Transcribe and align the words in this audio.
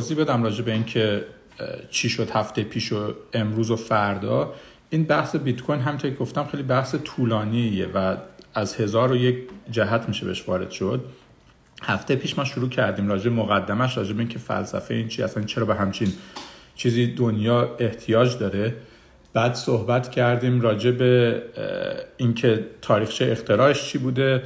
توضیح 0.00 0.16
بدم 0.16 0.42
راجع 0.42 0.64
به 0.64 0.72
اینکه 0.72 1.24
چی 1.90 2.08
شد 2.08 2.30
هفته 2.30 2.62
پیش 2.62 2.92
و 2.92 3.14
امروز 3.32 3.70
و 3.70 3.76
فردا. 3.76 4.54
این 4.90 5.04
بحث 5.04 5.36
بیت 5.36 5.62
کوین 5.62 5.80
همونطور 5.80 6.10
که 6.10 6.16
گفتم 6.16 6.44
خیلی 6.44 6.62
بحث 6.62 6.94
طولانیه 7.04 7.86
و 7.94 8.16
از 8.54 8.74
هزار 8.74 9.12
و 9.12 9.16
یک 9.16 9.38
جهت 9.70 10.08
میشه 10.08 10.26
بهش 10.26 10.48
وارد 10.48 10.70
شد. 10.70 11.04
هفته 11.82 12.16
پیش 12.16 12.38
ما 12.38 12.44
شروع 12.44 12.68
کردیم 12.68 13.08
راجع 13.08 13.30
مقدمش 13.30 13.96
راجع 13.96 14.12
به 14.12 14.18
اینکه 14.18 14.38
فلسفه 14.38 14.94
این 14.94 15.08
چی 15.08 15.22
اصلا 15.22 15.42
چرا 15.42 15.64
به 15.64 15.74
همچین 15.74 16.12
چیزی 16.74 17.06
دنیا 17.06 17.76
احتیاج 17.78 18.38
داره. 18.38 18.74
بعد 19.32 19.54
صحبت 19.54 20.10
کردیم 20.10 20.60
راجع 20.60 20.90
به 20.90 21.42
اینکه 22.16 22.66
تاریخچه 22.82 23.28
اختراعش 23.30 23.88
چی 23.88 23.98
بوده 23.98 24.42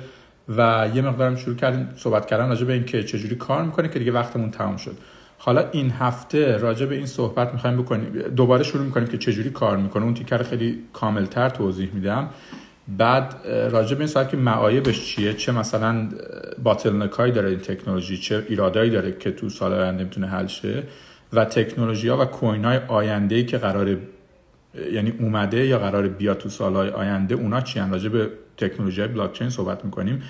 و 0.48 0.88
یه 0.94 1.02
مقدارم 1.02 1.36
شروع 1.36 1.56
کردیم 1.56 1.88
صحبت 1.96 2.26
کردن 2.26 2.48
راجع 2.48 2.64
به 2.64 2.72
اینکه 2.72 3.02
چجوری 3.02 3.36
کار 3.36 3.64
می‌کنه 3.64 3.88
که 3.88 3.98
دیگه 3.98 4.12
وقتمون 4.12 4.50
تمام 4.50 4.76
شد. 4.76 4.96
حالا 5.44 5.70
این 5.70 5.90
هفته 5.90 6.56
راجع 6.56 6.86
به 6.86 6.94
این 6.94 7.06
صحبت 7.06 7.52
می‌خوایم 7.52 7.76
بکنیم. 7.76 8.12
دوباره 8.36 8.64
شروع 8.64 8.84
می‌کنیم 8.84 9.08
که 9.08 9.18
چجوری 9.18 9.50
کار 9.50 9.76
می‌کنه. 9.76 10.04
اون 10.04 10.14
تیکر 10.14 10.42
خیلی 10.42 10.78
کاملتر 10.92 11.48
توضیح 11.48 11.90
میدم. 11.94 12.30
بعد 12.98 13.34
راجع 13.48 13.94
به 13.94 14.00
این 14.00 14.08
صحبت 14.08 14.28
که 14.28 14.36
معایبش 14.36 15.04
چیه؟ 15.04 15.34
چه 15.34 15.52
مثلا 15.52 16.08
باتل 16.62 16.90
داره 17.30 17.48
این 17.48 17.58
تکنولوژی؟ 17.58 18.16
چه 18.16 18.46
ایرادایی 18.48 18.90
داره 18.90 19.12
که 19.12 19.30
تو 19.30 19.48
سال 19.48 19.72
آینده 19.72 20.04
می‌تونه 20.04 20.26
حل 20.26 20.46
شه؟ 20.46 20.82
و 21.32 21.44
تکنولوژی 21.44 22.08
ها 22.08 22.22
و 22.22 22.24
کوین 22.24 22.64
های 22.64 22.78
آینده 22.88 23.44
که 23.44 23.58
قرار 23.58 23.96
یعنی 24.92 25.12
اومده 25.20 25.66
یا 25.66 25.78
قرار 25.78 26.08
بیاد 26.08 26.38
تو 26.38 26.48
سالهای 26.48 26.88
آینده 26.88 27.34
اونا 27.34 27.60
چی 27.60 27.80
راجع 27.80 28.08
به 28.08 28.28
تکنولوژی 28.56 29.06
بلاک 29.06 29.32
چین 29.32 29.48
صحبت 29.48 29.84
می‌کنیم. 29.84 30.22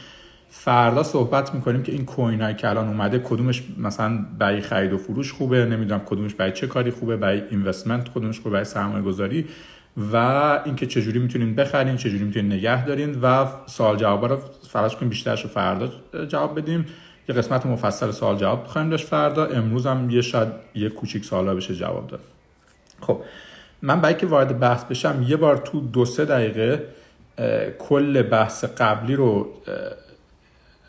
فردا 0.57 1.03
صحبت 1.03 1.55
می‌کنیم 1.55 1.83
که 1.83 1.93
این 1.93 2.05
کوین 2.05 2.43
هایی 2.43 2.55
که 2.55 2.69
الان 2.69 2.89
اومده 2.89 3.19
کدومش 3.19 3.63
مثلا 3.79 4.19
برای 4.39 4.61
خرید 4.61 4.93
و 4.93 4.99
فروش 4.99 5.33
خوبه؟ 5.33 5.65
نمی‌دونم 5.65 6.01
کدومش 6.07 6.35
برای 6.35 6.53
چه 6.53 6.67
کاری 6.67 6.91
خوبه؟ 6.91 7.17
برای 7.17 7.43
اینوستمنت 7.51 8.09
کدومش 8.09 8.39
خوبه؟ 8.39 8.51
برای 8.51 8.65
سرمایه 8.65 9.03
گذاری 9.03 9.47
و 10.13 10.17
اینکه 10.65 10.87
چجوری 10.87 11.19
می‌تونین 11.19 11.55
بخرین 11.55 11.97
چجوری 11.97 12.25
می‌تونین 12.25 12.53
نگه 12.53 12.85
دارین؟ 12.85 13.19
و 13.23 13.47
سوال 13.67 13.97
جواب 13.97 14.25
رو 14.25 14.39
فرض 14.69 14.95
کنیم 14.95 15.09
بیشترش 15.09 15.43
رو 15.43 15.49
فردا 15.49 15.89
جواب 16.29 16.59
بدیم. 16.59 16.87
یه 17.29 17.35
قسمت 17.35 17.67
مفصل 17.67 18.11
سوال 18.11 18.37
جواب 18.37 18.65
بخوایم 18.65 18.91
داشت 18.91 19.07
فردا. 19.07 19.47
امروز 19.47 19.87
هم 19.87 20.11
یه 20.11 20.21
شاید 20.21 20.49
یه 20.75 20.89
کوچیک 20.89 21.25
سوالا 21.25 21.55
بشه 21.55 21.75
جواب 21.75 22.07
داد. 22.07 22.21
خب 23.01 23.21
من 23.83 24.01
برای 24.01 24.15
که 24.15 24.27
وارد 24.27 24.59
بحث 24.59 24.85
بشم 24.85 25.25
یه 25.29 25.37
بار 25.37 25.57
تو 25.57 25.81
دو 25.81 26.05
سه 26.05 26.25
دقیقه 26.25 26.87
کل 27.79 28.23
بحث 28.23 28.65
قبلی 28.65 29.15
رو 29.15 29.49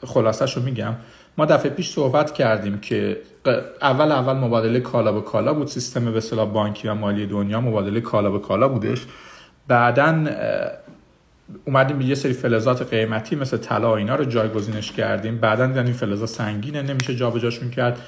خلاصش 0.05 0.57
رو 0.57 0.63
میگم. 0.63 0.93
ما 1.37 1.45
دفعه 1.45 1.71
پیش 1.71 1.89
صحبت 1.89 2.33
کردیم 2.33 2.79
که 2.79 3.17
اول 3.81 4.11
اول 4.11 4.33
مبادله 4.33 4.79
کالا 4.79 5.11
به 5.11 5.21
کالا 5.21 5.53
بود. 5.53 5.67
سیستم 5.67 6.11
به 6.11 6.17
اصطلاح 6.17 6.49
بانکی 6.49 6.87
و 6.87 6.93
مالی 6.93 7.25
دنیا 7.25 7.61
مبادله 7.61 8.01
کالا 8.01 8.31
به 8.31 8.39
کالا 8.39 8.67
بودش. 8.67 9.05
بعدا 9.67 10.25
اومدیم 11.65 12.01
یه 12.01 12.15
سری 12.15 12.33
فلزات 12.33 12.89
قیمتی 12.89 13.35
مثل 13.35 13.57
طلا 13.57 13.95
اینا 13.95 14.15
رو 14.15 14.25
جایگزینش 14.25 14.91
کردیم. 14.91 15.37
بعدا 15.37 15.67
دیدن 15.67 15.85
این 15.85 15.93
فلزا 15.93 16.25
سنگینه 16.25 16.81
نمیشه 16.81 17.15
جابجاشون 17.15 17.69
کرد. 17.69 17.99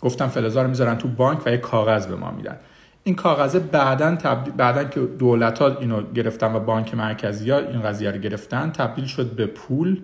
گفتم 0.00 0.26
فلزا 0.28 0.62
رو 0.62 0.68
می‌ذارن 0.68 0.98
تو 0.98 1.08
بانک 1.08 1.46
و 1.46 1.50
یه 1.50 1.56
کاغذ 1.56 2.06
به 2.06 2.16
ما 2.16 2.30
میدن. 2.30 2.56
این 3.04 3.14
کاغذه 3.14 3.58
بعدا 3.58 4.16
تبدیل 4.16 4.54
بعدا 4.54 4.84
که 4.84 5.00
دولت 5.00 5.58
ها 5.58 5.78
اینو 5.80 6.02
گرفتن 6.12 6.54
و 6.54 6.60
بانک 6.60 6.94
مرکزی 6.94 7.50
ها 7.50 7.58
این 7.58 7.82
قضیه 7.82 8.10
رو 8.10 8.18
گرفتن 8.18 8.70
تبدیل 8.70 9.04
شد 9.04 9.30
به 9.30 9.46
پول. 9.46 10.00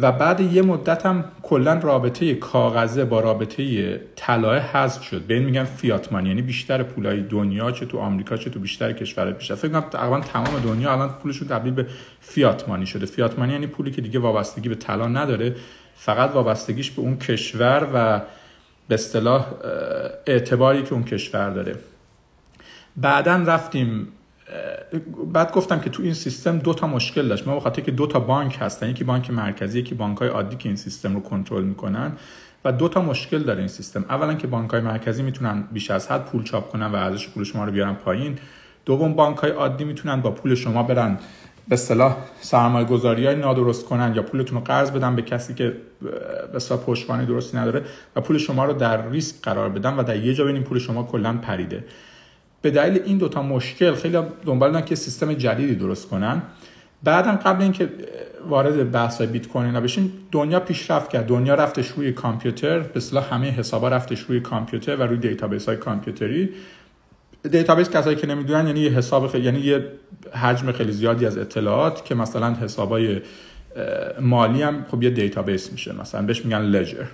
و 0.00 0.12
بعد 0.12 0.40
یه 0.40 0.62
مدت 0.62 1.06
هم 1.06 1.24
کلا 1.42 1.74
رابطه 1.74 2.34
کاغذه 2.34 3.04
با 3.04 3.20
رابطه 3.20 3.96
طلای 4.16 4.58
حذف 4.58 5.02
شد. 5.02 5.22
به 5.22 5.34
این 5.34 5.44
میگن 5.44 5.64
فیات 5.64 6.12
یعنی 6.12 6.42
بیشتر 6.42 6.82
پولای 6.82 7.22
دنیا 7.22 7.70
چه 7.70 7.86
تو 7.86 7.98
آمریکا 7.98 8.36
چه 8.36 8.50
تو 8.50 8.60
بیشتر 8.60 8.92
کشورهای 8.92 9.34
پیش 9.34 9.52
فکر 9.52 9.68
کنم 9.68 9.80
تقریبا 9.80 10.20
تمام 10.20 10.60
دنیا 10.64 10.92
الان 10.92 11.08
پولشون 11.08 11.48
تبدیل 11.48 11.72
به 11.72 11.86
فیات 12.20 12.68
مانی 12.68 12.86
شده. 12.86 13.06
فیات 13.06 13.38
مانی 13.38 13.52
یعنی 13.52 13.66
پولی 13.66 13.90
که 13.90 14.00
دیگه 14.00 14.18
وابستگی 14.18 14.68
به 14.68 14.74
طلا 14.74 15.08
نداره. 15.08 15.56
فقط 15.94 16.30
وابستگیش 16.30 16.90
به 16.90 17.02
اون 17.02 17.16
کشور 17.16 17.88
و 17.94 18.20
به 18.88 18.94
اصطلاح 18.94 19.46
اعتباری 20.26 20.82
که 20.82 20.92
اون 20.92 21.04
کشور 21.04 21.50
داره. 21.50 21.74
بعدا 22.96 23.36
رفتیم 23.36 24.08
بعد 25.32 25.52
گفتم 25.52 25.80
که 25.80 25.90
تو 25.90 26.02
این 26.02 26.14
سیستم 26.14 26.58
دو 26.58 26.74
تا 26.74 26.86
مشکل 26.86 27.28
داشت. 27.28 27.48
ما 27.48 27.56
بخاطر 27.56 27.82
که 27.82 27.90
دو 27.90 28.06
تا 28.06 28.20
بانک 28.20 28.58
هستن 28.60 28.90
یکی 28.90 29.04
بانک 29.04 29.30
مرکزی 29.30 29.78
یکی 29.78 29.94
بانک 29.94 30.18
های 30.18 30.28
عادی 30.28 30.56
که 30.56 30.68
این 30.68 30.76
سیستم 30.76 31.14
رو 31.14 31.20
کنترل 31.20 31.64
می‌کنن 31.64 32.12
و 32.64 32.72
دو 32.72 32.88
تا 32.88 33.02
مشکل 33.02 33.38
داره 33.38 33.58
این 33.58 33.68
سیستم. 33.68 34.04
اولا 34.08 34.34
که 34.34 34.46
بانک 34.46 34.70
های 34.70 34.80
مرکزی 34.80 35.22
می‌تونن 35.22 35.64
بیش 35.72 35.90
از 35.90 36.10
حد 36.10 36.24
پول 36.24 36.44
چاپ 36.44 36.70
کنن 36.70 36.86
و 36.86 36.96
ارزش 36.96 37.28
پول 37.28 37.44
شما 37.44 37.64
رو 37.64 37.72
بیارن 37.72 37.94
پایین. 37.94 38.38
دوم 38.86 39.14
بانک 39.14 39.36
های 39.36 39.50
عادی 39.50 39.84
می‌تونن 39.84 40.20
با 40.20 40.30
پول 40.30 40.54
شما 40.54 40.82
برن 40.82 41.18
به 41.68 41.74
اصطلاح 41.74 42.16
سرمایه 42.40 42.86
های 42.86 43.36
نادرست 43.36 43.84
کنن 43.84 44.14
یا 44.14 44.22
پولتون 44.22 44.58
رو 44.58 44.64
قرض 44.64 44.90
بدن 44.90 45.16
به 45.16 45.22
کسی 45.22 45.54
که 45.54 45.76
به 46.50 46.56
اصطلاح 46.56 46.80
پشتوانه 46.80 47.24
درستی 47.24 47.56
نداره 47.56 47.82
و 48.16 48.20
پول 48.20 48.38
شما 48.38 48.64
رو 48.64 48.72
در 48.72 49.08
ریسک 49.08 49.42
قرار 49.42 49.68
بدن 49.68 49.94
و 49.96 50.02
در 50.02 50.16
یه 50.16 50.34
جا 50.34 50.44
ببینیم 50.44 50.62
پول 50.62 50.78
شما 50.78 51.02
کلا 51.02 51.32
پریده. 51.32 51.84
به 52.62 52.70
دلیل 52.70 53.02
این 53.04 53.18
دوتا 53.18 53.42
مشکل 53.42 53.94
خیلی 53.94 54.18
دنبال 54.46 54.80
که 54.80 54.94
سیستم 54.94 55.32
جدیدی 55.32 55.74
درست 55.74 56.08
کنن. 56.08 56.42
بعدم 57.02 57.32
قبل 57.32 57.62
اینکه 57.62 57.88
وارد 58.48 58.92
بحث 58.92 59.22
بیت 59.22 59.48
کوین 59.48 59.80
بشین 59.80 60.12
دنیا 60.32 60.60
پیشرفت 60.60 61.10
کرد. 61.10 61.26
دنیا 61.26 61.54
رفتش 61.54 61.88
روی 61.88 62.12
کامپیوتر 62.12 62.78
به 62.78 62.96
اصطلاح 62.96 63.34
همه 63.34 63.50
حسابا 63.50 63.88
رفتش 63.88 64.20
روی 64.20 64.40
کامپیوتر 64.40 64.96
و 64.96 65.02
روی 65.02 65.18
database 65.18 65.66
های 65.66 65.76
کامپیوتری. 65.76 66.50
database 67.50 67.90
کسایی 67.90 68.16
که 68.16 68.26
نمی‌دونن 68.26 68.66
یعنی 68.66 68.80
یه 68.80 68.90
حساب 68.90 69.26
خیلی 69.26 69.44
یعنی 69.44 69.60
یه 69.60 69.84
حجم 70.42 70.72
خیلی 70.72 70.92
زیادی 70.92 71.26
از 71.26 71.38
اطلاعات 71.38 72.04
که 72.04 72.14
مثلا 72.14 72.54
حسابای 72.54 73.20
مالی 74.20 74.62
هم 74.62 74.86
خب 74.90 75.02
یه 75.02 75.10
database 75.10 75.72
میشه. 75.72 76.00
مثلا 76.00 76.22
بهش 76.22 76.44
میگن 76.44 76.60
ledger 76.60 77.04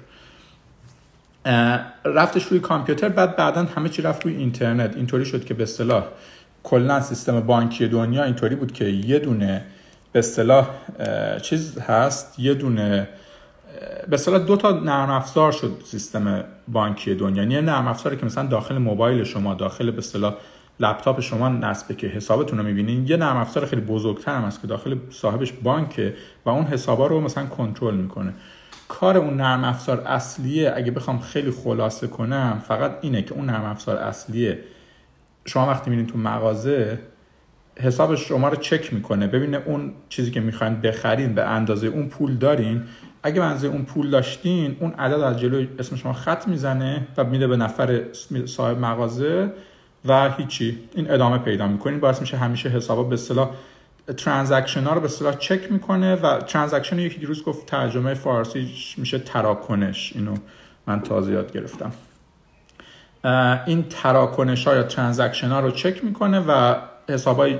رفتش 2.05 2.45
روی 2.45 2.61
کامپیوتر 2.61 3.09
بعد 3.09 3.37
بعدا 3.37 3.65
همه 3.65 3.89
چی 3.89 4.03
رفت 4.03 4.25
روی 4.25 4.37
اینترنت. 4.37 4.97
اینطوری 4.97 5.25
شد 5.25 5.45
که 5.45 5.55
به 5.55 5.63
اصطلاح 5.63 6.05
کلا 6.63 7.01
سیستم 7.01 7.41
بانکی 7.41 7.89
دنیا 7.89 8.25
اینطوری 8.25 8.55
بود 8.55 8.73
که 8.73 8.85
یه 8.85 9.19
دونه 9.19 9.65
به 10.13 10.19
اصطلاح 10.19 10.69
چیز 11.43 11.79
هست 11.79 12.39
یه 12.39 12.55
دونه 12.55 13.09
به 14.09 14.15
اصطلاح 14.15 14.39
دو 14.39 14.57
تا 14.57 14.71
نرم 14.71 15.11
افزار 15.11 15.53
شد 15.53 15.83
سیستم 15.85 16.45
بانکی 16.69 17.15
دنیا. 17.15 17.43
یعنی 17.43 17.61
نرم 17.61 17.87
افزاری 17.87 18.17
که 18.17 18.27
مثلا 18.27 18.47
داخل 18.47 18.79
موبایل 18.79 19.25
شما 19.25 19.55
داخل 19.55 19.91
به 19.91 19.99
اصطلاح 19.99 20.35
لپتاپ 20.81 21.21
شما 21.21 21.49
نصبه 21.49 21.95
که 21.95 22.07
حسابتون 22.07 22.59
رو 22.59 22.65
می‌بینین 22.65 23.07
یه 23.07 23.17
نرم 23.17 23.37
افزار 23.37 23.67
خیلی 23.67 23.83
بزرگتر 23.83 24.37
هم 24.37 24.43
هست 24.43 24.61
که 24.61 24.67
داخل 24.67 24.97
صاحبش 25.11 25.53
بانکه 25.53 26.15
و 26.45 26.51
اون 26.51 26.65
حسابا 26.65 27.07
رو 27.07 27.21
مثلا 27.21 27.47
کنترل 27.47 27.95
می‌کنه. 27.95 28.35
کار 28.89 29.17
اون 29.17 29.37
نرم 29.37 29.65
افزار 29.65 30.01
اصلیه 30.01 30.73
اگه 30.77 30.91
بخوام 30.91 31.19
خیلی 31.19 31.51
خلاصه 31.51 32.07
کنم 32.07 32.63
فقط 32.69 32.99
اینه 33.01 33.23
که 33.23 33.35
اون 33.35 33.47
نرم 33.47 33.65
افزار 33.65 33.97
اصلیه. 33.97 34.59
شما 35.45 35.67
وقتی 35.67 35.91
میرین 35.91 36.07
تو 36.07 36.19
مغازه 36.19 36.99
حساب 37.77 38.15
شما 38.15 38.49
رو 38.49 38.57
چک 38.57 38.95
می‌کنه. 38.95 39.27
ببینه 39.27 39.63
اون 39.67 39.93
چیزی 40.09 40.31
که 40.31 40.41
می‌خواین 40.41 40.81
بخرین 40.81 41.35
به 41.35 41.45
اندازه 41.45 41.87
اون 41.87 42.09
پول 42.09 42.37
دارین. 42.37 42.83
اگه 43.23 43.43
اندازه 43.43 43.69
اون 43.69 43.85
پول 43.85 44.11
داشتین 44.11 44.77
اون 44.81 44.93
عدد 44.93 45.21
از 45.21 45.41
جلوی 45.41 45.69
اسم 45.79 45.97
شما 45.97 46.13
خط 46.13 46.49
می‌زنه 46.49 47.07
و 47.17 47.25
میده 47.25 47.47
به 47.47 47.57
نفر 47.57 48.03
صاحب 48.47 48.79
مغازه 48.79 49.53
و 50.05 50.31
هیچی. 50.31 50.79
این 50.95 51.11
ادامه 51.11 51.39
پیدا 51.39 51.67
می‌کنین 51.67 52.01
باعث 52.01 52.21
میشه 52.21 52.37
همیشه 52.37 52.69
حسابا 52.69 53.03
به 53.03 53.15
اصطلاح 53.15 53.51
transaction 54.13 54.85
ها 54.85 54.95
رو 54.95 55.01
به 55.01 55.07
اصطلاح 55.07 55.35
چک 55.39 55.73
می‌کنه 55.73 56.15
و 56.15 56.41
transaction 56.41 56.99
یکی 56.99 57.19
دیروز 57.19 57.45
گفت 57.45 57.67
ترجمه 57.67 58.15
فارسی 58.15 58.69
میشه 58.97 59.19
تراکنش. 59.19 60.13
اینو 60.15 60.35
من 60.87 61.01
تازه 61.01 61.33
یاد 61.33 61.53
گرفتم. 61.53 61.93
این 63.67 63.83
تراکنش 63.83 64.67
ها 64.67 64.75
یا 64.75 64.83
transaction 64.83 65.49
ها 65.49 65.61
رو 65.61 65.71
چک 65.71 66.05
می‌کنه 66.05 66.41
و 66.41 66.75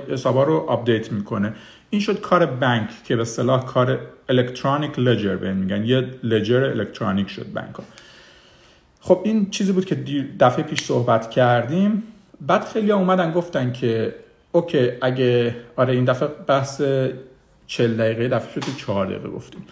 حسابا 0.09 0.43
رو 0.43 0.65
update 0.67 1.11
می‌کنه. 1.11 1.53
این 1.89 2.01
شد 2.01 2.21
کار 2.21 2.45
بانک 2.45 2.89
که 3.03 3.15
به 3.15 3.21
اصطلاح 3.21 3.65
کار 3.65 3.99
electronic 4.29 4.99
ledger 4.99 5.35
به 5.35 5.53
میگن. 5.53 5.85
یه 5.85 6.09
ledger 6.23 6.63
الکترونیک 6.63 7.29
شد 7.29 7.53
بانک 7.53 7.75
ها. 7.75 7.83
خب 9.01 9.21
این 9.23 9.49
چیزی 9.49 9.71
بود 9.71 9.85
که 9.85 9.95
دفعه 10.39 10.63
پیش 10.63 10.81
صحبت 10.81 11.29
کردیم. 11.29 12.03
بعد 12.41 12.65
خیلی 12.65 12.91
اومدن 12.91 13.31
گفتن 13.31 13.71
که 13.71 14.15
اوکی 14.55 14.91
اگه 15.01 15.55
آره 15.75 15.93
این 15.93 16.05
دفعه 16.05 16.27
بحث 16.27 16.81
40 17.67 17.97
دقیقه 17.97 18.27
دفعه 18.27 18.61
شد 18.61 18.77
4 18.77 19.05
دقیقه 19.05 19.29
گفتیم. 19.29 19.67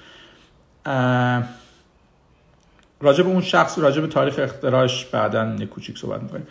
راجع 3.02 3.24
به 3.24 3.30
اون 3.30 3.42
شخص 3.42 3.80
راجع 3.80 4.02
به 4.02 4.08
تاریخ 4.08 4.40
اختراعش 4.40 5.06
بعدا 5.06 5.66
کوچیک 5.66 5.98
صحبت 5.98 6.24
می‌کنیم. 6.24 6.48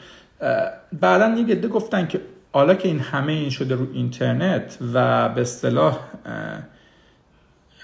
بعدا 1.00 1.34
یه 1.36 1.44
گده 1.44 1.68
گفتن 1.68 2.06
که 2.06 2.20
حالا 2.52 2.74
که 2.74 2.88
این 2.88 3.00
همه 3.00 3.32
این 3.32 3.50
شده 3.50 3.74
رو 3.74 3.86
اینترنت 3.92 4.78
و 4.94 5.28
به 5.28 5.40
اصطلاح 5.40 5.98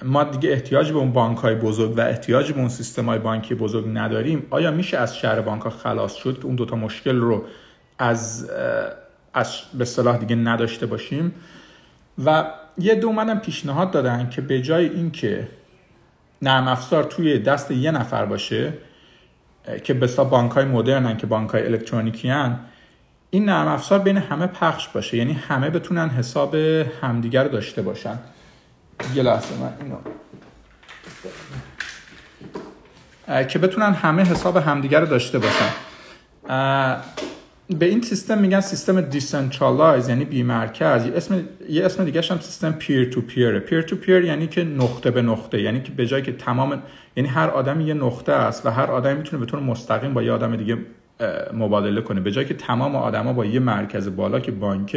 ما 0.02 0.24
دیگه 0.24 0.50
احتیاج 0.50 0.92
به 0.92 0.98
اون 0.98 1.12
بانک 1.12 1.38
های 1.38 1.54
بزرگ 1.54 1.98
و 1.98 2.00
احتیاج 2.00 2.52
به 2.52 2.58
اون 2.58 2.68
سیستم 2.68 3.06
های 3.06 3.18
بانکی 3.18 3.54
بزرگ 3.54 3.84
نداریم 3.94 4.46
آیا 4.50 4.70
میشه 4.70 4.98
از 4.98 5.16
شهر 5.16 5.40
بانک 5.40 5.62
ها 5.62 5.70
خلاص 5.70 6.14
شد؟ 6.14 6.38
که 6.38 6.46
اون 6.46 6.54
دوتا 6.54 6.76
مشکل 6.76 7.16
رو 7.16 7.44
از 7.98 8.50
از 9.38 9.54
به 9.74 9.84
صلاح 9.84 10.16
دیگه 10.16 10.36
نداشته 10.36 10.86
باشیم. 10.86 11.34
و 12.24 12.44
یه 12.78 12.94
دو 12.94 13.12
منم 13.12 13.40
پیشنهاد 13.40 13.90
دادن 13.90 14.30
که 14.30 14.40
به 14.40 14.62
جای 14.62 14.88
اینکه 14.88 15.48
نرم 16.42 16.68
افزار 16.68 17.04
توی 17.04 17.38
دست 17.38 17.70
یه 17.70 17.90
نفر 17.90 18.24
باشه 18.24 18.72
که 19.84 19.94
بسا 19.94 20.24
بانک 20.24 20.52
های 20.52 20.64
مدرنن 20.64 21.16
که 21.16 21.26
بانک 21.26 21.50
های 21.50 21.66
الکترونیکی 21.66 22.28
هن 22.28 22.58
این 23.30 23.44
نرم 23.44 23.68
افزار 23.68 23.98
بین 23.98 24.16
همه 24.16 24.46
پخش 24.46 24.88
باشه. 24.88 25.16
یعنی 25.16 25.32
همه 25.32 25.70
بتونن 25.70 26.08
حساب 26.08 26.54
همدیگر 27.02 27.44
رو 27.44 27.48
داشته 27.48 27.82
باشن. 27.82 28.18
یه 29.14 29.22
لحظه 29.22 29.54
من 29.56 29.72
اینو 29.80 29.96
که 33.44 33.58
بتونن 33.58 33.92
همه 33.92 34.22
حساب 34.22 34.56
همدیگر 34.56 35.00
رو 35.00 35.06
داشته 35.06 35.38
باشن. 35.38 35.70
به 37.70 37.86
این 37.86 38.02
سیستم 38.02 38.38
میگن 38.38 38.60
سیستم 38.60 39.00
decentralized 39.00 40.08
یعنی 40.08 40.24
بی 40.24 40.42
مرکز 40.42 41.06
یه 41.06 41.12
اسم 41.14 41.48
یه 41.68 41.84
اسم 41.84 42.04
دیگه 42.04 42.20
هم 42.20 42.38
سیستم 42.40 42.72
peer 42.72 43.10
to 43.10 43.20
peer 43.20 43.58
peer 43.58 43.82
to 43.82 43.96
peer 43.96 44.24
یعنی 44.24 44.46
که 44.46 44.64
نقطه 44.64 45.10
به 45.10 45.22
نقطه 45.22 45.62
یعنی 45.62 45.82
که 45.82 45.92
به 45.92 46.06
جای 46.06 46.22
که 46.22 46.32
تمام 46.32 46.82
یعنی 47.16 47.28
هر 47.28 47.48
آدمی 47.48 47.84
یه 47.84 47.94
نقطه 47.94 48.32
است 48.32 48.66
و 48.66 48.70
هر 48.70 48.90
آدمی 48.90 49.14
می‌تونه 49.14 49.40
به 49.44 49.50
طور 49.50 49.60
مستقیم 49.60 50.14
با 50.14 50.22
یه 50.22 50.32
آدم 50.32 50.56
دیگه 50.56 50.78
مبادله 51.52 52.00
کنه. 52.00 52.20
به 52.20 52.30
جای 52.30 52.44
که 52.44 52.54
تمام 52.54 52.96
آدما 52.96 53.32
با 53.32 53.44
یه 53.44 53.60
مرکز 53.60 54.16
بالا 54.16 54.40
که 54.40 54.52
بانک 54.52 54.92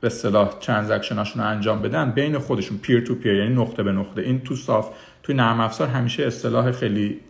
به 0.00 0.06
اصطلاح 0.06 0.58
transaction 0.60 1.20
اشون 1.20 1.42
رو 1.42 1.48
انجام 1.48 1.82
بدن 1.82 2.10
بین 2.10 2.38
خودشون 2.38 2.78
peer 2.78 3.00
to 3.00 3.14
peer 3.14 3.34
یعنی 3.34 3.54
نقطه 3.54 3.82
به 3.82 3.92
نقطه. 3.92 4.22
این 4.22 4.40
تو 4.40 4.56
soft 4.56 4.90
تو 5.22 5.32
نرم 5.32 5.60
افزار 5.60 5.88
همیشه 5.88 6.22
اصطلاح 6.22 6.72
خیلی 6.72 7.20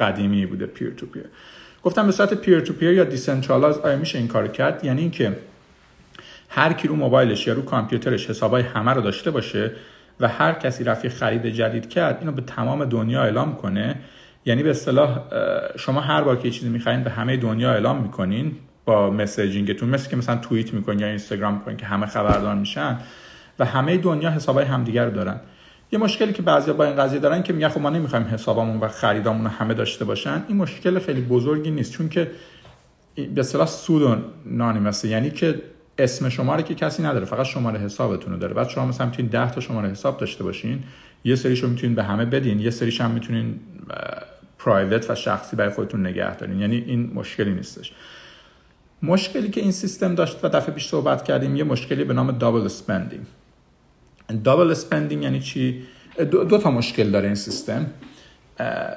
قدیمی 0.00 0.46
بوده 0.46 0.66
peer 0.66 0.90
to 0.90 1.06
peer 1.06 1.24
گفتم 1.82 2.06
به 2.06 2.12
صورت 2.12 2.34
peer 2.34 2.60
to 2.60 2.72
peer 2.72 2.92
یا 2.92 3.04
decentralized 3.04 3.78
آیا 3.78 3.96
میشه 3.96 4.18
این 4.18 4.28
کار 4.28 4.48
کرد؟ 4.48 4.84
یعنی 4.84 5.00
اینکه 5.00 5.36
هر 6.48 6.72
کی 6.72 6.88
رو 6.88 6.96
موبایلش 6.96 7.46
یا 7.46 7.54
رو 7.54 7.62
کامپیوترش 7.62 8.30
حسابای 8.30 8.62
همه 8.62 8.92
رو 8.92 9.00
داشته 9.00 9.30
باشه 9.30 9.72
و 10.20 10.28
هر 10.28 10.52
کسی 10.52 10.84
رفت 10.84 11.01
یه 11.01 11.12
خرید 11.12 11.46
جدید 11.46 11.88
کرد 11.88 12.16
اینو 12.20 12.32
به 12.32 12.42
تمام 12.42 12.84
دنیا 12.84 13.22
اعلام 13.22 13.54
کنه. 13.54 13.94
یعنی 14.44 14.62
به 14.62 14.70
اصطلاح 14.70 15.20
شما 15.76 16.00
هر 16.00 16.22
بار 16.22 16.36
که 16.36 16.50
چیزی 16.50 16.68
می‌خواین 16.68 17.04
به 17.04 17.10
همه 17.10 17.36
دنیا 17.36 17.72
اعلام 17.72 18.02
می‌کنین 18.02 18.56
با 18.84 19.10
messaging 19.10 19.69
تون 19.69 19.88
مثل 19.88 20.10
که 20.10 20.16
مثلا 20.16 20.36
توییت 20.36 20.74
می‌کنین 20.74 20.98
یا 20.98 21.06
اینستاگرام 21.06 21.54
می‌کنین 21.54 21.76
که 21.76 21.86
همه 21.86 22.06
خبردار 22.06 22.54
میشن 22.54 22.98
و 23.58 23.64
همه 23.64 23.96
دنیا 23.96 24.30
حسابای 24.30 24.64
همدیگر 24.64 25.04
رو 25.04 25.10
دارن. 25.10 25.40
یه 25.92 25.98
مشکلی 25.98 26.32
که 26.32 26.42
بعضیا 26.42 26.74
با 26.74 26.84
این 26.84 26.96
قضیه 26.96 27.18
دارن 27.18 27.42
که 27.42 27.52
میگن 27.52 27.68
خب 27.68 27.80
ما 27.80 27.90
نمی‌خوایم 27.90 28.24
حسابمون 28.24 28.76
و 28.76 28.88
خریدامون 28.88 29.46
همه 29.46 29.74
داشته 29.74 30.04
باشن 30.04 30.44
این 30.48 30.56
مشکل 30.56 30.98
خیلی 30.98 31.20
بزرگی 31.20 31.70
نیست. 31.70 31.92
چون 31.92 32.08
که 32.08 32.30
به 33.14 33.40
اصطلاح 33.40 33.66
سودو 33.66 34.16
نانیمسه 34.46 35.08
یعنی 35.08 35.30
که 35.30 35.62
اسم 35.98 36.28
شما 36.28 36.54
رو 36.54 36.62
که 36.62 36.74
کسی 36.74 37.02
نداره 37.02 37.24
فقط 37.24 37.46
شماره 37.46 37.78
حسابتون 37.78 38.32
رو 38.32 38.38
داره. 38.38 38.54
بعد 38.54 38.68
شما 38.68 38.86
مثلا 38.86 39.06
می‌تونید 39.06 39.32
10 39.32 39.50
تا 39.50 39.60
شماره 39.60 39.90
حساب 39.90 40.18
داشته 40.18 40.44
باشین 40.44 40.82
یه 41.24 41.36
سریشو 41.36 41.68
می‌تونین 41.68 41.94
به 41.94 42.02
همه 42.02 42.24
بدین 42.24 42.60
یه 42.60 42.70
سریش 42.70 43.00
هم 43.00 43.10
می‌تونین 43.10 43.60
پرایوت 44.58 45.10
و 45.10 45.14
شخصی 45.14 45.56
برای 45.56 45.70
خودتون 45.70 46.06
نگه 46.06 46.36
دارین. 46.36 46.60
یعنی 46.60 46.84
این 46.86 47.10
مشکلی 47.14 47.52
نیستش. 47.52 47.92
مشکلی 49.02 49.48
که 49.48 49.60
این 49.60 49.72
سیستم 49.72 50.14
داشت 50.14 50.44
و 50.44 50.48
دفعه 50.48 50.74
پیش 50.74 50.88
صحبت 50.88 51.24
کردیم 51.24 51.56
یه 51.56 51.64
مشکلی 51.64 52.04
به 52.04 52.14
نام 52.14 52.32
double 52.32 52.60
spending 52.60 53.26
double 54.36 54.70
spending 54.70 55.22
یعنی 55.22 55.40
چی؟ 55.40 55.82
دو, 56.30 56.44
دو 56.44 56.58
تا 56.58 56.70
مشکل 56.70 57.10
داره 57.10 57.26
این 57.26 57.34
سیستم. 57.34 57.86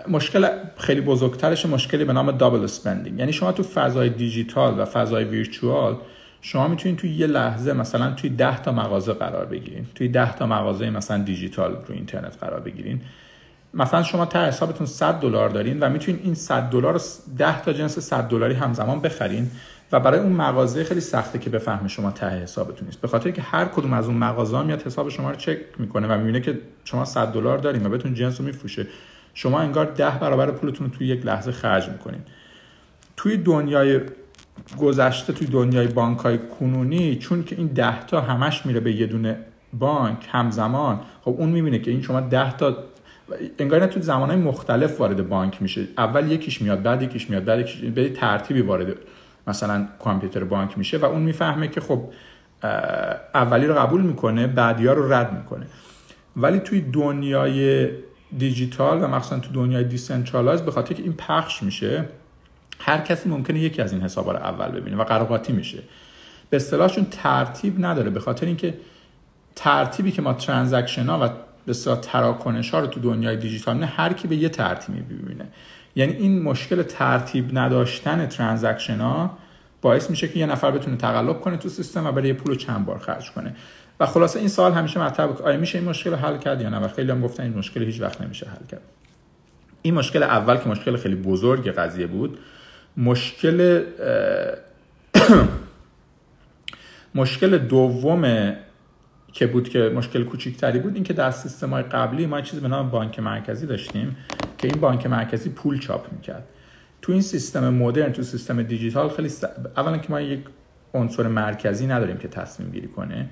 مشکل 0.08 0.48
خیلی 0.78 1.02
بزرگترش 1.02 1.66
مشکلی 1.66 2.06
به 2.06 2.14
نام 2.14 2.32
double 2.32 2.64
spending 2.64 3.20
یعنی 3.20 3.34
شما 3.34 3.52
تو 3.52 3.64
فضای 3.64 4.10
دیجیتال 4.10 4.80
و 4.80 4.86
فضای 4.86 5.24
virtual 5.24 5.98
شما 6.42 6.68
می‌تونید 6.68 6.98
توی 6.98 7.10
یه 7.10 7.28
لحظه 7.28 7.74
مثلا 7.74 8.12
توی 8.12 8.30
10 8.30 8.62
تا 8.62 8.72
مغازه 8.72 9.14
قرار 9.14 9.46
بگیرین. 9.46 9.86
توی 9.96 10.08
10 10.08 10.36
تا 10.36 10.48
مغازه 10.48 10.90
مثلا 10.90 11.24
دیجیتال 11.24 11.72
رو 11.72 11.96
اینترنت 11.96 12.38
قرار 12.42 12.60
بگیرین. 12.60 13.02
مثلا 13.74 14.04
شما 14.04 14.26
تا 14.26 14.46
حسابتون 14.46 14.88
100 14.88 15.14
دلار 15.14 15.50
دارین 15.50 15.80
و 15.80 15.90
می‌تونین 15.90 16.22
این 16.24 16.34
100 16.34 16.62
دلار 16.62 16.94
رو 16.94 17.00
10 17.38 17.62
تا 17.62 17.74
جنس 17.74 18.00
100 18.00 18.24
دلاری 18.24 18.54
همزمان 18.54 19.00
بخرین. 19.00 19.52
و 19.92 20.00
برای 20.00 20.20
اون 20.20 20.32
مغازه 20.32 20.84
خیلی 20.84 21.02
سخته 21.02 21.40
که 21.40 21.50
بفهمه 21.50 21.88
شما 21.88 22.12
ته 22.12 22.30
حسابتون 22.30 22.86
نیست. 22.86 23.02
به 23.02 23.08
خاطر 23.08 23.32
که 23.32 23.42
هر 23.42 23.66
کدوم 23.66 23.94
از 23.94 24.08
اون 24.08 24.18
مغازه 24.18 24.62
میاد 24.62 24.82
حساب 24.82 25.10
شما 25.10 25.30
رو 25.30 25.36
چک 25.36 25.58
می‌کنه 25.78 26.08
و 26.08 26.18
می‌بینه 26.18 26.42
که 26.42 26.60
شما 26.84 27.06
100 27.06 27.28
دلار 27.28 27.58
دارین 27.58 27.86
و 27.86 27.90
بهتون 27.90 28.14
جنس 28.14 28.40
رو 28.40 28.46
میفروشه. 28.46 28.88
شما 29.34 29.60
انگار 29.60 29.86
10 29.86 30.10
برابر 30.10 30.52
پولتون 30.52 30.88
رو 30.88 30.94
توی 30.94 31.08
یک 31.08 31.26
لحظه 31.26 31.52
خرج 31.52 31.90
می‌کنین. 31.90 32.22
توی 33.18 33.38
دنیای 33.38 34.00
گذشته 34.78 35.34
توی 35.34 35.48
دنیای 35.48 35.88
بانک 35.88 36.20
های 36.20 36.38
کنونی 36.60 37.16
چون 37.16 37.44
که 37.44 37.56
این 37.56 37.68
10 37.68 38.06
تا 38.06 38.22
همش 38.22 38.66
میره 38.66 38.80
به 38.80 38.94
یه 38.94 39.08
دونه 39.08 39.38
بانک 39.74 40.28
همزمان 40.32 41.00
خب 41.22 41.36
اون 41.38 41.50
می‌بینه 41.50 41.80
که 41.80 41.92
این 41.92 42.02
شما 42.02 42.22
10 42.22 42.58
تا 42.58 42.78
انگار 43.60 43.80
نه 43.80 43.88
تو 43.88 44.02
زمانهای 44.02 44.38
مختلف 44.38 45.00
وارد 45.00 45.30
بانک 45.30 45.62
میشه. 45.62 45.88
اول 45.98 46.32
یکیش 46.32 46.62
میاد 46.62 46.82
بعد 46.82 47.02
یکیش 47.02 47.30
میاد 47.30 47.44
بعد 47.44 47.60
یکیش 47.60 47.82
به 47.82 48.10
ترتیبی 48.10 48.62
وارد 48.62 48.96
مثلا 49.48 49.88
کامپیوتر 50.04 50.44
بانک 50.44 50.78
میشه 50.78 50.98
و 50.98 51.06
اون 51.06 51.22
می‌فهمه 51.22 51.68
که 51.68 51.82
خب 51.82 52.04
اولی 53.34 53.66
رو 53.66 53.76
قبول 53.76 54.02
می‌کنه 54.02 54.48
بعدی 54.48 54.88
رو 54.88 55.14
رد 55.14 55.34
می‌کنه. 55.34 55.66
ولی 56.36 56.60
توی 56.60 56.82
دنیای 56.82 57.90
دیجیتال 58.38 59.04
و 59.04 59.08
مخصوصا 59.08 59.40
تو 59.40 59.52
دنیای 59.54 59.84
decentralized 59.84 60.62
به 60.62 60.72
خاطر 60.72 60.96
که 60.96 61.04
این 61.04 61.14
پخش 61.14 61.64
میشه 61.64 62.06
هر 62.80 62.98
کسی 62.98 63.30
ممکنه 63.30 63.60
یکی 63.60 63.82
از 63.82 63.94
این 63.94 64.02
حسابا 64.02 64.32
رو 64.32 64.38
اول 64.38 64.68
ببینه 64.68 64.98
و 64.98 65.04
قروقاطی 65.04 65.54
میشه. 65.54 65.80
به 66.50 66.58
اصطلاحشون 66.58 67.06
ترتیب 67.12 67.86
نداره 67.86 68.10
به 68.10 68.20
خاطر 68.20 68.46
اینکه 68.46 68.74
ترتیبی 69.56 70.12
که 70.12 70.22
ما 70.22 70.34
transaction 70.34 71.06
ها 71.06 71.20
و 71.26 71.30
به 71.66 71.74
تراکنش 72.02 72.70
ها 72.70 72.80
رو 72.80 72.88
تو 72.88 73.00
دنیای 73.00 73.38
دیجیتال 73.38 73.78
نه 73.78 73.86
هر 73.86 74.14
کی 74.14 74.28
به 74.28 74.36
یه 74.36 74.50
ترتیبی 74.50 75.02
ببینه 75.02 75.46
یعنی 75.96 76.14
این 76.14 76.42
مشکل 76.42 76.84
ترتیب 76.84 77.58
نداشتن 77.58 78.26
transaction 78.26 78.98
ها 78.98 79.38
باعث 79.82 80.10
میشه 80.10 80.28
که 80.28 80.40
یه 80.40 80.46
نفر 80.46 80.72
بتونه 80.72 80.98
تقلب 80.98 81.42
کنه 81.42 81.58
تو 81.58 81.70
سیستم 81.70 82.06
و 82.06 82.12
برای 82.12 82.28
یه 82.28 82.34
پول 82.34 82.56
چند 82.56 82.86
بار 82.86 83.00
خرج 83.00 83.32
کنه. 83.32 83.56
و 84.00 84.06
خلاصه 84.06 84.40
این 84.40 84.48
سوال 84.48 84.72
همیشه 84.72 85.00
مطرح 85.00 85.42
آیا 85.42 85.58
میشه 85.58 85.78
این 85.78 85.90
مشکل 85.90 86.16
حل 86.16 86.38
کرد 86.38 86.62
یا 86.62 86.70
نه؟ 86.70 86.80
و 86.80 86.88
خیلی 86.88 87.12
هم 87.12 87.22
گفتن 87.22 87.44
این 87.44 87.58
مشکل 87.58 87.84
هیچ 87.84 88.02
وقت 88.02 88.22
نمیشه 88.22 88.46
حل 88.46 88.66
کرد. 88.72 88.82
این 89.82 89.94
مشکل 89.94 90.24
اول 90.24 90.58
که 90.58 90.70
مشکل 90.70 90.98
خیلی 90.98 91.16
بزرگ 91.16 91.70
قضیه 91.70 92.08
بود 92.08 92.40
مشکل 92.98 93.84
مشکل 97.16 97.58
دوم 97.58 98.54
که 99.34 99.48
بود 99.48 99.70
که 99.70 99.80
مشکل 99.96 100.24
کوچیکتری 100.24 100.80
بود 100.80 100.96
این 100.96 101.04
که 101.04 101.14
در 101.14 101.32
سیستم 101.32 101.70
های 101.70 101.84
قبلی 101.84 102.26
ما 102.26 102.42
چیزی 102.42 102.62
به 102.62 102.68
نام 102.68 102.90
بانک 102.90 103.20
مرکزی 103.20 103.66
داشتیم 103.66 104.16
که 104.58 104.68
این 104.68 104.82
بانک 104.82 105.08
مرکزی 105.08 105.50
پول 105.50 105.80
چاپ 105.80 106.14
می‌کرد. 106.14 106.48
تو 107.02 107.12
این 107.12 107.22
سیستم 107.22 107.70
مدرن 107.70 108.12
تو 108.12 108.24
سیستم 108.24 108.64
دیجیتال 108.64 109.10
خیلی 109.10 109.30
س... 109.30 109.44
اولا 109.78 109.98
که 109.98 110.08
ما 110.10 110.22
یک 110.22 110.40
عنصر 110.94 111.28
مرکزی 111.28 111.88
نداریم 111.88 112.18
که 112.18 112.28
تصمیم 112.28 112.72
گیری 112.72 112.88
کنه. 112.88 113.30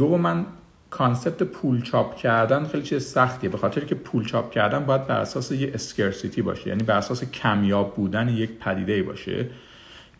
من 0.00 0.46
concept 0.90 1.42
پول 1.42 1.82
چاپ 1.82 2.16
کردن 2.16 2.64
خیلی 2.64 2.82
چیز 2.82 3.04
سختیه 3.04 3.50
به 3.50 3.58
خاطر 3.58 3.84
که 3.84 3.94
پول 3.94 4.24
چاپ 4.24 4.50
کردن 4.50 4.84
باید 4.84 5.06
بر 5.06 5.20
اساس 5.20 5.52
یه 5.52 5.70
scarcity 5.74 6.42
باشه 6.42 6.68
یعنی 6.68 6.82
بر 6.82 6.96
اساس 6.96 7.24
کمیاب 7.24 7.94
بودن 7.94 8.28
یک 8.28 8.50
پدیده 8.58 9.02
باشه. 9.02 9.46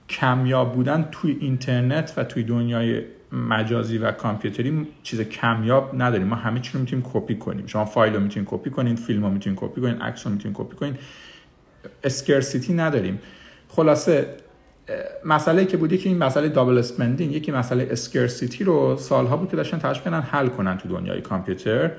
کمیاب 0.09 0.75
بودن 0.75 1.09
توی 1.13 1.37
اینترنت 1.41 2.15
و 2.17 2.25
توی 2.25 2.43
دنیای 2.43 3.03
مجازی 3.33 3.99
و 3.99 4.13
کامپیوتری 4.13 4.87
چیز 5.03 5.21
کمیاب 5.21 6.03
نداریم. 6.03 6.27
ما 6.27 6.37
همه 6.37 6.61
چی 6.61 6.71
رو 6.75 6.81
می‌تونیم 6.81 7.05
کپی 7.13 7.35
کنیم. 7.35 7.67
شما 7.67 7.85
فایل 7.85 8.15
رو 8.15 8.21
می‌تونید 8.21 8.49
کپی 8.51 8.71
کنین 8.71 8.97
فیلم 8.97 9.25
رو 9.25 9.31
می‌تونید 9.31 9.59
کپی 9.59 9.81
کنین 9.81 10.03
عکس 10.03 10.27
رو 10.27 10.33
می‌تونید 10.33 10.57
کپی 10.57 10.77
کنین. 10.77 10.97
scarcity 12.05 12.75
نداریم. 12.75 13.21
خلاصه 13.69 14.27
مسئله 15.25 15.65
که 15.65 15.77
بودی 15.77 15.99
که 15.99 16.09
این 16.09 16.19
مسئله 16.19 16.49
double 16.49 16.79
spending 16.79 17.33
یکی 17.33 17.53
مسئله 17.53 17.89
scarcity 17.91 18.65
رو 18.65 18.97
سالها 18.97 19.37
بود 19.37 19.51
که 19.51 19.57
داشتن 19.57 19.79
تلاش 19.79 20.01
کنن 20.01 20.21
حل 20.21 20.49
کنن 20.49 20.79
تو 20.79 20.89
دنیای 20.89 21.21
کامپیوتر. 21.21 21.91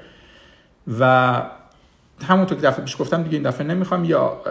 و 0.99 1.41
همونطور 2.27 2.57
که 2.57 2.67
دفعه 2.67 2.83
پیش 2.83 3.01
گفتم 3.01 3.23
دیگه 3.23 3.37
این 3.37 3.47
دفعه 3.47 3.67
نمی‌خوام 3.67 4.05
یا 4.05 4.41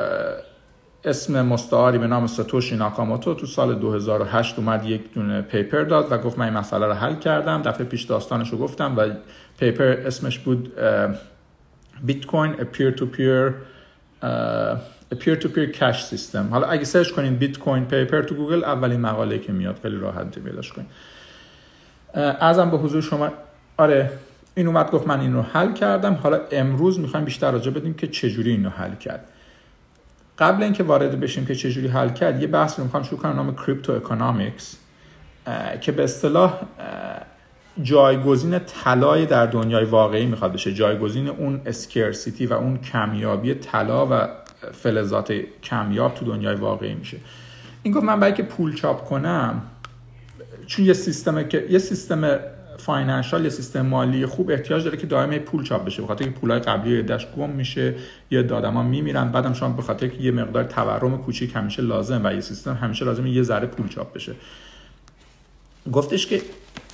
اسم 1.05 1.47
مستعاری 1.47 1.99
به 1.99 2.07
نام 2.07 2.27
ساتوشی 2.27 2.77
ناکاموتو 2.77 3.35
تو 3.35 3.47
سال 3.47 3.75
2008 3.75 4.59
اومد 4.59 4.85
یک 4.85 5.15
دونه 5.15 5.43
paper 5.43 5.83
داد 5.83 6.13
و 6.13 6.19
گفت 6.19 6.39
من 6.39 6.45
این 6.45 6.55
مسئله 6.55 6.87
رو 6.87 6.93
حل 6.93 7.15
کردم. 7.15 7.63
دفعه 7.63 7.85
پیش 7.85 8.03
داستانش 8.03 8.51
رو 8.51 8.59
گفتم 8.59 8.97
و 8.97 9.11
پیپر 9.59 9.85
اسمش 9.85 10.39
بود 10.39 10.73
بیت 12.05 12.27
کوین 12.27 12.53
پیر 12.53 12.91
تو 12.91 13.07
پیر 13.07 13.55
پیر 15.19 15.35
تو 15.35 15.49
پیر 15.49 15.71
کش 15.71 16.05
سیستم. 16.05 16.49
حالا 16.51 16.67
اگه 16.67 16.85
search 16.85 17.11
کنین 17.11 17.35
Bitcoin 17.35 17.85
paper 17.85 18.23
تو 18.23 18.35
گوگل 18.35 18.65
اولین 18.65 19.01
مقاله 19.01 19.39
که 19.39 19.53
میاد 19.53 19.79
خیلی 19.83 19.97
راحت 19.97 20.39
پیداش 20.39 20.73
کنین. 20.73 20.89
ازم 22.41 22.71
به 22.71 22.77
حضور 22.77 23.03
شما. 23.03 23.31
آره 23.77 24.11
این 24.55 24.67
اومد 24.67 24.91
گفت 24.91 25.07
من 25.07 25.21
این 25.21 25.35
رو 25.35 25.43
حل 25.43 25.73
کردم. 25.73 26.15
حالا 26.15 26.41
امروز 26.53 27.01
می‌خوایم 27.01 27.25
بیشتر 27.25 27.51
راجع 27.51 27.71
بدیم 27.71 27.95
که 27.95 28.07
چجوری 28.07 28.51
اینو 28.51 28.69
حل 28.69 28.95
کرد. 28.95 29.25
قبل 30.39 30.63
اینکه 30.63 30.83
وارد 30.83 31.21
بشیم 31.21 31.47
که 31.47 31.55
چجوری 31.55 31.89
حل 31.89 32.09
کرد 32.09 32.43
یه 32.43 32.49
بحث 32.49 32.79
رو 32.79 32.85
می‌خوام 32.85 33.03
شروع 33.03 33.21
کنم 33.21 33.37
نام 33.37 33.55
cryptoeconomics 33.55 34.77
که 35.81 35.93
به 35.93 36.05
اصطلاح 36.05 36.61
جایگزین 37.83 38.59
طلای 38.59 39.27
در 39.27 39.47
دنیای 39.47 39.85
واقعی 39.85 40.27
می‌خواد 40.27 40.53
بشه. 40.53 40.75
جایگزین 40.75 41.29
اون 41.29 41.61
scarcity 41.67 42.47
و 42.47 42.53
اون 42.53 42.79
کمیابی 42.79 43.55
طلا 43.55 44.07
و 44.07 44.29
فلزات 44.73 45.33
کمیاب 45.63 46.15
تو 46.15 46.25
دنیای 46.25 46.55
واقعی 46.55 46.95
میشه. 46.95 47.17
این 47.83 47.95
گفت 47.95 48.05
من 48.05 48.21
برای 48.21 48.35
که 48.35 48.43
پول 48.43 48.75
چاپ 48.75 49.09
کنم 49.09 49.63
چون 50.67 50.85
یه 50.85 50.93
سیستم 50.93 51.43
که 51.43 51.67
یه 51.71 51.79
سیستم 51.79 52.39
financial 52.79 53.45
یه 53.45 53.51
سیستم 53.51 53.87
مالی 53.87 54.27
خوب 54.27 54.51
احتیاج 54.51 54.85
داره 54.85 54.97
که 54.97 55.07
دائم 55.07 55.39
پول 55.39 55.65
چاپ 55.65 55.85
بشه. 55.85 56.03
بخاطر 56.03 56.25
که 56.25 56.31
پولای 56.31 56.61
قبلی 56.61 57.03
دش 57.03 57.27
گم 57.37 57.51
میشه 57.51 57.95
یا 58.31 58.61
ها 58.71 58.83
میمیرن 58.83 59.33
بعدم 59.33 59.53
شما 59.53 59.69
به 59.69 59.83
خاطر 59.83 60.09
که 60.09 60.23
یه 60.23 60.31
مقدار 60.31 60.65
تورم 60.65 61.19
کوچیک 61.19 61.57
همیشه 61.57 61.83
لازم 61.83 62.21
و 62.25 62.33
یه 62.33 62.41
سیستم 62.41 62.75
همیشه 62.75 63.05
لازم 63.05 63.27
یه 63.27 63.43
ذره 63.43 63.67
پول 63.67 63.89
چاپ 63.89 64.13
بشه. 64.13 64.33
گفتش 65.93 66.27
که 66.27 66.43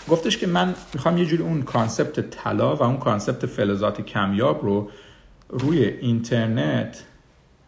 گفتش 0.09 0.39
که 0.39 0.47
من 0.47 0.75
می‌خوام 0.95 1.19
یه 1.19 1.27
جوری 1.27 1.43
اون 1.43 1.63
concept 1.63 2.31
طلا 2.31 2.77
و 2.77 2.83
اون 2.83 2.97
concept 2.97 3.47
فلزات 3.47 4.01
کمیاب 4.01 4.63
رو 4.63 4.91
روی 5.49 5.85
اینترنت 5.85 7.05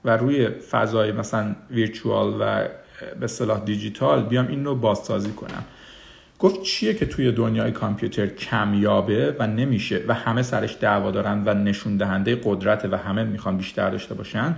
و 0.05 0.17
روی 0.17 0.49
فضای 0.49 1.13
مثلا 1.13 1.57
virtual 1.71 2.37
و 2.41 2.69
به 3.21 3.27
اصطلاح 3.27 3.61
دیجیتال 3.61 4.23
بیام 4.23 4.49
این 4.49 4.65
رو 4.65 4.75
بازسازی 4.75 5.33
کنم. 5.33 5.65
گفت 6.39 6.63
چیه 6.63 6.95
که 6.95 7.07
توی 7.07 7.33
دنیای 7.33 7.73
کامپیوتر 7.73 8.27
کمیابه 8.27 9.37
و 9.39 9.47
نمیشه 9.47 10.05
و 10.09 10.15
همه 10.15 10.43
سرش 10.43 10.77
دعوا 10.81 11.11
دارن 11.11 11.43
و 11.47 11.55
نشون 11.55 11.97
دهنده 11.97 12.41
قدرت 12.45 12.85
و 12.85 12.97
همه 12.97 13.25
می‌خوان 13.25 13.57
بیشتر 13.57 13.91
داشته 13.91 14.15
باشن؟ 14.15 14.57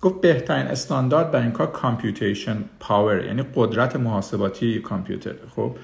گفت 0.00 0.20
بهترین 0.20 0.66
استاندارد 0.66 1.30
برای 1.30 1.44
این 1.44 1.52
کار 1.52 1.72
computation 1.72 2.64
power 2.80 3.24
یعنی 3.24 3.42
قدرت 3.54 3.96
محاسباتی 3.96 4.78
کامپیوتر. 4.78 5.34
خب؟ 5.56 5.76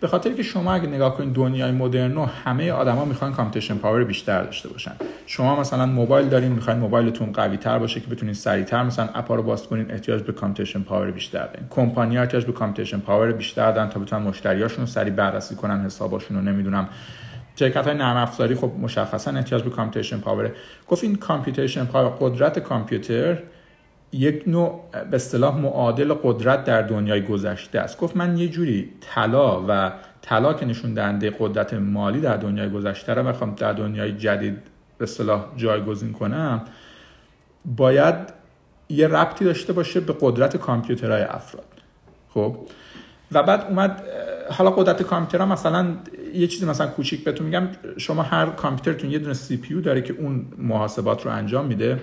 به 0.00 0.06
خاطر 0.06 0.32
که 0.32 0.42
شما 0.42 0.74
اگه 0.74 0.86
نگاه 0.86 1.16
کنید 1.16 1.34
دنیای 1.34 1.72
مدرن 1.72 2.18
همه 2.18 2.72
آدما 2.72 3.04
می‌خوان 3.04 3.32
computation 3.32 3.74
power 3.74 4.04
بیشتر 4.04 4.42
داشته 4.42 4.68
باشن. 4.68 4.92
شما 5.26 5.60
مثلا 5.60 5.86
موبایل 5.86 6.28
دارین 6.28 6.52
می‌خواین 6.52 6.78
موبایلتون 6.78 7.32
قوی 7.32 7.56
تر 7.56 7.78
باشه 7.78 8.00
که 8.00 8.06
بتونید 8.06 8.34
سریعتر 8.34 8.82
مثلا 8.82 9.08
app 9.14 9.29
ا 9.29 9.34
رو 9.34 9.42
باز 9.42 9.66
کنین 9.66 9.90
احتیاج 9.90 10.22
به 10.22 10.32
computation 10.32 10.82
power 10.82 11.10
بیشتر 11.10 11.46
دارین. 11.46 11.66
کمپانی 11.70 12.16
ها 12.16 12.22
احتیاج 12.22 12.44
به 12.44 12.52
computation 12.52 13.00
power 13.00 13.32
بیشتر 13.32 13.72
دارن 13.72 13.88
تا 13.88 14.00
بتونن 14.00 14.22
مشتریاشون 14.22 14.86
سریع 14.86 15.12
بررسی 15.12 15.54
کنن 15.54 15.84
حساباشون 15.84 16.36
رو 16.36 16.42
نمی‌دونم. 16.42 16.88
شرکت 17.56 17.86
های 17.86 17.96
نرم 17.96 18.16
افزاری 18.16 18.54
خب 18.54 18.72
مشخصا 18.80 19.30
احتیاج 19.30 19.62
به 19.62 19.70
computation 19.70 20.18
power 20.18 20.50
گفت 20.88 21.04
این 21.04 21.16
computation 21.16 21.84
power 21.84 22.10
قدرت 22.20 22.58
کامپیوتر 22.58 23.38
یک 24.12 24.42
نوع 24.46 24.84
به 25.10 25.16
اصطلاح 25.16 25.58
معادل 25.58 26.14
قدرت 26.14 26.64
در 26.64 26.82
دنیای 26.82 27.22
گذشته 27.22 27.78
است. 27.78 27.98
گفت 27.98 28.16
من 28.16 28.36
یه 28.36 28.48
جوری 28.48 28.90
طلا 29.00 29.64
و 29.68 29.92
طلا 30.22 30.54
که 30.54 30.66
نشون 30.66 30.94
دهنده 30.94 31.34
قدرت 31.38 31.74
مالی 31.74 32.20
در 32.20 32.36
دنیای 32.36 32.70
گذشته 32.70 33.14
رو 33.14 33.22
بخوام 33.22 33.54
در 33.54 33.72
دنیای 33.72 34.12
جدید 34.12 34.58
به 34.98 35.02
اصطلاح 35.04 35.44
جایگزین 35.56 36.12
کنم 36.12 36.62
باید 37.64 38.14
یه 38.88 39.08
ربطی 39.08 39.44
داشته 39.44 39.72
باشه 39.72 40.00
به 40.00 40.14
قدرت 40.20 40.56
کامپیوترهای 40.56 41.22
افراد. 41.22 41.64
خب؟ 42.28 42.56
و 43.32 43.42
بعد 43.42 43.66
اومد 43.68 44.02
حالا 44.50 44.70
قدرت 44.70 45.02
کامپیوترها 45.02 45.46
مثلا 45.46 45.86
یه 46.34 46.46
چیزی 46.46 46.66
مثلا 46.66 46.86
کوچیک 46.86 47.24
بهتون 47.24 47.46
میگم 47.46 47.68
شما 47.96 48.22
هر 48.22 48.46
کامپیوترتون 48.46 49.10
یه 49.10 49.18
دونه 49.18 49.34
CPU 49.34 49.80
داره 49.80 50.02
که 50.02 50.14
اون 50.18 50.46
محاسبات 50.58 51.26
رو 51.26 51.32
انجام 51.32 51.66
میده. 51.66 52.00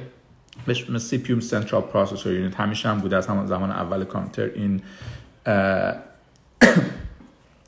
بهش 0.65 0.97
CPU 0.97 1.41
central 1.41 1.81
processor 1.81 2.33
unit 2.33 2.55
همیشه 2.55 2.89
هم 2.89 2.97
بوده 2.97 3.17
از 3.17 3.27
همون 3.27 3.45
زمان 3.45 3.71
اول 3.71 4.03
کامپیوتر 4.03 4.53
این 4.55 4.81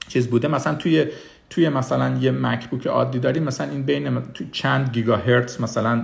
چیز 0.09 0.27
بوده. 0.27 0.47
مثلا 0.47 0.75
توی 0.75 1.05
توی 1.49 1.69
مثلا 1.69 2.17
یه 2.17 2.31
مک‌بوک 2.31 2.87
عادی 2.87 3.19
داریم 3.19 3.43
مثلا 3.43 3.69
این 3.69 3.83
بین 3.83 4.21
چند 4.51 4.89
گیگاهرتز 4.93 5.61
مثلا 5.61 6.03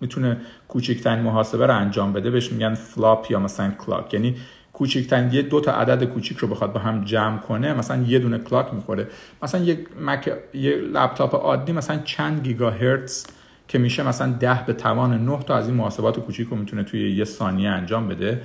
می‌تونه 0.00 0.36
کوچکترین 0.68 1.18
محاسبه 1.18 1.66
رو 1.66 1.76
انجام 1.76 2.12
بده. 2.12 2.30
بهش 2.30 2.52
میگن 2.52 2.74
flop 2.74 3.30
یا 3.30 3.38
مثلا 3.38 3.70
clock 3.70 4.14
یعنی 4.14 4.36
کوچکترین 4.72 5.32
یه 5.32 5.42
دو 5.42 5.60
تا 5.60 5.72
عدد 5.72 6.04
کوچیک 6.04 6.38
رو 6.38 6.48
بخواد 6.48 6.72
با 6.72 6.80
هم 6.80 7.04
جمع 7.04 7.38
کنه 7.38 7.74
مثلا 7.74 8.02
یه 8.02 8.18
دونه 8.18 8.38
clock 8.38 8.74
می‌خوره. 8.74 9.06
مثلا 9.42 9.60
یه 9.60 9.86
مک 10.00 10.32
یه 10.54 10.76
لپتاپ 10.76 11.34
عادی 11.34 11.72
مثلا 11.72 11.98
چند 12.04 12.44
گیگاهرتز 12.44 13.26
که 13.68 13.78
میشه 13.78 14.02
مثلا 14.02 14.32
ده 14.32 14.64
به 14.66 14.72
توان 14.72 15.24
9 15.24 15.38
تا 15.42 15.56
از 15.56 15.66
این 15.68 15.76
محاسبات 15.76 16.20
کوچیک 16.20 16.48
رو 16.48 16.56
می‌تونه 16.56 16.82
توی 16.82 17.16
یه 17.16 17.24
ثانیه 17.24 17.70
انجام 17.70 18.08
بده. 18.08 18.42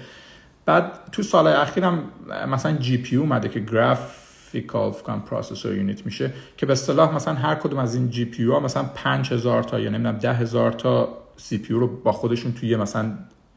بعد 0.65 0.91
تو 1.11 1.23
سالهای 1.23 1.55
اخیرم 1.55 2.03
مثلا 2.47 2.77
GPU 2.77 3.15
اومده 3.15 3.49
که 3.49 3.59
graphical 3.59 4.91
فکان 4.91 5.21
processor 5.21 5.75
unit 5.75 6.05
میشه 6.05 6.33
که 6.57 6.65
به 6.65 6.73
اصطلاح 6.73 7.15
مثلا 7.15 7.33
هر 7.33 7.55
کدوم 7.55 7.79
از 7.79 7.95
این 7.95 8.09
GPU 8.09 8.45
ها 8.45 8.59
مثلا 8.59 8.83
5000 8.83 9.63
تا 9.63 9.79
یا 9.79 9.89
نمی‌دونم 9.89 10.17
10000 10.17 10.71
تا 10.71 11.17
CPU 11.35 11.73
رو 11.73 11.87
با 11.87 12.11
خودشون 12.11 12.53
توی 12.53 12.75
مثلا 12.75 13.11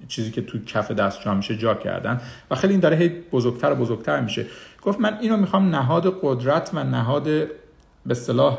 چیزی 0.08 0.30
که 0.30 0.42
تو 0.42 0.64
کف 0.64 0.90
دست 0.90 1.20
جا 1.20 1.34
میشه 1.34 1.56
جا 1.56 1.74
کردن. 1.74 2.20
و 2.50 2.54
خیلی 2.54 2.72
این 2.72 2.80
داره 2.80 2.96
هی 2.96 3.08
بزرگتر 3.08 3.72
و 3.72 3.74
بزرگتر 3.74 4.20
میشه. 4.20 4.46
گفت 4.82 5.00
من 5.00 5.18
اینو 5.20 5.36
می‌خوام 5.36 5.74
نهاد 5.74 6.18
قدرت 6.22 6.70
و 6.74 6.84
نهاد 6.84 7.24
به 7.24 7.48
اصطلاح 8.10 8.58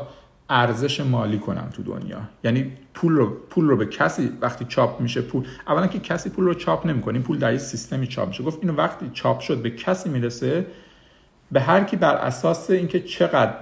ارزش 0.50 1.00
مالی 1.00 1.38
کنم 1.38 1.68
تو 1.72 1.82
دنیا. 1.82 2.18
یعنی 2.44 2.72
پول 2.94 3.12
رو 3.12 3.30
پول 3.50 3.68
رو 3.68 3.76
به 3.76 3.86
کسی 3.86 4.32
وقتی 4.40 4.64
چاپ 4.64 5.00
میشه 5.00 5.20
پول. 5.20 5.46
اولا 5.68 5.86
که 5.86 5.98
کسی 5.98 6.30
پول 6.30 6.44
رو 6.44 6.54
چاپ 6.54 6.86
نمی‌کنه. 6.86 7.18
پول 7.18 7.38
در 7.38 7.52
یه 7.52 7.58
سیستمی 7.58 8.06
چاپ 8.06 8.28
میشه. 8.28 8.42
گفت 8.42 8.58
اینو 8.62 8.74
وقتی 8.74 9.10
چاپ 9.12 9.40
شد 9.40 9.62
به 9.62 9.70
کسی 9.70 10.08
می‌رسه 10.08 10.66
به 11.52 11.60
هر 11.60 11.84
کی 11.84 11.96
بر 11.96 12.14
اساس 12.14 12.70
اینکه 12.70 13.00
چقدر 13.00 13.54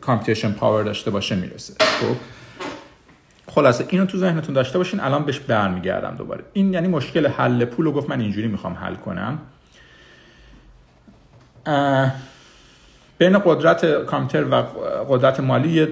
computation 0.00 0.52
power 0.52 0.82
داشته 0.82 1.10
باشه 1.10 1.36
می‌رسه. 1.36 1.74
خب؟ 1.78 2.16
خلاصه 3.46 3.86
اینو 3.88 4.06
تو 4.06 4.18
ذهنتون 4.18 4.54
داشته 4.54 4.78
باشین 4.78 5.00
الان 5.00 5.24
بهش 5.24 5.38
برمیگردم 5.38 6.14
دوباره. 6.14 6.44
این 6.52 6.72
یعنی 6.72 6.88
مشکل 6.88 7.26
حل 7.26 7.64
پول 7.64 7.84
رو 7.84 7.92
گفت 7.92 8.10
من 8.10 8.20
اینجوری 8.20 8.48
می‌خوام 8.48 8.74
حل 8.74 8.94
کنم. 8.94 9.38
بین 13.20 13.38
قدرت 13.38 14.04
کامپیوتر 14.04 14.48
و 14.48 14.62
قدرت 15.08 15.40
مالی 15.40 15.68
یه 15.68 15.88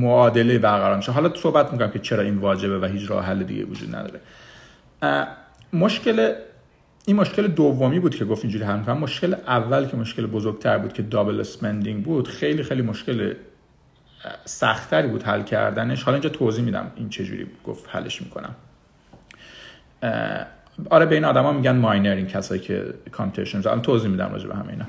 معادله 0.00 0.58
برقرار 0.58 0.96
میشه. 0.96 1.12
حالا 1.12 1.34
صحبت 1.34 1.72
می‌کنم 1.72 1.90
که 1.90 1.98
چرا 1.98 2.22
این 2.22 2.38
واجبه 2.38 2.78
و 2.78 2.84
هیچ 2.84 3.10
راه 3.10 3.24
حل 3.24 3.42
دیگه 3.42 3.64
وجود 3.64 3.96
نداره. 3.96 4.20
مشکل 5.72 6.34
این 7.06 7.16
مشکل 7.16 7.46
دومی 7.46 8.00
بود 8.00 8.14
که 8.14 8.24
گفت 8.24 8.44
اینجوری 8.44 8.64
حل 8.64 8.78
می‌کنم 8.78 8.98
مشکل 8.98 9.34
اول 9.46 9.86
که 9.86 9.96
مشکل 9.96 10.26
بزرگتر 10.26 10.78
بود 10.78 10.92
که 10.92 11.02
double 11.02 11.40
spending 11.40 12.04
بود 12.04 12.28
خیلی 12.28 12.62
خیلی 12.62 12.82
مشکل 12.82 13.34
سختتری 14.44 15.08
بود 15.08 15.22
حل 15.22 15.42
کردنش. 15.42 16.02
حالا 16.02 16.14
اینجا 16.14 16.28
توضیح 16.30 16.64
میدم 16.64 16.92
این 16.96 17.08
چجوری 17.08 17.46
گفت 17.64 17.84
حلش 17.88 18.22
می‌کنم. 18.22 18.54
آره 20.90 21.06
بین 21.06 21.24
آدما 21.24 21.52
میگن 21.52 21.76
miner 21.76 22.14
این 22.14 22.26
کسایی 22.26 22.60
که 22.60 22.84
computation 23.12 23.80
توضیح 23.80 24.10
میدم 24.10 24.32
راجع 24.32 24.48
به 24.48 24.54
همه 24.54 24.70
اینا. 24.70 24.84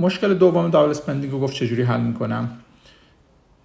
مشکل 0.00 0.34
دوم 0.34 0.68
double 0.68 0.90
spending 0.90 1.32
رو 1.32 1.40
گفت 1.40 1.54
چجوری 1.54 1.82
حل 1.82 2.00
می‌کنم؟ 2.00 2.50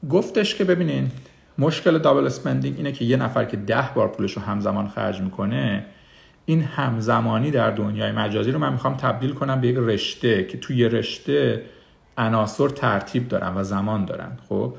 گفتش 0.10 0.56
که 0.56 0.64
ببینین 0.64 1.12
مشکل 1.58 1.98
double 1.98 2.26
spending 2.26 2.78
اینه 2.78 2.92
که 2.92 3.06
یه 3.06 3.18
نفر 3.18 3.46
که 3.46 3.58
ده 3.58 3.90
بار 3.96 4.08
پولش 4.08 4.32
رو 4.32 4.42
همزمان 4.42 4.88
خرج 4.88 5.22
می‌کنه 5.22 5.86
این 6.46 6.62
همزمانی 6.64 7.52
در 7.52 7.72
دنیای 7.72 8.12
مجازی 8.12 8.52
رو 8.52 8.60
من 8.60 8.72
می‌خوام 8.72 8.98
تبدیل 8.98 9.34
کنم 9.34 9.62
به 9.62 9.68
یک 9.68 9.76
رشته 9.80 10.44
که 10.44 10.58
توی 10.58 10.78
یه 10.78 10.88
رشته 10.88 11.62
عناصر 12.18 12.68
ترتیب 12.68 13.28
دارن 13.28 13.54
و 13.56 13.64
زمان 13.64 14.06
دارن. 14.06 14.38
خب 14.50 14.74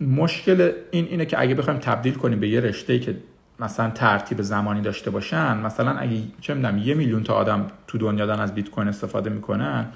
مشکل 0.00 0.72
این 0.90 1.04
اینه 1.04 1.26
که 1.26 1.40
اگه 1.40 1.54
بخوایم 1.54 1.78
تبدیل 1.78 2.14
کنیم 2.14 2.40
به 2.40 2.48
یه 2.48 2.60
رشته 2.60 2.98
که 2.98 3.16
مثلا 3.60 3.90
ترتیب 3.90 4.42
زمانی 4.42 4.80
داشته 4.80 5.10
باشن 5.10 5.56
مثلا 5.56 5.90
اگه 5.90 6.22
چه 6.40 6.54
می‌دونم 6.54 6.78
یه 6.78 6.94
میلیون 6.94 7.22
تا 7.22 7.34
آدم 7.34 7.66
تو 7.86 7.98
دنیا 7.98 8.26
دارن 8.26 8.40
از 8.40 8.54
بیت 8.54 8.70
کوین 8.70 8.88
استفاده 8.88 9.30
می‌کنن 9.30 9.86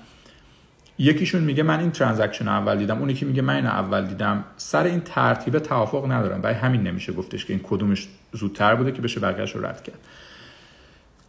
یکیشون 0.99 1.43
میگه 1.43 1.63
من 1.63 1.81
این 1.81 1.91
transaction 1.91 2.49
اول 2.49 2.79
دیدم 2.79 2.99
اون 2.99 3.11
یکی 3.11 3.25
میگه 3.25 3.43
من 3.43 3.55
این 3.55 3.67
اول 3.67 4.07
دیدم. 4.07 4.45
سر 4.57 4.85
این 4.85 5.01
ترتیب 5.01 5.59
توافق 5.59 6.13
ندارم. 6.13 6.41
برای 6.41 6.57
همین 6.57 6.83
نمیشه 6.83 7.13
گفتش 7.13 7.45
که 7.45 7.53
این 7.53 7.63
کدومش 7.63 8.09
زودتر 8.33 8.75
بوده 8.75 8.93
که 8.93 9.03
بشه 9.03 9.21
بقیه‌اش 9.21 9.55
رو 9.55 9.67
رد 9.67 9.83
کرد. 9.83 9.99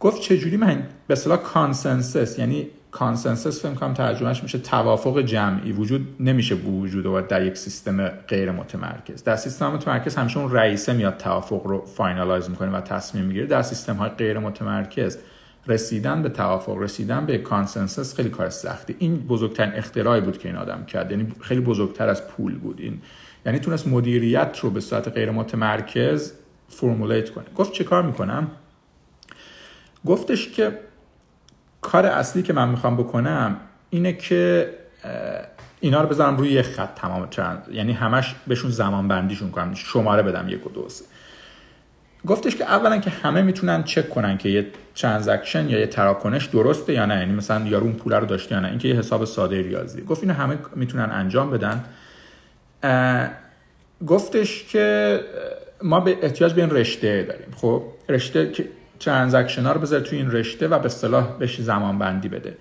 گفت 0.00 0.22
چجوری 0.22 0.56
من 0.56 0.82
به 1.06 1.12
اصطلاح 1.12 1.38
consensus 1.38 2.38
یعنی 2.38 2.66
consensus 2.90 3.62
فهم 3.62 3.74
کنم 3.74 3.94
ترجمهش 3.94 4.42
میشه 4.42 4.58
توافق 4.58 5.20
جمعی. 5.20 5.72
وجود 5.72 6.16
نمیشه 6.20 6.54
وجود 6.54 7.06
و 7.06 7.20
در 7.20 7.46
یک 7.46 7.56
سیستم 7.56 8.08
غیر 8.08 8.50
متمرکز. 8.50 9.24
در 9.24 9.36
سیستم 9.36 9.66
متمرکز 9.66 10.16
همیشه 10.16 10.38
اون 10.38 10.52
رئیسه 10.52 10.92
میاد 10.92 11.16
توافق 11.16 11.66
رو 11.66 11.84
finalize 11.86 12.50
می‌کنه 12.50 12.70
و 12.70 12.80
تصمیم 12.80 13.24
می‌گیره. 13.24 13.46
در 13.46 13.62
سیستم 13.62 13.94
های 13.94 14.10
غیر 14.10 14.38
متمرکز 14.38 15.18
رسیدن 15.66 16.22
به 16.22 16.28
توافق 16.28 16.76
رسیدن 16.78 17.26
به 17.26 17.38
consensus 17.38 18.16
خیلی 18.16 18.30
کار 18.30 18.50
سختی. 18.50 18.96
این 18.98 19.16
بزرگترین 19.16 19.72
اختراعی 19.72 20.20
بود 20.20 20.38
که 20.38 20.48
این 20.48 20.56
آدم 20.56 20.84
کرد. 20.84 21.10
یعنی 21.10 21.32
خیلی 21.40 21.60
بزرگتر 21.60 22.08
از 22.08 22.28
پول 22.28 22.58
بود 22.58 22.80
این. 22.80 23.02
یعنی 23.46 23.58
تونست 23.58 23.88
مدیریت 23.88 24.58
رو 24.62 24.70
به 24.70 24.80
صورت 24.80 25.08
غیر 25.08 25.30
متمرکز 25.30 26.32
formulate 26.68 27.30
کنه. 27.30 27.44
گفت 27.56 27.72
چه 27.72 27.84
کار 27.84 28.02
می‌کنم؟ 28.02 28.50
گفتش 30.06 30.48
که 30.48 30.78
کار 31.80 32.06
اصلی 32.06 32.42
که 32.42 32.52
من 32.52 32.68
می‌خوام 32.68 32.96
بکنم 32.96 33.56
اینه 33.90 34.12
که 34.12 34.70
اینا 35.80 36.02
رو 36.02 36.08
بذارم 36.08 36.36
روی 36.36 36.52
یه 36.52 36.62
خط 36.62 36.94
تمام 36.94 37.30
چند. 37.30 37.68
یعنی 37.72 37.92
همش 37.92 38.34
بهشون 38.46 38.70
زمان 38.70 39.08
بندیشون 39.08 39.50
کنم. 39.50 39.74
شماره 39.74 40.22
بدم 40.22 40.48
یک 40.48 40.66
و 40.66 40.70
دو 40.70 40.88
سه. 40.88 41.04
گفتش 42.26 42.56
که 42.56 42.64
اولا 42.64 42.98
که 42.98 43.10
همه 43.10 43.42
می‌تونن 43.42 43.82
چک 43.82 44.10
کنن 44.10 44.38
که 44.38 44.48
یه 44.48 44.66
transaction 44.94 45.68
یا 45.68 45.78
یه 45.78 45.86
تراکنش 45.86 46.46
درسته 46.46 46.92
یا 46.92 47.06
نه. 47.06 47.14
یعنی 47.18 47.32
مثلا 47.32 47.66
یارو 47.66 47.84
اون 47.84 47.92
پول 47.92 48.12
رو 48.12 48.26
داشته 48.26 48.54
یا 48.54 48.60
نه. 48.60 48.68
اینکه 48.68 48.88
یه 48.88 48.94
حساب 48.94 49.24
ساده 49.24 49.62
ریاضی. 49.62 50.02
گفت 50.02 50.22
اینو 50.22 50.34
همه 50.34 50.58
می‌تونن 50.76 51.10
انجام 51.10 51.50
بدن. 51.50 51.84
گفتش 54.06 54.64
که 54.64 55.20
ما 55.82 56.00
به 56.00 56.18
احتیاج 56.22 56.52
به 56.52 56.60
این 56.60 56.70
رشته 56.70 57.22
داریم. 57.22 57.48
خب 57.56 57.82
رشته 58.08 58.50
که 58.50 58.68
transaction 59.00 59.62
ها 59.62 59.72
رو 59.72 59.80
بذاره 59.80 60.02
توی 60.02 60.18
این 60.18 60.30
رشته 60.30 60.68
و 60.68 60.78
به 60.78 60.86
اصطلاح 60.86 61.38
بهش 61.38 61.60
زمان 61.60 61.98
بندی 61.98 62.28
بده. 62.28 62.56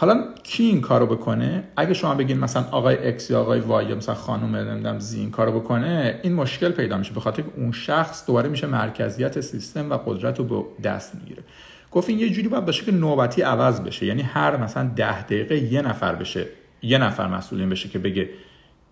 حالا 0.00 0.24
کی 0.42 0.64
این 0.64 0.80
کارو 0.80 1.06
بکنه؟ 1.06 1.64
اگه 1.76 1.94
شما 1.94 2.14
بگین 2.14 2.38
مثلا 2.38 2.64
آقای 2.70 3.08
X 3.08 3.30
یا 3.30 3.40
آقای 3.40 3.60
Y 3.60 3.86
یا 3.86 3.94
مثلا 3.94 4.14
خانم 4.14 4.56
نمی‌دونم 4.56 4.98
Z 4.98 5.20
این 5.20 5.30
کارو 5.30 5.60
بکنه 5.60 6.20
این 6.22 6.34
مشکل 6.34 6.68
پیدا 6.72 6.98
میشه. 6.98 7.14
به 7.14 7.20
خاطر 7.20 7.44
اون 7.56 7.72
شخص 7.72 8.26
دوباره 8.26 8.48
میشه 8.48 8.66
مرکزیت 8.66 9.40
سیستم 9.40 9.90
و 9.90 9.94
قدرت 9.94 10.38
رو 10.38 10.44
به 10.44 10.64
دست 10.82 11.14
می‌گیره. 11.14 11.42
گفت 11.90 12.08
این 12.08 12.18
یه 12.18 12.30
جوری 12.30 12.48
باید 12.48 12.64
باشه 12.64 12.84
که 12.84 12.92
نوبتی 12.92 13.42
عوض 13.42 13.80
بشه. 13.80 14.06
یعنی 14.06 14.22
هر 14.22 14.56
مثلا 14.56 14.90
ده 14.96 15.22
دقیقه 15.22 15.56
یه 15.58 15.82
نفر 15.82 16.14
بشه 16.14 16.46
یه 16.82 16.98
نفر 16.98 17.26
مسئولین 17.26 17.68
بشه 17.68 17.88
که 17.88 17.98
بگه 17.98 18.28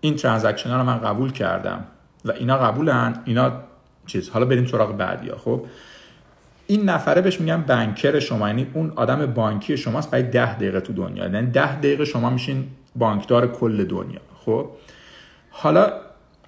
این 0.00 0.16
transaction 0.16 0.70
ها 0.70 0.76
رو 0.76 0.84
من 0.84 0.98
قبول 0.98 1.32
کردم 1.32 1.84
و 2.24 2.32
اینا 2.32 2.58
قبولن 2.58 3.22
اینا 3.24 3.52
چیز. 4.06 4.30
حالا 4.30 4.46
بریم 4.46 4.66
سراغ 4.66 4.96
بعدی 4.96 5.28
ها 5.28 5.36
خب؟ 5.36 5.66
این 6.66 6.88
نفره 6.88 7.20
بهش 7.20 7.40
میگن 7.40 7.62
banker 7.62 8.18
شما 8.18 8.48
یعنی 8.48 8.66
اون 8.74 8.92
آدم 8.96 9.26
بانکی 9.26 9.76
شماست 9.76 10.10
برای 10.10 10.24
ده 10.24 10.54
دقیقه 10.54 10.80
تو 10.80 10.92
دنیا. 10.92 11.28
یعنی 11.28 11.50
ده 11.50 11.76
دقیقه 11.76 12.04
شما 12.04 12.30
میشین 12.30 12.66
بانکدار 12.96 13.52
کل 13.52 13.84
دنیا 13.84 14.20
خب؟ 14.44 14.70
حالا 15.50 15.92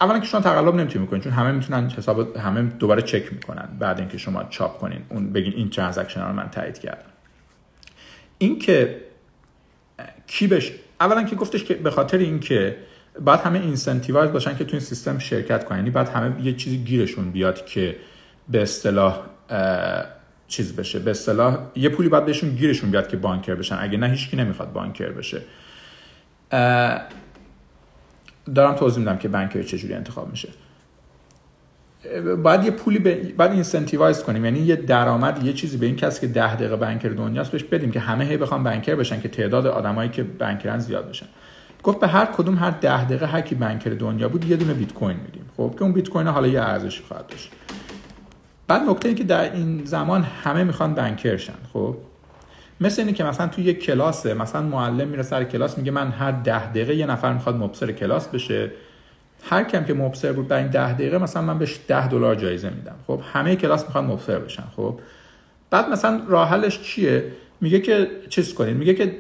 اولا 0.00 0.18
که 0.18 0.26
شما 0.26 0.40
تقلب 0.40 0.75
نمی‌تونید 0.75 1.00
می‌کنین 1.00 1.22
چون 1.22 1.32
همه 1.32 1.52
می‌تونن 1.52 1.90
حساب 1.90 2.37
همه 2.37 2.62
دوباره 2.62 3.02
چک 3.02 3.32
می‌کنن 3.32 3.68
بعد 3.78 3.98
اینکه 3.98 4.18
شما 4.18 4.44
چاپ 4.44 4.78
کنین 4.78 5.00
اون 5.08 5.32
بگین 5.32 5.52
این 5.52 5.70
transaction 5.70 6.20
رو 6.20 6.32
من 6.32 6.50
تایید 6.50 6.78
کردم. 6.78 7.08
این 8.38 8.58
که 8.58 9.00
کی 10.26 10.46
بش 10.46 10.72
اولا 11.00 11.22
که 11.22 11.37
گفتش 11.37 11.64
که 11.64 11.75
به 11.75 11.90
خاطر 11.90 12.18
اینکه 12.18 12.76
بعد 13.20 13.40
همه 13.40 13.58
incentivize 13.58 14.32
باشن 14.32 14.56
که 14.56 14.64
تو 14.64 14.70
این 14.72 14.80
سیستم 14.80 15.18
شرکت 15.18 15.64
کنن 15.64 15.78
یعنی 15.78 15.90
بعد 15.90 16.08
همه 16.08 16.46
یه 16.46 16.52
چیزی 16.52 16.78
گیرشون 16.78 17.30
بیاد 17.30 17.66
که 17.66 17.96
به 18.48 18.62
اصطلاح 18.62 19.20
چیز 20.48 20.76
بشه. 20.76 20.98
به 20.98 21.10
اصطلاح 21.10 21.58
یه 21.76 21.88
پولی 21.88 22.08
باید 22.08 22.24
بهشون 22.24 22.50
گیرشون 22.50 22.90
بیاد 22.90 23.08
که 23.08 23.16
banker 23.16 23.54
بشن. 23.54 23.78
اگه 23.80 23.98
نه 23.98 24.08
هیچکی 24.08 24.36
نمی‌خواد 24.36 24.72
banker 24.72 25.08
بشه. 25.08 25.42
دارم 28.54 28.74
توضیح 28.74 28.98
میدم 28.98 29.16
که 29.18 29.28
banker 29.28 29.62
چجوری 29.62 29.94
انتخاب 29.94 30.30
میشه. 30.30 30.48
باید 32.42 32.64
یه 32.64 32.70
پولی 32.70 32.98
به 32.98 33.14
بعد 33.14 33.52
incentivize 33.52 34.22
کنیم. 34.22 34.44
یعنی 34.44 34.58
یه 34.58 34.76
درآمد 34.76 35.44
یه 35.44 35.52
چیزی 35.52 35.76
به 35.76 35.86
این 35.86 35.96
کسی 35.96 36.20
که 36.20 36.26
ده 36.26 36.54
دقیقه 36.54 36.76
banker 36.76 37.08
دنیاست 37.08 37.50
بهش 37.50 37.64
بدیم 37.64 37.90
که 37.90 38.00
همه 38.00 38.24
هی 38.24 38.36
بخوام 38.36 38.64
banker 38.64 38.94
بشن 38.94 39.20
که 39.20 39.28
تعداد 39.28 39.66
آدمایی 39.66 40.10
که 40.10 40.22
banker 40.22 40.70
ن 40.70 40.78
زیاد 40.78 41.08
بشن. 41.08 41.26
گفت 41.82 42.00
به 42.00 42.06
هر 42.06 42.24
کدوم 42.24 42.58
هر 42.58 42.70
ده 42.70 43.04
دقیقه 43.04 43.26
هر 43.26 43.40
کی 43.40 43.54
بانکر 43.54 43.90
دنیا 43.90 44.28
بود 44.28 44.44
یه 44.44 44.56
دونه 44.56 44.74
بیت 44.74 44.92
کوین 44.92 45.16
میدیم. 45.16 45.50
خب 45.56 45.74
که 45.78 45.82
اون 45.82 45.92
بیت 45.92 46.08
کوین 46.08 46.26
حالا 46.26 46.48
یه 46.48 46.60
ارزشی 46.60 47.02
خواهد 47.02 47.26
داشت. 47.26 47.50
بعد 48.68 48.82
نکته 48.82 49.14
که 49.14 49.25
در 49.25 49.52
این 49.52 49.84
زمان 49.84 50.22
همه 50.22 50.64
می‌خوان 50.64 50.94
بنکرشن 50.94 51.54
خب؟ 51.72 51.96
مثل 52.80 53.02
اینه 53.02 53.12
که 53.12 53.25
مثلا 53.25 53.46
توی 53.46 53.64
یک 53.64 53.84
کلاسه 53.84 54.34
مثلا 54.34 54.62
معلم 54.62 55.08
میره 55.08 55.22
سر 55.22 55.44
کلاس 55.44 55.78
میگه 55.78 55.90
من 55.90 56.10
هر 56.10 56.30
ده 56.30 56.70
دقیقه 56.70 56.94
یه 56.94 57.06
نفر 57.06 57.32
می‌خواد 57.32 57.56
مبصر 57.56 57.92
کلاس 57.92 58.28
بشه. 58.28 58.70
هر 59.42 59.64
کم 59.64 59.85
که 59.85 59.94
مبصر 59.94 60.33
بود 60.33 60.48
برای 60.48 60.62
این 60.62 60.70
ده 60.70 60.92
دقیقه 60.92 61.18
مثلا 61.18 61.42
من 61.42 61.59
بهش 61.59 61.81
ده 61.88 62.09
دلار 62.09 62.35
جایزه 62.35 62.70
میدم 62.70 62.94
خب؟ 63.07 63.20
همه 63.33 63.57
کلاس 63.57 63.85
می‌خوان 63.85 64.04
مبصر 64.04 64.38
بشن 64.38 64.64
خب؟ 64.76 65.00
بعد 65.70 65.88
مثلا 65.88 66.22
راه 66.26 66.48
حلش 66.48 66.83
چیه؟ 66.83 67.24
میگه 67.61 67.81
که 67.81 68.11
چیز 68.28 68.54
کنین؟ 68.54 68.76
میگه 68.76 68.94
که 68.94 69.18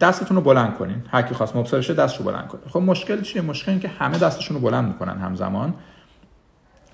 دستتون 0.00 0.36
رو 0.36 0.42
بلند 0.42 0.74
کنین. 0.74 1.02
هر 1.10 1.22
کی 1.22 1.34
خواست 1.34 1.56
مبصر 1.56 1.78
بشه 1.78 1.94
دستشو 1.94 2.24
بلند 2.24 2.48
کنه. 2.48 2.60
خب 2.68 2.80
مشکل 2.80 3.20
چیه؟ 3.20 3.42
مشکل 3.42 3.70
این 3.70 3.80
که 3.80 3.88
همه 3.88 4.18
دستشون 4.18 4.56
رو 4.56 4.62
بلند 4.62 4.88
می‌کنن 4.88 5.18
همزمان 5.18 5.74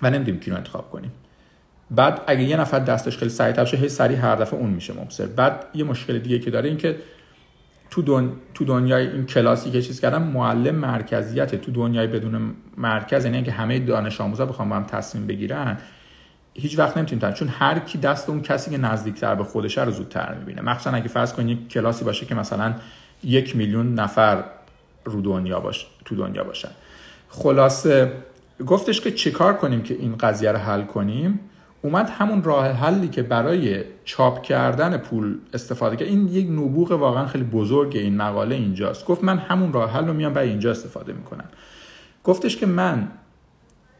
و 0.03 0.11
نمی‌دونیم 0.11 0.41
کی 0.41 0.51
رو 0.51 0.57
انتخاب 0.57 0.91
کنیم. 0.91 1.13
بعد 1.91 2.21
اگه 2.27 2.43
یه 2.43 2.57
نفر 2.57 2.79
دستش 2.79 3.19
خیلی 3.19 3.31
سریع 3.31 3.53
بشه 3.53 3.77
هی 3.77 3.89
سریع 3.89 4.19
هر 4.19 4.37
دفعه 4.37 4.61
اون 4.61 4.71
میشه 4.71 4.93
مبصر. 4.93 5.27
بعد 5.27 5.67
یه 5.75 5.85
مشکل 5.85 6.19
دیگه 6.19 6.39
که 6.39 6.51
داره 6.51 6.69
این 6.69 6.79
که 6.79 6.97
تو, 7.91 8.03
دن... 8.03 8.33
تو 8.55 8.65
دنیای 8.65 9.07
این 9.07 9.27
کلاسی 9.27 9.71
که 9.71 9.83
چیز 9.83 10.01
کردم 10.01 10.23
معلم 10.23 10.75
مرکزیت 10.75 11.55
تو 11.55 11.73
دنیای 11.73 12.07
بدون 12.07 12.55
مرکز 12.77 13.25
یعنی 13.25 13.43
که 13.43 13.53
همه 13.53 13.79
دانش 13.79 14.21
آموزا 14.21 14.47
بخوام 14.47 14.69
با 14.69 14.77
هم 14.77 14.85
تصمیم 14.85 15.27
بگیرن 15.27 15.79
هیچ 16.55 16.79
وقت 16.79 16.97
نمی‌تونیم 16.97 17.35
چون 17.35 17.49
هر 17.49 17.79
کی 17.79 17.99
دست 17.99 18.29
اون 18.29 18.43
کسی 18.43 18.71
که 18.71 18.79
نزدیکتر 18.79 19.35
به 19.35 19.45
خودشه 19.45 19.85
رو 19.85 19.91
زودتر 19.91 20.35
می‌بینه. 20.35 20.63
مخصوصا 20.63 20.97
اگه 20.97 21.09
فرض 21.09 21.33
کنید 21.33 21.61
یک 21.61 21.69
کلاسی 21.69 22.05
باشه 22.05 22.27
که 22.27 22.35
مثلا 22.35 22.75
یک 23.25 23.57
میلیون 23.57 23.95
نفر 23.95 24.45
رو 25.05 25.21
دنیا 25.21 25.61
باشه 25.61 25.87
تو 26.05 26.17
دنیا 26.17 26.45
باشن. 26.45 26.71
خلاصه 27.29 28.13
گفتش 28.67 29.01
که 29.01 29.11
چیکار 29.11 29.55
کنیم 29.57 29.83
که 29.83 29.95
این 29.95 30.17
قضیه 30.17 30.53
رو 30.53 30.59
حل 30.59 30.83
کنیم؟ 30.83 31.41
اومد 31.85 32.11
همون 32.11 32.43
راه 32.43 32.69
حلی 32.69 33.09
که 33.09 33.23
برای 33.23 33.85
چاپ 34.05 34.43
کردن 34.43 34.97
پول 34.97 35.39
استفاده 35.53 35.97
کرد. 35.97 36.09
این 36.09 36.29
یک 36.29 36.51
نبوغ 36.51 36.93
واقعا 36.93 37.27
خیلی 37.27 37.45
بزرگ 37.45 37.97
این 37.97 38.17
مقاله 38.17 38.55
اینجاست. 38.55 39.07
گفت 39.07 39.25
من 39.25 39.39
همون 39.39 39.73
راه 39.73 39.91
حل 39.91 40.07
رو 40.07 40.13
میام 40.13 40.33
برای 40.33 40.49
اینجا 40.49 40.71
استفاده 40.71 41.13
می‌کنم. 41.13 41.45
گفتش 42.25 42.57
که 42.57 42.67
من 42.67 43.09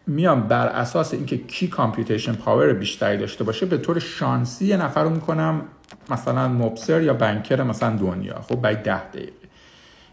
میام 0.07 0.41
بر 0.41 0.67
اساس 0.67 1.15
اینکه 1.15 1.39
کی 1.39 1.69
computation 1.69 2.33
power 2.33 2.73
بیشتری 2.73 3.17
داشته 3.17 3.45
باشه 3.45 3.67
به 3.67 3.79
طور 3.79 3.99
شانسی 3.99 4.65
یه 4.65 4.77
نفر 4.77 5.05
رو 5.05 5.11
می‌کنم 5.11 5.63
مثلا 6.11 6.49
مبصر 6.49 7.03
یا 7.03 7.15
banker 7.15 7.63
مثلا 7.63 7.97
دنیا. 7.97 8.41
خب 8.41 8.61
برای 8.61 8.77
ده 8.77 9.09
دقیقه. 9.09 9.33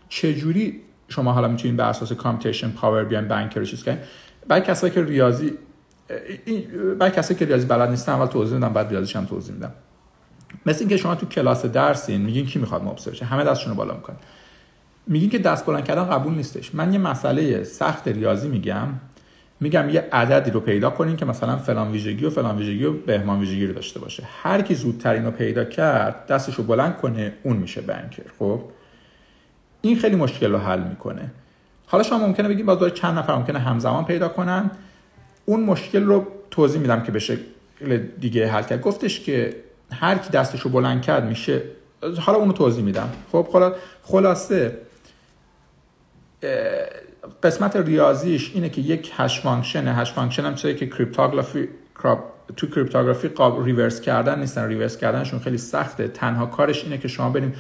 چجوری 0.10 0.82
شما 1.08 1.32
حالا 1.32 1.48
می‌تونید 1.48 1.78
بر 1.78 1.90
اساس 1.90 2.14
computation 2.14 2.70
power 2.70 3.04
بیان 3.04 3.28
banker 3.28 3.60
رو 3.60 3.66
چیز 3.66 3.84
کنید؟ 3.84 4.00
برای 4.48 4.62
کسایی 4.62 4.94
که 4.94 5.04
ریاضی 5.04 5.54
برای 7.00 7.12
کسی 7.12 7.36
که 7.36 7.46
ریاضی 7.46 7.66
بلد 7.66 7.90
نیستن 7.90 8.12
اول 8.12 8.26
توضیح 8.26 8.54
میدم 8.54 8.74
بعد 8.74 8.90
ریاضیش 8.90 9.16
هم 9.16 9.26
توضیح 9.26 9.54
میدم. 9.54 9.72
مثل 10.66 10.80
اینکه 10.80 10.98
شما 10.98 11.16
تو 11.16 11.26
کلاس 11.26 11.66
درسین 11.66 12.22
میگین 12.22 12.46
کی 12.46 12.60
می‌خواد 12.60 12.84
مبصر 12.84 13.12
بشه 13.12 13.26
همه 13.26 13.44
دستشون 13.44 13.72
رو 13.72 13.78
بالا 13.78 13.94
می‌کنن. 13.94 14.16
میگین 15.08 15.30
که 15.30 15.40
دست 15.40 15.66
بلند 15.66 15.86
کردن 15.86 16.06
قبول 16.06 16.34
نیستش. 16.34 16.76
من 16.76 16.94
یه 16.94 17.00
مسئله 17.00 17.64
سخت 17.64 18.08
ریاضی 18.08 18.48
میگم. 18.48 18.88
میگم 19.60 19.90
یه 19.90 20.10
عددی 20.12 20.52
رو 20.52 20.60
پیدا 20.60 20.90
کنین 20.90 21.16
که 21.16 21.26
مثلا 21.26 21.58
فلان 21.58 21.92
ویژگی 21.92 22.26
و 22.26 22.30
فلان 22.30 22.58
ویژگی 22.58 22.86
و 22.86 22.94
بهمان 22.94 23.40
ویژگی 23.40 23.68
رو 23.68 23.74
داشته 23.74 24.00
باشه. 24.00 24.24
هر 24.44 24.62
کی 24.62 24.76
زودتر 24.76 25.14
اینو 25.14 25.32
پیدا 25.32 25.64
کرد 25.64 26.28
دستش 26.28 26.56
رو 26.56 26.64
بلند 26.64 26.98
کنه 26.98 27.34
اون 27.44 27.58
میشه 27.58 27.82
بنکر. 27.82 28.24
خب؟ 28.40 28.62
این 29.82 30.00
خیلی 30.00 30.16
مشکل 30.16 30.52
رو 30.52 30.58
حل 30.58 30.84
می‌کنه. 30.84 31.32
حالا 31.88 32.04
شما 32.04 32.28
ممکنه 32.28 32.48
بگید 32.48 32.66
باز 32.66 32.94
چند 32.94 33.18
نفر 33.18 33.36
ممکنه 33.36 33.60
همزمان 33.60 34.06
پیدا 34.06 34.28
کنن. 34.28 34.72
اون 35.46 35.64
مشکل 35.64 36.04
رو 36.04 36.28
توضیح 36.52 36.82
میدم 36.82 37.04
که 37.04 37.12
به 37.12 37.20
شکل 37.20 37.42
دیگه 38.20 38.48
حل 38.48 38.64
کرد. 38.64 38.82
گفتش 38.82 39.20
که 39.20 39.56
هر 39.92 40.18
کی 40.18 40.30
دستش 40.30 40.62
رو 40.62 40.70
بلند 40.70 41.02
کرد 41.02 41.26
میشه. 41.26 41.62
حالا 42.20 42.38
اونو 42.38 42.54
توضیح 42.54 42.84
میدم. 42.84 43.10
خب 43.32 43.48
خلاصه 44.04 44.78
قسمت 47.44 47.76
ریاضیش 47.76 48.52
اینه 48.54 48.70
که 48.70 48.82
یک 48.82 49.12
hash 49.16 49.40
function 49.40 49.88
hash 49.88 50.12
function 50.12 50.46
هم 50.46 50.56
چیزی 50.56 50.76
که 50.76 50.88
cryptography 50.88 51.68
تو 52.58 52.68
cryptography 52.68 53.28
قابل 53.28 53.64
reverse 53.64 54.02
کردن 54.02 54.40
نیستن. 54.40 54.68
reverse 54.68 54.98
کردنشون 54.98 55.40
خیلی 55.40 55.58
سخته. 55.58 56.08
تنها 56.08 56.46
کارش 56.46 56.84
اینه 56.84 56.98
که 56.98 57.08
شما 57.08 57.30
بریم 57.30 57.54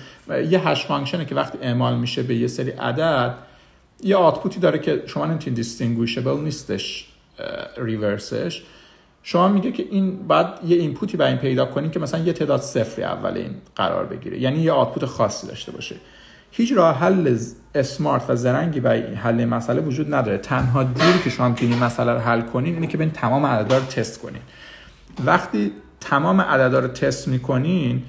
یه 0.49 0.67
hash 0.67 0.85
function 0.85 1.21
ه 1.21 1.25
که 1.25 1.35
وقتی 1.35 1.57
اعمال 1.61 1.97
میشه 1.97 2.23
به 2.23 2.35
یه 2.35 2.47
سری 2.47 2.71
عدد 2.71 3.35
یه 4.03 4.15
output 4.15 4.53
ی 4.53 4.59
داره 4.59 4.79
که 4.79 5.03
شما 5.05 5.25
نمی‌تونید 5.25 5.55
distinguishable 5.55 6.37
نیستش. 6.37 7.10
reverse 7.77 8.44
ش 8.44 8.63
شما 9.23 9.47
میگه 9.47 9.71
که 9.71 9.83
این 9.91 10.27
بعد 10.27 10.59
یه 10.65 10.77
input 10.77 11.11
ی 11.11 11.17
برای 11.17 11.31
این 11.31 11.41
پیدا 11.41 11.65
کنیم 11.65 11.91
که 11.91 11.99
مثلا 11.99 12.19
یه 12.19 12.33
تعداد 12.33 12.61
صفری 12.61 13.03
اول 13.03 13.37
این 13.37 13.55
قرار 13.75 14.05
بگیره. 14.05 14.39
یعنی 14.39 14.59
یه 14.59 14.71
output 14.71 15.05
خاصی 15.05 15.47
داشته 15.47 15.71
باشه. 15.71 15.95
هیچ 16.51 16.73
راه 16.75 16.97
حل 16.97 17.37
smart 17.75 18.29
و 18.29 18.35
زرنگی 18.35 18.79
برای 18.79 19.13
حل 19.13 19.45
مسئله 19.45 19.81
وجود 19.81 20.13
نداره. 20.13 20.37
تنها 20.37 20.83
جوری 20.83 21.19
که 21.23 21.29
شما 21.29 21.55
این 21.61 21.79
مسئله 21.79 22.13
رو 22.13 22.19
حل 22.19 22.41
کنین 22.41 22.73
اینه 22.73 22.87
که 22.87 22.97
بین 22.97 23.11
تمام 23.11 23.45
عددا 23.45 23.77
رو 23.77 23.85
تست 23.85 24.21
کنین. 24.21 24.41
وقتی 25.25 25.71
تمام 25.99 26.41
عددا 26.41 26.79
رو 26.79 26.87
تست 26.87 27.27
می‌کنین 27.27 28.03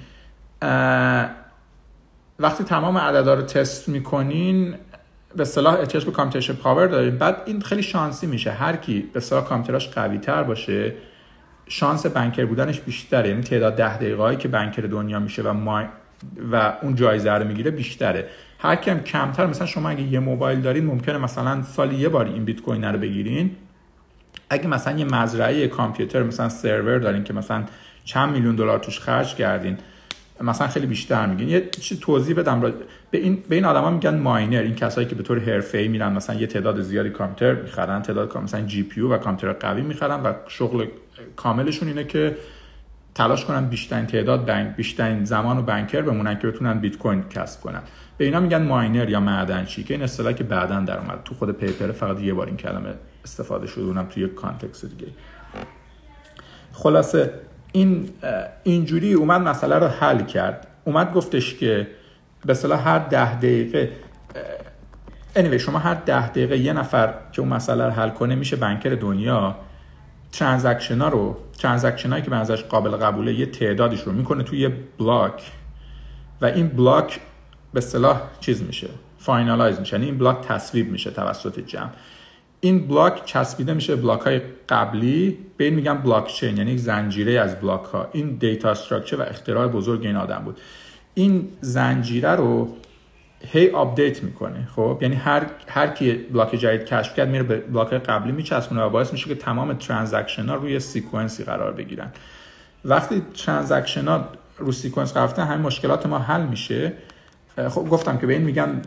وقتی 2.39 2.65
تمام 2.65 2.99
عددا 2.99 3.35
رو 3.35 3.43
تست 3.43 3.89
می‌کنین 3.89 4.75
به 5.37 5.45
اصطلاح 5.45 5.75
احتیاج 5.75 6.05
به 6.05 6.13
computation 6.13 6.53
power 6.53 6.87
داریم. 6.87 7.19
بعد 7.19 7.43
این 7.47 7.61
خیلی 7.61 7.83
شانسی 7.83 8.27
میشه. 8.27 8.51
هر 8.51 8.77
کی 8.77 9.11
به 9.13 9.21
اصطلاح 9.21 9.45
کامپیوتراش 9.45 9.89
قوی 9.89 10.19
تر 10.19 10.43
باشه 10.43 10.95
شانس 11.69 12.07
banker 12.07 12.45
بودنش 12.45 12.81
بیشتره. 12.81 13.29
یعنی 13.29 13.43
تعداد 13.43 13.77
ده 13.77 13.97
دقیقه 13.97 14.23
هایی 14.23 14.39
که 14.39 14.49
banker 14.49 14.83
دنیا 14.83 15.19
میشه 15.19 15.43
و 15.43 15.53
ما 15.53 15.85
و 16.53 16.73
اون 16.83 16.95
جایزه 16.95 17.33
رو 17.33 17.45
می‌گیره 17.45 17.71
بیشتره. 17.71 18.29
هر 18.59 18.77
کم 18.77 19.01
کمتر 19.01 19.47
مثلا 19.47 19.67
شما 19.67 19.89
اگه 19.89 20.03
یه 20.03 20.19
موبایل 20.21 20.61
دارین 20.61 20.87
ممکنه 20.87 21.19
مثلا 21.19 21.63
سالی 21.63 21.97
یه 21.97 22.09
بار 22.09 22.27
این 22.27 22.45
بیت 22.45 22.61
کوین 22.61 22.85
رو 22.85 22.99
بگیرین. 22.99 23.51
اگه 24.51 24.67
مثلا 24.67 24.99
یه 24.99 25.05
مزرعه 25.05 25.69
کامپیوتر 25.69 26.23
مثلا 26.23 26.49
سرور 26.49 26.99
دارین 26.99 27.25
که 27.25 27.33
مثلا 27.33 27.65
چند 28.05 28.33
میلیون 28.33 28.57
دلار 28.57 28.79
توش 28.79 29.01
خرج 29.01 29.35
کردین. 29.35 29.79
مثلا 30.43 30.69
خیلی 30.69 30.87
بیشتر 30.87 31.27
میگین 31.27 31.49
یه 31.49 31.69
چیز 31.71 32.01
توضیح 32.01 32.37
بدم 32.37 32.63
را 32.63 32.73
به 33.11 33.19
این 33.19 33.43
به 33.49 33.55
این 33.55 33.65
آدما 33.65 33.91
میگن 33.91 34.19
ماینر. 34.19 34.63
این 34.63 34.75
کسایی 34.75 35.07
که 35.07 35.15
به 35.15 35.23
طور 35.23 35.39
حرفه‌ای 35.39 35.89
میرن 35.89 36.13
مثلا 36.13 36.37
یه 36.37 36.47
تعداد 36.47 36.81
زیادی 36.81 37.11
کامپیوتر 37.11 37.63
می‌خرن 37.63 38.03
تعداد 38.03 38.39
مثلا 38.39 38.61
جی 38.61 38.83
پی 38.83 39.01
و 39.01 39.19
کامپیوتر 39.19 39.59
قوی 39.59 39.83
می‌خرن 39.83 40.23
و 40.23 40.33
شغل 40.49 40.87
کاملشون 41.37 41.89
اینه 41.89 42.05
که 42.05 42.37
تلاش 43.15 43.45
کنن 43.45 43.67
بیشترین 43.67 44.07
تعداد 44.07 44.47
bank 44.47 44.77
بیشترین 44.77 45.25
زمان 45.25 45.59
و 45.59 45.63
banker 45.63 46.03
بمونن 46.03 46.39
که 46.39 46.47
بتونن 46.47 46.79
بیت 46.79 46.99
کوین 46.99 47.23
کسب 47.23 47.61
کنن. 47.61 47.83
به 48.19 48.25
اینا 48.25 48.41
میگن 48.41 48.63
ماینر 48.63 49.09
یا 49.09 49.21
معدنچی 49.21 49.85
که 49.85 49.95
این 49.95 50.03
اصطلاحی 50.03 50.35
که 50.35 50.45
بعدا 50.45 50.81
در 50.81 50.99
اومد. 50.99 51.23
تو 51.25 51.35
خود 51.35 51.51
paper 51.51 51.93
فقط 51.93 52.21
یه 52.21 52.35
بار 52.35 52.47
این 52.47 52.57
کلمه 52.57 52.95
استفاده 53.25 53.67
شده 53.67 53.85
اونم 53.85 54.07
توی 54.07 54.29
context 54.29 54.85
دیگه. 54.85 55.13
خلاصه 56.73 57.31
این 57.73 58.11
اینجوری 58.63 59.13
اومد 59.13 59.41
مسئله 59.41 59.79
رو 59.79 59.87
حل 59.87 60.25
کرد. 60.25 60.67
اومد 60.85 61.13
گفتش 61.13 61.55
که 61.55 61.87
به 62.47 62.55
اصطلاح 62.55 62.89
هر 62.89 62.99
ده 62.99 63.35
دقیقه 63.37 63.93
anyway 65.37 65.57
شما 65.57 65.79
هر 65.79 65.95
ده 65.95 66.29
دقیقه 66.29 66.59
یه 66.59 66.73
نفر 66.73 67.15
که 67.33 67.41
اون 67.41 67.53
مسئله 67.53 67.85
رو 67.85 67.91
حل 67.91 68.09
کنه 68.09 68.35
میشه 68.35 68.57
banker 68.57 68.91
دنیا. 68.91 69.57
transaction 70.33 71.01
ها 71.01 71.09
رو 71.09 71.37
transaction 71.59 72.11
هایی 72.11 72.23
که 72.23 72.31
به 72.31 72.37
ازش 72.37 72.63
قابل 72.63 72.91
قبوله 72.91 73.35
یه 73.35 73.47
تعدادش 73.47 74.01
رو 74.01 74.13
می‌کنه 74.13 74.43
توی 74.43 74.59
یه 74.59 74.73
بلاک. 74.99 75.53
و 76.41 76.47
این 76.47 76.69
بلاک 76.69 77.21
به 77.73 77.81
اصطلاح 77.81 78.21
چیز 78.41 78.63
میشه 78.63 78.89
finalize 79.19 79.81
میشه. 79.81 79.97
یعنی 79.97 80.07
این 80.07 80.19
بلاک 80.19 80.41
تصویب 80.41 80.91
میشه 80.91 81.11
توسط 81.11 81.61
جمع. 81.61 81.91
این 82.65 82.89
بلاک 82.89 83.25
چسبیده 83.25 83.75
میشه 83.75 83.97
بلاک 83.97 84.21
های 84.21 84.41
قبلی. 84.69 85.39
به 85.57 85.65
این 85.65 85.75
میگن 85.75 85.95
بلاک 85.95 86.27
چین 86.27 86.57
یعنی 86.57 86.79
زنجیره 86.79 87.41
از 87.41 87.61
بلاک 87.61 87.85
ها 87.85 88.09
این 88.13 88.31
data 88.31 88.71
structure 88.71 89.17
و 89.17 89.23
اختراع 89.23 89.67
بزرگ 89.67 90.07
این 90.07 90.17
آدم 90.17 90.43
بود. 90.45 90.61
این 91.15 91.49
زنجیره 91.61 92.31
رو 92.31 92.77
هی 93.47 93.71
آپدیت 93.71 94.23
می‌کنه 94.23 94.69
خب؟ 94.77 94.99
یعنی 95.01 95.15
هر 95.15 95.47
هر 95.69 95.87
کی 95.87 96.13
بلاک 96.13 96.57
جدید 96.57 96.85
کشف 96.85 97.15
کرد 97.15 97.29
میره 97.29 97.43
به 97.43 97.57
بلاک 97.57 97.93
قبلی 97.93 98.33
میچسبونه 98.33 98.83
و 98.83 98.91
باعث 98.91 99.13
میشه 99.13 99.29
که 99.29 99.35
تمام 99.35 99.73
transaction 99.73 100.47
ها 100.47 100.55
روی 100.55 100.81
sequence 100.81 101.38
ی 101.38 101.45
قرار 101.45 101.73
بگیرن. 101.73 102.13
وقتی 102.85 103.23
transaction 103.45 104.09
ها 104.09 104.29
رو 104.59 104.73
sequence 104.73 105.13
قرار 105.13 105.41
همین 105.41 105.67
مشکلات 105.67 106.07
ما 106.07 106.19
حل 106.19 106.47
میشه. 106.47 106.93
خب 107.69 107.89
گفتم 107.89 108.19
که 108.19 108.27
به 108.27 108.33
این 108.33 108.43
میگن 108.43 108.83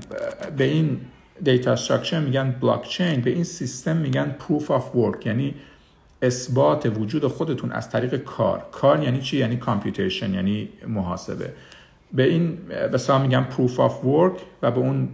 به 0.57 0.63
این 0.63 1.01
data 1.43 1.71
structure 1.71 2.19
میگن 2.19 2.55
بلاک 2.61 2.89
چین 2.89 3.21
به 3.21 3.29
این 3.29 3.43
سیستم 3.43 3.97
میگن 3.97 4.35
proof 4.39 4.71
of 4.71 4.95
work 4.95 5.25
یعنی 5.25 5.55
اثبات 6.21 6.85
وجود 6.99 7.27
خودتون 7.27 7.71
از 7.71 7.89
طریق 7.89 8.15
کار. 8.15 8.65
کار 8.71 9.03
یعنی 9.03 9.21
چی؟ 9.21 9.37
یعنی 9.37 9.57
computation 9.57 10.33
یعنی 10.33 10.69
محاسبه. 10.87 11.53
به 12.13 12.23
این 12.23 12.57
به 12.91 13.17
میگن 13.17 13.43
proof 13.43 13.79
of 13.79 14.05
work 14.05 14.33
و 14.61 14.71
به 14.71 14.79
اون 14.79 15.09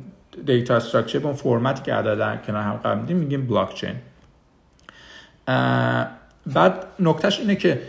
data 0.45 0.75
structure 0.75 1.19
به 1.19 1.25
اون 1.25 1.35
فرمتی 1.35 1.83
که 1.83 1.93
عدد 1.93 2.45
کنار 2.45 2.63
هم 2.63 2.73
قرار 2.73 2.95
میگیم 2.95 3.47
بلاک 3.47 3.75
چین 3.75 3.95
بعد 6.45 6.85
نکتهش 6.99 7.39
اینه 7.39 7.55
که 7.55 7.81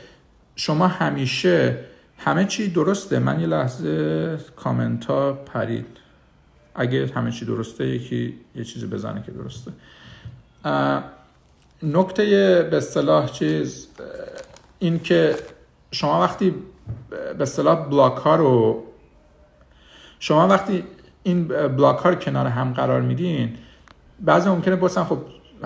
شما 0.57 0.87
همیشه 0.87 1.79
همه 2.19 2.45
چی 2.45 2.69
درسته؟ 2.69 3.19
من 3.19 3.41
یه 3.41 3.47
لحظه 3.47 4.39
کامنت 4.57 5.05
ها 5.05 5.33
پرید. 5.33 6.02
اگه 6.75 7.11
همه 7.15 7.31
چی 7.31 7.45
درسته 7.45 7.87
یکی 7.87 8.35
یه 8.55 8.65
چیزی 8.65 8.87
بزنه 8.87 9.23
که 9.23 9.33
درسته. 9.33 9.73
نکته 11.83 12.25
به 12.71 12.77
اصطلاح 12.77 13.27
چیز 13.27 13.89
این 14.79 15.01
که 15.01 15.37
شما 15.91 16.21
وقتی 16.21 16.55
به 17.11 17.43
اصطلاح 17.43 17.89
بلاک 17.89 18.17
ها 18.17 18.37
رو 18.37 18.83
شما 20.19 20.49
وقتی 20.49 20.85
این 21.23 21.49
بلاک 21.49 21.99
ها 21.99 22.11
رو 22.11 22.15
کنار 22.15 22.47
هم 22.47 22.73
قرار 22.73 23.01
میدین 23.01 23.57
بعضی 24.21 24.51
ممکنه 24.51 24.77
بپرسن 24.77 25.05
خب 25.05 25.19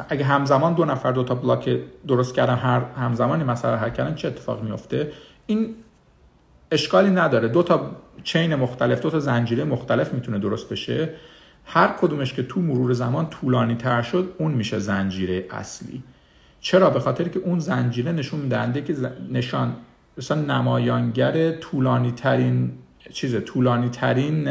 اگه 0.08 0.24
همزمان 0.24 0.74
دو 0.74 0.84
نفر 0.84 1.12
دو 1.12 1.24
تا 1.24 1.34
بلاک 1.34 1.78
درست 2.08 2.34
کردن 2.34 2.54
هر 2.54 2.80
همزمانی 2.80 3.44
مثلا 3.44 3.76
هر 3.76 3.90
کردن 3.90 4.14
چه 4.14 4.28
اتفاق 4.28 4.62
میفته 4.62 5.12
این 5.46 5.74
اشکالی 6.70 7.10
نداره. 7.10 7.48
دو 7.48 7.62
تا 7.62 7.96
چین 8.24 8.54
مختلف 8.54 9.00
دو 9.00 9.10
تا 9.10 9.20
زنجیره 9.20 9.64
مختلف 9.64 10.14
می‌تونه 10.14 10.38
درست 10.38 10.68
بشه. 10.68 11.10
هر 11.64 11.88
کدومش 12.00 12.34
که 12.34 12.42
تو 12.42 12.60
مرور 12.60 12.92
زمان 12.92 13.30
طولانی 13.30 13.74
تر 13.74 14.02
شد 14.02 14.34
اون 14.38 14.52
میشه 14.52 14.78
زنجیره 14.78 15.46
اصلی. 15.50 16.02
چرا؟ 16.60 16.90
به 16.90 17.00
خاطر 17.00 17.28
که 17.28 17.38
اون 17.38 17.58
زنجیره 17.58 18.12
نشون 18.12 18.40
میدهنده 18.40 18.82
که 18.82 18.94
نشان 19.32 19.76
مثلا 20.18 20.42
نمایانگر 20.42 21.50
طولانی 21.50 22.12
ترین 22.12 22.72
چیز 23.12 23.44
طولانی 23.44 23.88
ترین 23.88 24.48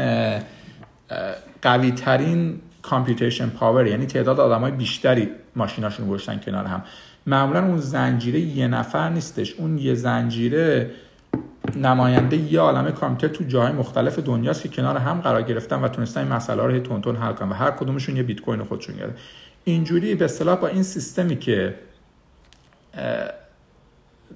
قوی 1.62 1.90
ترین 1.90 2.60
computation 2.82 3.48
power 3.48 3.86
یعنی 3.86 4.06
تعداد 4.06 4.40
آدم 4.40 4.60
های 4.60 4.72
بیشتری 4.72 5.28
ماشیناشون 5.56 6.08
گذاشتن 6.08 6.38
کنار 6.38 6.64
هم. 6.64 6.82
معمولا 7.26 7.64
اون 7.64 7.78
زنجیره 7.78 8.40
یه 8.40 8.68
نفر 8.68 9.08
نیستش. 9.08 9.52
اون 9.52 9.78
یه 9.78 9.94
زنجیره 9.94 10.90
نماینده 11.76 12.36
یه 12.36 12.60
عالمه 12.60 12.92
کامپیوتر 12.92 13.36
تو 13.36 13.44
جاهای 13.44 13.72
مختلف 13.72 14.18
دنیاست 14.18 14.62
که 14.62 14.68
کنار 14.68 14.96
هم 14.96 15.20
قرار 15.20 15.42
گرفتن 15.42 15.82
و 15.82 15.88
تونستن 15.88 16.20
این 16.20 16.32
مسئله 16.32 16.62
رو 16.62 16.78
تون 16.78 17.16
حل 17.16 17.32
کنن 17.32 17.48
و 17.48 17.54
هر 17.54 17.70
کدومشون 17.70 18.16
یه 18.16 18.22
بیت 18.22 18.40
کوین 18.40 18.64
خودشون 18.64 18.96
گرفت 18.96 19.18
اینجوری 19.64 20.14
به 20.14 20.24
اصطلاح 20.24 20.56
با 20.56 20.68
این 20.68 20.82
سیستمی 20.82 21.36
که 21.36 21.74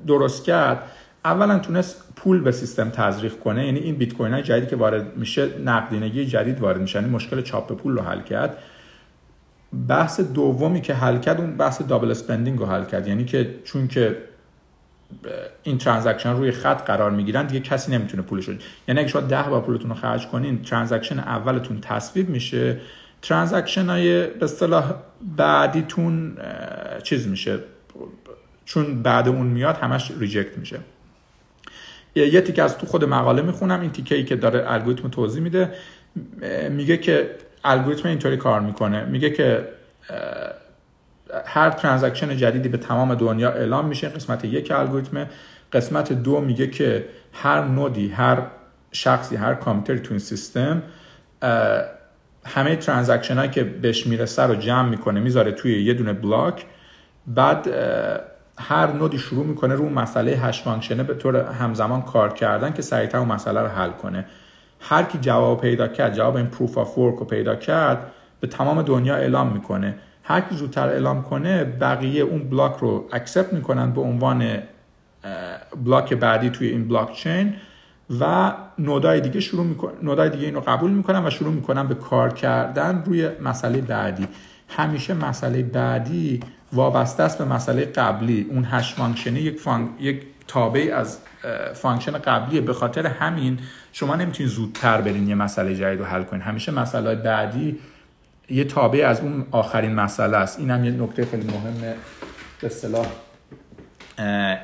درست 0.07 0.45
کرد 0.45 0.83
اولا 1.25 1.59
تونست 1.59 2.13
پول 2.17 2.41
به 2.41 2.53
سیستم 2.53 2.91
تزریق 2.91 3.39
کنه 3.39 3.67
یعنی 3.67 3.79
این 3.79 3.95
بیت 3.95 4.15
کوین 4.15 4.43
جدیدی 4.43 4.67
که 4.67 4.77
وارد 4.77 5.17
میشه 5.17 5.59
نقدینگی 5.59 6.27
جدید 6.27 6.61
وارد 6.61 6.81
میشه 6.81 7.01
یعنی 7.01 7.11
مشکل 7.11 7.43
چاپ 7.43 7.73
پول 7.73 7.97
رو 7.97 8.03
حل 8.03 8.21
کرد. 8.21 8.57
بحث 9.89 10.21
دومی 10.21 10.81
که 10.81 10.95
حل 10.95 11.19
کرد 11.19 11.41
اون 11.41 11.57
بحث 11.57 11.83
double 11.83 12.11
spending 12.11 12.59
رو 12.59 12.67
حل 12.67 12.85
کرد. 12.85 13.09
یعنی 13.09 13.25
که 13.25 13.55
چون 13.65 13.89
که 13.89 14.17
این 15.63 15.79
transaction 15.79 16.37
روی 16.37 16.51
خط 16.51 16.85
قرار 16.85 17.11
می‌گیرن 17.11 17.47
دیگه 17.47 17.61
کسی 17.61 17.93
نمی‌تونه 17.93 18.23
پولش 18.23 18.49
رو 18.49 18.55
یعنی 18.89 19.01
اگه 19.01 19.09
شما 19.09 19.21
10 19.21 19.43
بار 19.43 19.61
پولتون 19.61 19.91
رو 19.91 19.97
خرج 19.97 20.27
کنین 20.27 20.63
transaction 20.63 21.19
اولتون 21.19 21.81
تصویب 21.81 22.29
میشه. 22.29 22.77
transaction 23.23 23.87
های 23.87 24.27
به 24.27 24.45
اصطلاح 24.45 24.95
بعدیتون 25.37 26.37
چیز 27.03 27.29
میشه. 27.29 27.59
چون 28.65 29.03
بعد 29.03 29.29
اون 29.29 29.47
میاد 29.47 29.77
همش 29.77 30.13
reject 30.19 30.59
میشه. 30.59 30.79
یه 32.15 32.41
تیکه 32.41 32.63
از 32.63 32.79
تو 32.79 32.87
خود 32.87 33.05
مقاله 33.05 33.43
می‌خونم. 33.43 33.81
این 33.81 33.91
تیکه 33.91 34.15
ای 34.15 34.25
که 34.25 34.37
داره 34.37 34.65
الگوریتم 34.67 35.09
توضیح 35.09 35.43
میده 35.43 35.73
میگه 36.71 36.97
که 36.97 37.31
الگوریتم 37.65 38.09
اینطوری 38.09 38.37
کار 38.37 38.61
می‌کنه. 38.61 39.05
میگه 39.05 39.31
که 39.31 39.69
هر 41.47 41.71
transaction 41.71 42.37
جدیدی 42.37 42.69
به 42.69 42.79
تمام 42.79 43.15
دنیا 43.15 43.51
اعلام 43.51 43.87
میشه. 43.87 44.09
قسمت 44.09 44.45
یک 44.45 44.71
الگوریتم 44.71 45.27
قسمت 45.73 46.13
دو 46.13 46.41
میگه 46.41 46.67
که 46.67 47.05
هر 47.33 47.65
node 47.65 48.00
ی 48.00 48.09
هر 48.09 48.43
شخصی 48.93 49.37
هر 49.37 49.55
کامپیوتری 49.55 50.07
تو 50.07 50.11
این 50.11 50.19
سیستم 50.19 50.83
همه 52.47 52.77
transaction 52.77 53.37
هایی 53.37 53.51
که 53.51 53.65
بهش 53.65 54.07
می‌رسه 54.07 54.43
رو 54.43 54.55
جمع 54.55 54.89
می‌کنه 54.89 55.21
می‌ذاره 55.21 55.53
توی 55.53 55.83
یه 55.83 55.95
دونه 55.95 56.13
block. 56.13 56.65
بعد 57.27 57.69
هر 58.59 58.93
node 58.93 59.13
ی 59.13 59.19
شروع 59.19 59.47
می‌کنه 59.47 59.75
رو 59.75 59.89
مسئله 59.89 60.31
hash 60.33 60.63
function 60.63 60.98
ه 60.98 61.03
به 61.03 61.15
طور 61.15 61.37
همزمان 61.37 62.03
کار 62.03 62.33
کردن 62.33 62.73
که 62.73 62.83
سریعتر 62.83 63.19
اون 63.19 63.29
مسئله 63.29 63.61
رو 63.61 63.69
حل 63.69 63.91
کنه. 63.91 64.25
هر 64.81 65.03
کی 65.03 65.19
جواب 65.19 65.61
پیدا 65.61 65.89
کرد 65.89 66.15
جواب 66.15 66.37
این 66.37 66.47
proof 66.47 66.79
of 66.79 66.99
work 66.99 67.19
رو 67.19 67.25
پیدا 67.25 67.55
کرد 67.55 68.11
به 68.41 68.47
تمام 68.47 68.83
دنیا 68.83 69.17
اعلام 69.17 69.53
می‌کنه. 69.53 69.95
هر 70.31 70.41
کی 70.41 70.57
زودتر 70.57 70.89
اعلام 70.89 71.23
کنه 71.23 71.65
بقیه 71.65 72.23
اون 72.23 72.51
block 72.51 72.77
رو 72.77 73.09
accept 73.13 73.53
می‌کنن 73.53 73.91
به 73.91 74.01
عنوان 74.01 74.59
block 75.85 76.15
بعدی 76.15 76.51
توی 76.51 76.69
این 76.69 76.89
بلاک 76.89 77.13
چین 77.13 77.55
و 78.21 78.53
node 78.79 79.12
ای 79.12 79.21
دیگه 79.21 79.41
شروع 79.41 79.67
می‌کنن 79.67 79.93
node 80.03 80.25
ای 80.25 80.31
دیگه 80.31 80.47
اینو 80.47 80.61
قبول 80.61 80.91
می‌کنن 80.91 81.27
و 81.27 81.31
شروع 81.31 81.53
می‌کنن 81.53 81.87
به 81.87 81.95
کار 81.95 82.33
کردن 82.33 83.03
روی 83.07 83.29
مسئله 83.45 83.81
بعدی. 83.81 84.29
همیشه 84.69 85.15
مسئله 85.15 85.63
بعدی 85.63 86.41
وابسته 86.73 87.23
است 87.23 87.39
به 87.39 87.45
مسئله 87.45 87.85
قبلی. 87.85 88.47
اون 88.51 88.65
hash 88.65 88.95
function 88.95 89.36
ه 89.36 89.41
یک, 89.41 89.61
func... 89.61 89.89
یک 90.01 90.23
تابع 90.49 90.95
از 90.95 91.19
function 91.75 92.13
قبلیه. 92.13 92.61
به 92.61 92.73
خاطر 92.73 93.07
همین 93.07 93.59
شما 93.93 94.17
نمی‌تونید 94.17 94.53
زودتر 94.53 95.01
برین 95.01 95.29
یه 95.29 95.35
مسئله 95.35 95.75
جدید 95.75 95.99
رو 95.99 96.05
حل 96.05 96.23
کنید 96.23 96.43
همیشه 96.43 96.73
مسئله 96.73 97.15
بعدی 97.15 97.79
یه 98.51 98.65
تابع 98.65 99.09
از 99.09 99.21
اون 99.21 99.47
آخرین 99.51 99.95
مسئله 99.95 100.37
است. 100.37 100.59
این 100.59 100.71
هم 100.71 100.85
یه 100.85 100.91
نکته 100.91 101.25
خیلی 101.25 101.47
مهمه. 101.47 101.95
به 102.61 102.67
اصطلاح 102.67 103.07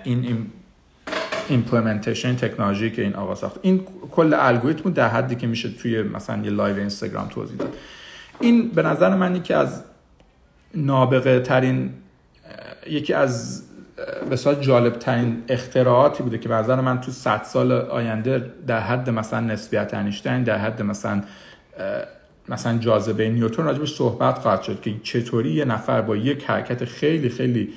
این, 0.04 0.46
implementation 1.48 2.36
تکنولوژی 2.36 2.90
که 2.90 3.02
این 3.02 3.14
آقا 3.14 3.34
ساخت. 3.34 3.58
این 3.62 3.86
کل 4.10 4.34
الگوریتم 4.34 4.90
در 4.90 5.08
حدی 5.08 5.34
که 5.34 5.46
میشه 5.46 5.68
توی 5.68 6.02
مثلا 6.02 6.44
یه 6.44 6.50
live 6.50 6.76
اینستاگرام 6.76 7.28
توضیح 7.28 7.56
داد. 7.56 7.76
این 8.40 8.68
به 8.68 8.82
نظر 8.82 9.14
من 9.14 9.36
یکی 9.36 9.54
از 9.54 9.82
نابغه 10.74 11.40
ترین 11.40 11.90
یکی 12.86 13.12
از 13.12 13.62
بسیار 14.30 14.54
جالب 14.54 14.98
ترین 14.98 15.42
اختراعاتی 15.48 16.22
بوده 16.22 16.38
که 16.38 16.48
به 16.48 16.54
نظر 16.54 16.80
من 16.80 17.00
تو 17.00 17.12
100 17.12 17.42
سال 17.42 17.72
آینده 17.72 18.50
در 18.66 18.80
حد 18.80 19.10
مثلا 19.10 19.40
نسبیت 19.40 19.94
انیشتین 19.94 20.42
در 20.42 20.58
حد 20.58 20.82
مثلا 20.82 21.22
مثلا 22.48 22.78
جاذبه 22.78 23.30
نیوتن 23.30 23.64
راجبش 23.64 23.94
صحبت 23.94 24.38
خواهد 24.38 24.62
شد 24.62 24.80
که 24.80 24.94
چطوری 25.02 25.50
یه 25.50 25.64
نفر 25.64 26.00
با 26.00 26.16
یک 26.16 26.44
حرکت 26.44 26.84
خیلی 26.84 27.28
خیلی 27.28 27.72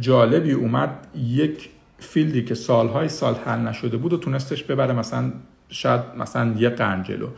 جالبی 0.00 0.52
اومد 0.52 1.06
یک 1.16 1.68
field 1.98 2.36
ی 2.36 2.44
که 2.44 2.54
سالهای 2.54 3.08
سال 3.08 3.34
حل 3.34 3.58
نشده 3.58 3.96
بود 3.96 4.12
و 4.12 4.16
تونستش 4.16 4.64
ببره 4.64 4.92
مثلا 4.92 5.32
شاید 5.68 6.00
مثلا 6.18 6.54
یه 6.58 6.68
قرن 6.68 7.02
جلو. 7.02 7.28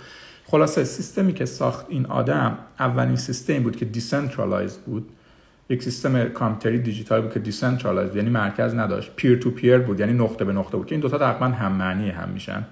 خلاصه 0.46 0.84
سیستمی 0.84 1.32
که 1.32 1.44
ساخت 1.44 1.86
این 1.88 2.06
آدم 2.06 2.58
اولین 2.78 3.16
سیستمی 3.16 3.60
بود 3.60 3.76
که 3.76 3.84
decentralize 3.84 4.78
بود. 4.78 5.08
یک 5.68 5.82
سیستم 5.82 6.24
کامپیوتری 6.24 6.78
دیجیتال 6.78 7.20
بود 7.20 7.32
که 7.32 7.38
decentralize 7.38 8.16
یعنی 8.16 8.30
مرکز 8.30 8.74
نداشت. 8.74 9.12
peer 9.16 9.38
to 9.38 9.50
peer 9.50 9.78
بود 9.78 10.00
یعنی 10.00 10.12
نقطه 10.12 10.44
به 10.44 10.52
نقطه 10.52 10.76
بود 10.76 10.86
که 10.86 10.94
این 10.94 11.00
دوتا 11.00 11.18
تقریبا 11.18 11.46
هم 11.46 11.72
معنی 11.72 12.10
هم 12.10 12.28
میشن. 12.28 12.66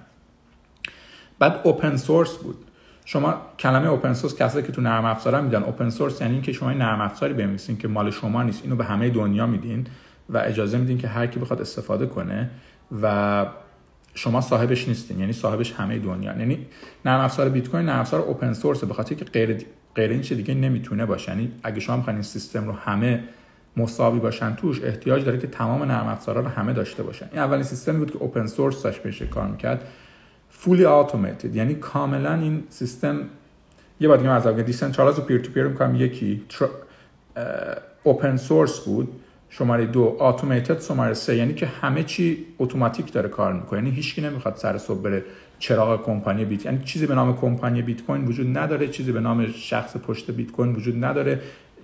بعد 1.39 1.61
open 1.63 1.97
source 1.97 2.37
بود. 2.37 2.55
شما 3.11 3.41
کلمه 3.59 3.87
open 3.87 4.13
source 4.13 4.35
کسایی 4.35 4.65
که 4.65 4.71
تو 4.71 4.81
نرم 4.81 5.05
افزار 5.05 5.41
میدن. 5.41 5.63
open 5.63 5.89
source 5.89 6.21
یعنی 6.21 6.33
اینکه 6.33 6.51
شما 6.51 6.73
نرم 6.73 7.01
افزاری 7.01 7.33
بنویسین 7.33 7.77
که 7.77 7.87
مال 7.87 8.11
شما 8.11 8.43
نیست. 8.43 8.63
اینو 8.63 8.75
به 8.75 8.85
همه 8.85 9.09
دنیا 9.09 9.45
میدین 9.47 9.87
و 10.29 10.37
اجازه 10.37 10.77
میدین 10.77 10.97
که 10.97 11.07
هر 11.07 11.27
کی 11.27 11.39
بخواد 11.39 11.61
استفاده 11.61 12.05
کنه 12.05 12.49
و 13.01 13.45
شما 14.13 14.41
صاحبش 14.41 14.87
نیستین. 14.87 15.19
یعنی 15.19 15.33
صاحبش 15.33 15.73
همه 15.73 15.99
دنیا. 15.99 16.37
یعنی 16.37 16.65
نرم 17.05 17.19
افزار 17.19 17.49
بیت 17.49 17.69
کوین 17.69 17.85
نرم 17.85 17.99
افزار 17.99 18.21
open 18.21 18.53
source 18.53 18.83
به 18.83 18.93
خاطر 18.93 19.15
که 19.15 19.25
غیر 19.25 19.65
غیر 19.95 20.09
این 20.09 20.21
دیگه 20.21 20.53
نمی‌تونه 20.53 21.05
باشه. 21.05 21.31
یعنی 21.31 21.51
اگه 21.63 21.79
شما 21.79 22.03
این 22.07 22.21
سیستم 22.21 22.67
رو 22.67 22.73
همه 22.73 23.23
مساوی 23.77 24.19
باشن 24.19 24.55
توش 24.55 24.83
احتیاج 24.83 25.25
داره 25.25 25.37
که 25.37 25.47
تمام 25.47 25.83
نرم 25.83 26.07
افزارا 26.07 26.41
رو 26.41 26.47
همه 26.47 26.73
داشته 26.73 27.03
باشن. 27.03 27.25
این 27.31 27.41
اولین 27.41 27.63
سیستمی 27.63 27.97
بود 27.97 28.11
که 28.11 28.17
open 28.17 28.45
source 28.45 28.83
داشت 28.83 29.03
بهش 29.03 29.21
کار 29.21 29.47
می‌کرد. 29.47 29.87
fully 30.61 30.85
automated 30.85 31.55
یعنی 31.55 31.75
کاملا 31.75 32.33
این 32.33 32.63
سیستم 32.69 33.19
یه 33.99 34.07
بار 34.07 34.17
دیگه 34.17 34.29
مثلا 34.29 34.61
decentralize 34.61 35.19
و 35.19 35.21
peer 35.21 35.39
to 35.39 35.51
peer 35.51 35.67
میگم 35.67 35.95
یکی 35.95 36.43
open 38.03 38.37
source 38.37 38.79
بود 38.79 39.07
شماره 39.49 39.85
دو 39.85 40.17
automated 40.19 40.81
شماره 40.81 41.13
سه 41.13 41.35
یعنی 41.35 41.53
که 41.53 41.65
همه 41.65 42.03
چی 42.03 42.45
اتوماتیک 42.59 43.13
داره 43.13 43.29
کار 43.29 43.53
می‌کنه. 43.53 43.79
یعنی 43.79 43.91
هیچکی 43.91 44.21
نمی‌خواد 44.21 44.55
سر 44.55 44.77
صبح 44.77 45.01
بره 45.01 45.23
چراغ 45.59 46.05
کمپانی 46.05 46.45
بیت 46.45 46.65
یعنی 46.65 46.83
چیزی 46.83 47.07
به 47.07 47.15
نام 47.15 47.37
کمپانی 47.37 47.81
بیت 47.81 48.03
کوین 48.03 48.25
وجود 48.25 48.57
نداره 48.57 48.87
چیزی 48.87 49.11
به 49.11 49.19
نام 49.19 49.51
شخص 49.51 49.97
پشت 49.97 50.31
بیت 50.31 50.51
کوین 50.51 50.75
وجود 50.75 51.05
نداره. 51.05 51.39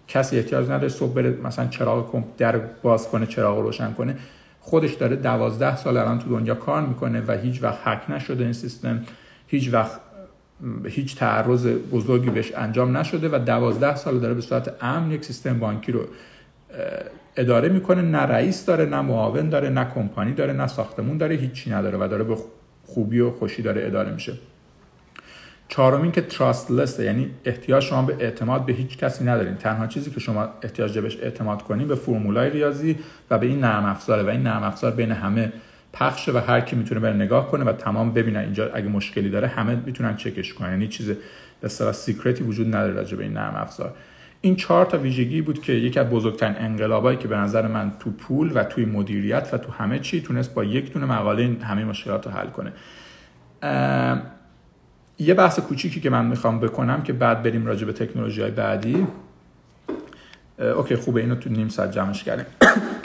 کسی 0.08 0.38
احتیاج 0.38 0.66
نداره 0.66 0.90
صبح 0.90 1.14
بره 1.14 1.38
مثلا 1.44 1.68
چراغ 1.68 2.24
در 2.38 2.58
باز 2.58 3.08
کنه 3.08 3.26
چراغ 3.26 3.60
روشن 3.60 3.94
کنه. 3.94 4.18
خودش 4.65 4.93
داره 4.93 5.15
دوازده 5.15 5.75
سال 5.75 5.97
الان 5.97 6.19
تو 6.19 6.30
دنیا 6.30 6.56
کار 6.56 6.82
می‌کنه 6.82 7.23
و 7.28 7.32
هیچ 7.32 7.63
وقت 7.63 7.88
حک 7.88 8.12
نشده 8.12 8.43
این 8.43 8.54
سیستم 8.54 9.04
هیچ 9.47 9.73
وقت 9.73 9.99
هیچ 10.86 11.15
تعرض 11.15 11.67
بزرگی 11.67 12.30
بهش 12.30 12.51
انجام 12.56 12.97
نشده 12.97 13.30
و 13.30 13.39
دوازده 13.39 13.95
سال 13.95 14.19
داره 14.19 14.34
به 14.34 14.41
صورت 14.41 14.84
امن 14.84 15.12
یک 15.12 15.25
سیستم 15.25 15.60
بانکی 15.60 15.91
رو 15.91 16.01
اداره 17.36 17.69
می‌کنه. 17.69 18.01
نه 18.01 18.17
رئیس 18.17 18.65
داره 18.65 18.86
نه 18.86 19.01
معاون 19.01 19.49
داره 19.49 19.69
نه 19.69 19.91
کمپانی 19.95 20.34
داره 20.34 20.54
نه 20.54 20.67
ساختمون 20.67 21.17
داره 21.17 21.36
هیچی 21.36 21.69
نداره 21.69 21.97
و 21.97 22.08
داره 22.08 22.23
به 22.23 22.38
خوبی 22.86 23.19
و 23.19 23.32
خوشی 23.32 23.62
داره 23.62 23.86
اداره 23.86 24.12
میشه. 24.12 24.34
چهارمین 25.67 26.12
که 26.12 26.21
trust 26.22 27.00
یعنی 26.99 27.30
احتیاج 27.45 27.84
شما 27.84 28.01
به 28.01 28.15
اعتماد 28.19 28.65
به 28.65 28.73
هیچ 28.73 28.97
کسی 28.97 29.23
ندارین. 29.23 29.56
تنها 29.56 29.88
چیزی 29.88 30.12
که 30.12 30.19
شما 30.19 30.49
احتیاج 30.62 30.99
بهش 30.99 31.17
اعتماد 31.21 31.62
کنین 31.62 31.88
به 31.88 31.95
فرمولای 31.95 32.49
ریاضی 32.49 32.97
و 33.30 33.38
به 33.38 33.45
این 33.45 33.60
نرم 33.60 33.86
افزاره. 33.86 34.23
و 34.23 34.30
این 34.30 34.43
نرم 34.43 34.63
افزار 34.63 34.91
بین 34.91 35.12
همه 35.12 35.54
پخشه 35.93 36.32
و 36.32 36.38
هر 36.38 36.62
کی 36.62 36.75
می‌تونه 36.75 36.99
بره 36.99 37.13
نگاه 37.13 37.51
کنه 37.51 37.63
و 37.63 37.71
تمام 37.71 38.13
ببینه. 38.13 38.39
اینجا 38.39 38.69
اگه 38.73 38.88
مشکلی 38.88 39.30
داره 39.30 39.47
همه 39.47 39.75
می‌تونن 39.86 40.15
چکش 40.15 40.54
کنن. 40.54 40.69
یعنی 40.69 40.88
چیز 40.88 41.10
به 41.10 41.15
اصطلاح 41.63 41.91
secret 41.91 42.36
ی 42.36 42.44
وجود 42.43 42.67
نداره 42.67 42.93
راجع 42.93 43.17
به 43.17 43.23
این 43.23 43.34
نرم 43.34 43.56
افزار. 43.56 43.93
این 44.41 44.56
چهار 44.56 44.86
تا 44.86 44.97
ویژگی 44.97 45.41
بود 45.41 45.62
که 45.62 45.73
یکی 45.73 45.99
از 45.99 46.10
بزرگترین 46.10 46.56
انقلابایی 46.60 47.17
که 47.17 47.28
به 47.28 47.38
نظر 47.38 47.67
من 47.67 47.91
تو 47.99 48.12
پول 48.12 48.51
و 48.56 48.63
توی 48.63 48.86
مدیریت 48.86 49.49
و 49.54 49.58
تو 49.58 49.71
همه 49.71 49.99
چی 49.99 50.21
تونست 50.21 50.54
با 50.54 50.63
یک 50.63 50.93
دونه 50.93 51.06
مقاله 51.06 51.58
همه 51.62 51.86
مشکلات 51.86 52.25
رو 52.25 52.32
حل 52.32 52.47
کنه. 52.47 52.71
یه 55.19 55.34
بحث 55.34 55.60
کوچیکی 55.60 56.01
که 56.01 56.10
من 56.10 56.25
می‌خوام 56.25 56.60
بکنم 56.60 57.04
که 57.04 57.13
بعد 57.13 57.43
بریم 57.43 57.65
راجع 57.65 57.86
به 57.86 57.93
تکنولوژی 57.93 58.41
های 58.41 58.51
بعدی 58.51 59.08
okay 60.60 60.96
خوبه 60.95 61.21
اینو 61.21 61.36
تو 61.36 61.49
نیم 61.49 61.69
ساعت 61.69 61.91
جمعش 61.91 62.23
کردیم. 62.23 62.45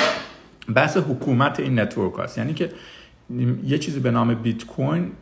بحث 0.74 0.96
حکومت 0.96 1.60
این 1.60 1.80
network 1.80 2.14
هست 2.18 2.38
یعنی 2.38 2.54
که 2.54 2.72
یه 3.64 3.78
چیزی 3.78 4.00
به 4.00 4.10
نام 4.10 4.34
بیت 4.34 4.66
کوین 4.66 5.12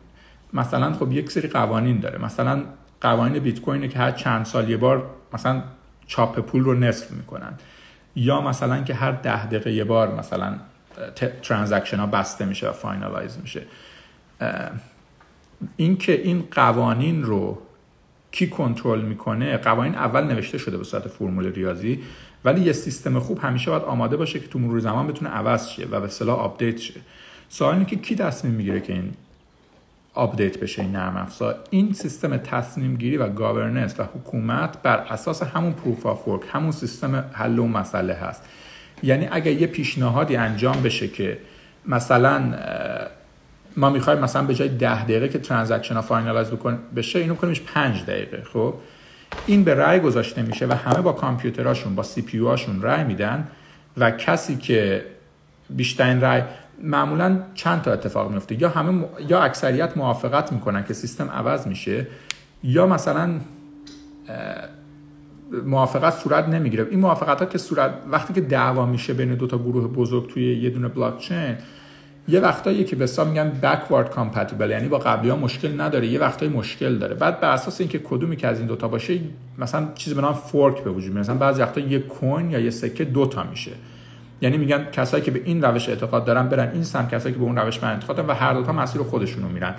مثلا 0.53 0.93
خب 0.93 1.11
یک 1.11 1.31
سری 1.31 1.47
قوانین 1.47 1.99
داره. 1.99 2.25
مثلا 2.25 2.63
قوانین 3.01 3.43
بیت 3.43 3.61
کوینه 3.61 3.87
که 3.87 3.99
هر 3.99 4.11
چند 4.11 4.45
سال 4.45 4.69
یه 4.69 4.77
بار 4.77 5.09
مثلا 5.33 5.63
چاپ 6.07 6.39
پول 6.39 6.63
رو 6.63 6.73
نصف 6.73 7.11
می‌کنن. 7.11 7.53
یا 8.15 8.41
مثلا 8.41 8.83
که 8.83 8.93
هر 8.93 9.11
ده 9.11 9.45
دقیقه 9.45 9.71
یه 9.71 9.83
بار 9.83 10.15
مثلا 10.15 10.55
transaction 11.41 11.97
ها 11.97 12.05
بسته 12.05 12.45
میشه 12.45 12.69
و 12.69 12.71
finalize 12.71 13.37
میشه. 13.41 13.61
اینکه 15.77 16.21
این 16.21 16.43
قوانین 16.51 17.23
رو 17.23 17.57
کی 18.31 18.47
کنترل 18.49 19.01
می‌کنه؟ 19.01 19.57
قوانین 19.57 19.95
اول 19.95 20.23
نوشته 20.23 20.57
شده 20.57 20.77
به 20.77 20.83
صورت 20.83 21.07
فرمول 21.07 21.53
ریاضی 21.53 21.99
ولی 22.45 22.61
یه 22.61 22.73
سیستم 22.73 23.19
خوب 23.19 23.39
همیشه 23.41 23.71
باید 23.71 23.83
آماده 23.83 24.17
باشه 24.17 24.39
که 24.39 24.47
تو 24.47 24.59
مرور 24.59 24.79
زمان 24.79 25.07
بتونه 25.07 25.31
عوض 25.31 25.67
شه 25.67 25.85
و 25.85 25.99
به 25.99 26.05
اصطلاح 26.05 26.39
update 26.39 26.77
شه. 26.77 26.93
سوال 27.49 27.73
اینه 27.73 27.85
که 27.85 27.95
کی 27.95 28.15
تصمیم 28.15 28.53
می‌گیره 28.53 28.79
که 28.79 28.93
این 28.93 29.13
update 30.13 30.59
بشه 30.59 30.81
این 30.81 30.91
نرم 30.91 31.17
افزار؟ 31.17 31.55
این 31.69 31.93
سیستم 31.93 32.37
تصمیم 32.37 32.95
گیری 32.95 33.17
و 33.17 33.29
governance 33.29 33.99
و 33.99 34.03
حکومت 34.03 34.81
بر 34.81 34.97
اساس 34.97 35.43
همون 35.43 35.73
proof 35.73 36.05
of 36.05 36.27
work 36.27 36.41
همون 36.51 36.71
سیستم 36.71 37.23
حل 37.33 37.59
و 37.59 37.67
مسئله 37.67 38.13
هست. 38.13 38.43
یعنی 39.03 39.27
اگر 39.31 39.51
یه 39.51 39.67
پیشنهادی 39.67 40.35
انجام 40.35 40.81
بشه 40.81 41.07
که 41.07 41.37
مثلا 41.85 42.53
ما 43.77 43.89
می‌خوایم 43.89 44.19
مثلا 44.19 44.43
به 44.43 44.53
جای 44.53 44.69
ده 44.69 45.03
دقیقه 45.03 45.29
که 45.29 45.39
transaction 45.39 45.95
ها 45.95 46.01
finalize 46.01 46.47
بکن 46.47 46.79
بشه 46.95 47.19
اینو 47.19 47.35
کنیمش 47.35 47.61
5 47.61 48.03
دقیقه 48.03 48.43
خب؟ 48.53 48.73
این 49.45 49.63
به 49.63 49.75
رأی 49.75 49.99
گذاشته 49.99 50.41
میشه 50.41 50.67
و 50.67 50.73
همه 50.73 51.01
با 51.01 51.11
کامپیوتراشون 51.11 51.95
با 51.95 52.03
CPU 52.03 52.37
هاشون 52.37 52.81
رأی 52.81 53.03
میدن 53.03 53.47
و 53.97 54.11
کسی 54.11 54.55
که 54.55 55.05
بیشترین 55.69 56.21
رأی 56.21 56.41
معمولا 56.83 57.39
چند 57.53 57.81
تا 57.81 57.91
اتفاق 57.91 58.31
میفته 58.31 58.61
یا 58.61 58.69
همه 58.69 59.05
یا 59.27 59.41
اکثریت 59.41 59.97
موافقت 59.97 60.51
می‌کنن 60.51 60.83
که 60.83 60.93
سیستم 60.93 61.29
عوض 61.29 61.67
میشه 61.67 62.07
یا 62.63 62.87
مثلا 62.87 63.39
موافقت 65.65 66.13
صورت 66.13 66.47
نمی‌گیره. 66.47 66.87
این 66.91 66.99
موافقت 66.99 67.39
ها 67.39 67.45
که 67.45 67.57
صورت 67.57 67.93
وقتی 68.11 68.33
که 68.33 68.41
دعوا 68.41 68.85
میشه 68.85 69.13
بین 69.13 69.35
دو 69.35 69.47
تا 69.47 69.57
گروه 69.57 69.87
بزرگ 69.87 70.29
توی 70.29 70.55
یه 70.55 70.69
دونه 70.69 70.87
بلاک 70.87 71.17
چین 71.17 71.55
یه 72.27 72.39
وقتایی 72.39 72.83
که 72.83 72.95
به 72.95 73.03
حساب 73.03 73.27
میگن 73.27 73.51
backward 73.61 74.15
compatible 74.15 74.69
یعنی 74.69 74.87
با 74.87 74.97
قبلی 74.97 75.29
ها 75.29 75.35
مشکل 75.35 75.81
نداره 75.81 76.07
یه 76.07 76.19
وقتایی 76.19 76.51
مشکل 76.51 76.97
داره. 76.97 77.15
بعد 77.15 77.39
بر 77.39 77.51
اساس 77.51 77.81
اینکه 77.81 77.99
کدومی 77.99 78.35
که 78.35 78.47
از 78.47 78.57
این 78.57 78.67
دوتا 78.67 78.87
باشه 78.87 79.19
مثلا 79.57 79.87
چیزی 79.95 80.15
به 80.15 80.21
نام 80.21 80.33
fork 80.33 80.83
به 80.83 80.91
وجود 80.91 81.11
میاد. 81.11 81.23
مثلا 81.23 81.35
بعضی 81.35 81.61
وقتا 81.61 81.81
یه 81.81 81.99
coin 81.99 82.51
یا 82.51 82.59
یه 82.59 82.69
سکه 82.69 83.05
دوتا 83.05 83.43
میشه. 83.43 83.71
یعنی 84.41 84.57
میگن 84.57 84.85
کسایی 84.91 85.23
که 85.23 85.31
به 85.31 85.41
این 85.45 85.61
روش 85.61 85.89
اعتقاد 85.89 86.25
دارن 86.25 86.49
برن 86.49 86.71
این 86.73 86.83
سمت 86.83 87.13
کسایی 87.13 87.33
که 87.33 87.39
به 87.39 87.45
اون 87.45 87.55
روش 87.55 87.83
من 87.83 87.89
اعتقاد 87.89 88.15
دارن 88.15 88.29
و 88.29 88.33
هر 88.33 88.53
دوتا 88.53 88.71
مسیر 88.71 89.01
خودشونو 89.01 89.49
میرن. 89.49 89.75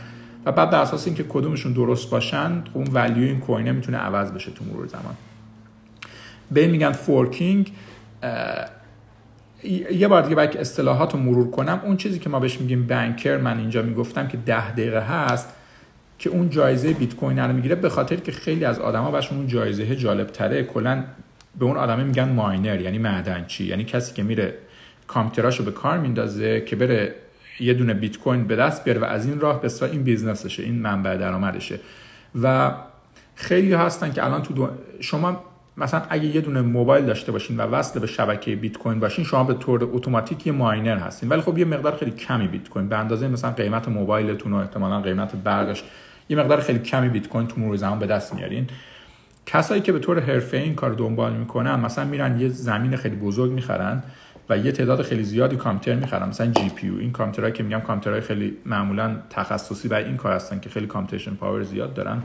و 0.46 0.53
بعد 0.53 0.70
بر 0.70 0.81
اساس 0.81 1.07
اینکه 1.07 1.24
کدومشون 1.29 1.72
درست 1.72 2.11
باشن 2.11 2.62
خب 2.64 2.76
اون 2.76 2.87
value 2.92 3.22
این 3.22 3.40
coin 3.40 3.66
ه 3.66 3.72
می‌تونه 3.72 3.98
عوض 3.98 4.33
بشه 4.33 4.50
تو 4.50 4.64
مرور 4.64 4.87
زمان. 4.87 5.14
به 6.50 6.66
میگن 6.66 6.92
forking 6.92 7.72
یه 9.92 10.08
بار 10.08 10.22
دیگه 10.22 10.34
باید 10.34 10.56
اصطلاحات 10.56 11.12
رو 11.12 11.18
مرور 11.18 11.50
کنم 11.50 11.80
اون 11.84 11.96
چیزی 11.96 12.18
که 12.18 12.30
ما 12.30 12.40
بهش 12.40 12.60
میگیم 12.60 12.86
بانکر 12.86 13.36
من 13.36 13.58
اینجا 13.58 13.82
می‌گفتم 13.82 14.28
که 14.28 14.36
ده 14.36 14.72
دقیقه 14.72 15.00
هست 15.00 15.48
که 16.18 16.30
اون 16.30 16.50
جایزه 16.50 16.92
بیت 16.92 17.14
کوین 17.14 17.38
رو 17.38 17.52
می‌گیره 17.52 17.74
به 17.74 17.88
خاطر 17.88 18.16
که 18.16 18.32
خیلی 18.32 18.64
از 18.64 18.78
آدما 18.78 19.10
بهشون 19.10 19.38
اون 19.38 19.46
جایزه 19.46 19.96
جالب 19.96 20.26
تره 20.26 20.62
کلا 20.62 21.04
به 21.58 21.64
اون 21.64 21.76
آدمه 21.76 22.04
میگن 22.04 22.28
ماینر 22.28 22.80
یعنی 22.80 22.98
معدنچی 22.98 23.64
یعنی 23.64 23.84
کسی 23.84 24.14
که 24.14 24.22
میره 24.22 24.54
کامپیوتراشو 25.06 25.64
به 25.64 25.70
کار 25.70 25.98
میندازه 25.98 26.60
که 26.60 26.76
بره 26.76 27.14
یه 27.60 27.74
دونه 27.74 27.94
بیت 27.94 28.18
کوین 28.18 28.44
به 28.44 28.56
دست 28.56 28.84
بیاره 28.84 29.00
و 29.00 29.04
از 29.04 29.26
این 29.26 29.40
راه 29.40 29.60
به 29.62 29.70
این 29.82 30.02
بیزنسشه 30.02 30.62
این 30.62 30.74
منبع 30.74 31.16
درآمدشه. 31.16 31.80
و 32.42 32.74
خیلی 33.34 33.72
هستن 33.72 34.12
که 34.12 34.24
الان 34.24 34.42
تو 34.42 34.54
دو... 34.54 34.68
شما 35.00 35.44
مثلا 35.80 36.02
اگه 36.10 36.24
یه 36.24 36.40
دونه 36.40 36.60
موبایل 36.60 37.04
داشته 37.04 37.32
باشین 37.32 37.56
و 37.56 37.60
وصل 37.62 38.00
به 38.00 38.06
شبکه 38.06 38.56
بیت 38.56 38.78
کوین 38.78 39.00
باشین 39.00 39.24
شما 39.24 39.44
به 39.44 39.54
طور 39.54 39.88
اتوماتیک 39.92 40.46
یه 40.46 40.52
miner 40.52 40.96
هستین. 40.96 41.28
ولی 41.28 41.40
خب 41.40 41.58
یه 41.58 41.64
مقدار 41.64 41.96
خیلی 41.96 42.10
کمی 42.10 42.48
بیت 42.48 42.68
کوین. 42.68 42.88
به 42.88 42.96
اندازه 42.96 43.28
مثلا 43.28 43.50
قیمت 43.50 43.88
موبایلتون 43.88 44.52
و 44.52 44.56
احتمالا 44.56 45.00
قیمت 45.00 45.36
برقش 45.36 45.82
یه 46.28 46.36
مقدار 46.36 46.60
خیلی 46.60 46.78
کمی 46.78 47.08
بیت 47.08 47.28
کوین 47.28 47.46
تو 47.46 47.60
مرور 47.60 47.76
زمان 47.76 47.98
به 47.98 48.06
دست 48.06 48.34
میارین. 48.34 48.66
کسایی 49.46 49.80
که 49.80 49.92
به 49.92 49.98
طور 49.98 50.20
حرفه 50.20 50.56
این 50.56 50.74
کار 50.74 50.90
دنبال 50.90 51.32
می‌کنن 51.32 51.80
مثلا 51.80 52.04
میرن 52.04 52.40
یه 52.40 52.48
زمین 52.48 52.96
خیلی 52.96 53.16
بزرگ 53.16 53.52
می‌خرن 53.52 54.02
و 54.48 54.58
یه 54.58 54.72
تعداد 54.72 55.02
خیلی 55.02 55.24
زیادی 55.24 55.56
کامپیوتر 55.56 56.00
می‌خرن. 56.00 56.28
مثلا 56.28 56.46
GP 56.46 56.88
این 56.88 57.12
کامپیوترهایی 57.12 57.54
که 57.54 57.62
میگم 57.62 57.80
کامپیوترهای 57.80 58.20
خیلی 58.20 58.56
معمولا 58.66 59.16
تخصصی 59.30 59.88
برای 59.88 60.04
این 60.04 60.16
کار 60.16 60.32
هستن 60.32 60.60
که 60.60 60.70
خیلی 60.70 60.86
computation 60.86 61.34
power 61.34 61.62
زیاد 61.62 61.94
دارن. 61.94 62.22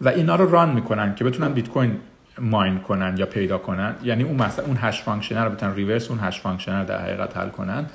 و 0.00 0.08
اینا 0.08 0.36
رو 0.36 0.50
run 0.50 0.72
می‌کنن 0.72 1.14
که 1.14 1.24
بتونن 1.24 1.52
بیت 1.52 1.68
کوین 1.68 1.96
mine 2.38 2.78
کنن 2.78 3.16
یا 3.16 3.26
پیدا 3.26 3.58
کنن. 3.58 3.94
یعنی 4.02 4.22
اون 4.22 4.42
مثلا 4.42 4.64
اون 4.64 4.76
hash 4.80 5.02
function 5.02 5.39
ر 5.39 5.44
رو 5.44 5.50
بتونن 5.50 5.74
reverse 5.74 6.10
اون 6.10 6.18
hash 6.22 6.40
function 6.40 6.79
ر 6.79 6.84
در 6.84 7.02
حقیقت 7.02 7.36
حل 7.36 7.48
کنن. 7.48 7.86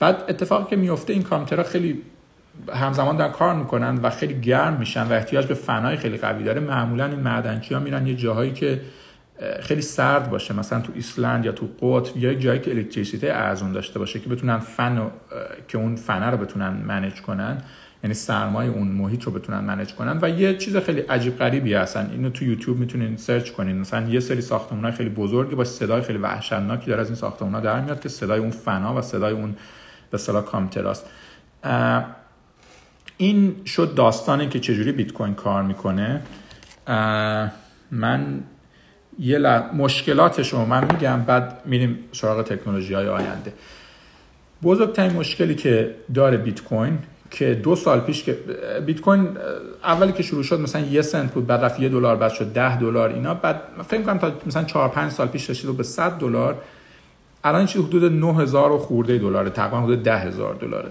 بعد 0.00 0.24
اتفاقی 0.28 0.70
که 0.70 0.76
میفته 0.76 1.12
این 1.12 1.22
کامپیوترها 1.22 1.62
خیلی 1.62 2.02
همزمان 2.74 3.16
دارن 3.16 3.32
کار 3.32 3.54
می‌کنن 3.54 3.96
و 3.96 4.10
خیلی 4.10 4.40
گرم 4.40 4.76
میشن 4.76 5.02
و 5.02 5.12
احتیاج 5.12 5.46
به 5.46 5.54
فنای 5.54 5.96
خیلی 5.96 6.16
قوی 6.16 6.44
داره. 6.44 6.60
معمولا 6.60 7.06
این 7.06 7.20
معدنچی 7.20 7.74
ها 7.74 7.80
میرن 7.80 8.06
یه 8.06 8.14
جاهایی 8.14 8.52
که 8.52 8.80
خیلی 9.60 9.82
سرد 9.82 10.30
باشه. 10.30 10.54
مثلا 10.54 10.80
تو 10.80 10.92
ایسلند 10.94 11.44
یا 11.44 11.52
تو 11.52 11.68
قطب 11.82 12.16
یا 12.16 12.34
جایی 12.34 12.60
که 12.60 12.70
الکتریسیته 12.70 13.26
ارزون 13.26 13.72
داشته 13.72 13.98
باشه 13.98 14.20
که 14.20 14.28
بتونن 14.28 14.58
فن 14.58 15.10
که 15.68 15.78
اون 15.78 15.96
فنه 15.96 16.30
رو 16.30 16.36
بتونن 16.36 16.68
manage 16.68 17.22
کنن. 17.22 17.62
یعنی 18.06 18.14
سرمایه 18.14 18.70
اون 18.70 18.88
محیط 18.88 19.22
رو 19.22 19.32
بتونن 19.32 19.60
منیج 19.60 19.94
کنن. 19.94 20.18
و 20.22 20.30
یه 20.30 20.56
چیز 20.56 20.76
خیلی 20.76 21.00
عجیب 21.00 21.38
غریبی 21.38 21.74
هستن. 21.74 22.10
اینو 22.12 22.30
تو 22.30 22.44
یوتیوب 22.44 22.78
می‌تونین 22.78 23.16
سرچ 23.16 23.50
کنین. 23.50 23.78
مثلا 23.78 24.08
یه 24.08 24.20
سری 24.20 24.40
ساختمان‌های 24.40 24.92
خیلی 24.92 25.10
بزرگی 25.10 25.54
با 25.54 25.64
صدای 25.64 26.02
خیلی 26.02 26.18
وحشتناکی 26.18 26.86
داره 26.86 27.00
از 27.00 27.06
این 27.06 27.16
ساختمان‌ها 27.16 27.60
در 27.60 27.80
میاد 27.80 28.00
که 28.00 28.08
صدای 28.08 28.40
اون 28.40 28.50
فنا 28.50 28.94
و 28.94 29.02
صدای 29.02 29.32
اون 29.32 29.52
به 30.10 30.14
اصطلاح 30.14 30.44
کامپیوتراست. 30.44 31.06
این 33.16 33.56
شد 33.64 33.94
داستانی 33.94 34.48
که 34.48 34.60
چجوری 34.60 34.92
بیت 34.92 35.12
کوین 35.12 35.34
کار 35.34 35.62
می‌کنه. 35.62 36.22
من 37.90 38.40
یه 39.18 39.38
مشکلاتش 39.74 40.52
رو 40.52 40.64
من 40.64 40.84
میگم 40.84 41.22
بعد 41.22 41.60
میریم 41.64 41.98
سراغ 42.12 42.42
تکنولوژی 42.42 42.94
های 42.94 43.08
آینده. 43.08 43.52
بزرگترین 44.62 45.12
مشکلی 45.12 45.54
که 45.54 45.94
داره 46.14 46.36
بیت 46.36 46.62
کوین 46.62 46.98
که 47.30 47.54
دو 47.54 47.76
سال 47.76 48.00
پیش 48.00 48.24
که 48.24 48.38
بیت 48.86 49.00
کوین 49.00 49.28
اولی 49.84 50.12
که 50.12 50.22
شروع 50.22 50.42
شد 50.42 50.60
مثلا 50.60 50.82
یه 50.82 51.02
سنت 51.02 51.32
بود 51.32 51.46
بعد 51.46 51.64
رفت 51.64 51.80
یه 51.80 51.88
دلار 51.88 52.16
بعد 52.16 52.32
شد 52.32 52.52
ده 52.52 52.78
دلار 52.78 53.08
اینا. 53.08 53.34
بعد 53.34 53.60
فکر 53.88 54.02
کنم 54.02 54.18
تا 54.18 54.32
مثلا 54.46 54.64
4 54.64 54.88
5 54.88 55.12
سال 55.12 55.28
پیش 55.28 55.50
رسید 55.50 55.76
به 55.76 55.82
100 55.82 56.10
دلار. 56.10 56.56
الان 57.44 57.66
چیزی 57.66 57.84
حدود 57.84 58.12
9000 58.12 58.72
و 58.72 58.78
خورده 58.78 59.18
دلاره. 59.18 59.50
تقریبا 59.50 59.80
حدود 59.80 60.02
10000 60.02 60.54
دلاره. 60.54 60.90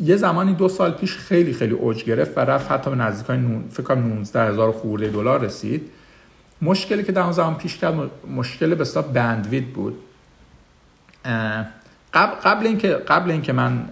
یه 0.00 0.16
زمانی 0.16 0.54
دو 0.54 0.68
سال 0.68 0.90
پیش 0.90 1.16
خیلی 1.16 1.52
خیلی 1.52 1.74
اوج 1.74 2.04
گرفت 2.04 2.38
و 2.38 2.40
رفت 2.40 2.72
حتی 2.72 2.90
به 2.90 2.96
نزدیکای 2.96 3.38
نون 3.38 3.64
فکر 3.70 3.82
کنم 3.82 4.24
19000 4.24 4.72
خورده 4.72 5.08
دلار 5.08 5.40
رسید. 5.40 5.90
مشکلی 6.62 7.02
که 7.02 7.12
در 7.12 7.22
اون 7.22 7.32
زمان 7.32 7.54
پیش 7.54 7.76
کرد 7.76 7.94
مشکل 8.36 8.74
به 8.74 8.84
حساب 8.84 9.12
bandwidth 9.12 9.64
بود. 9.64 9.98
قبل 12.14 12.34
قبل 12.44 12.66
اینکه 12.66 12.88
قبل 12.88 13.30
اینکه 13.30 13.52
من 13.52 13.88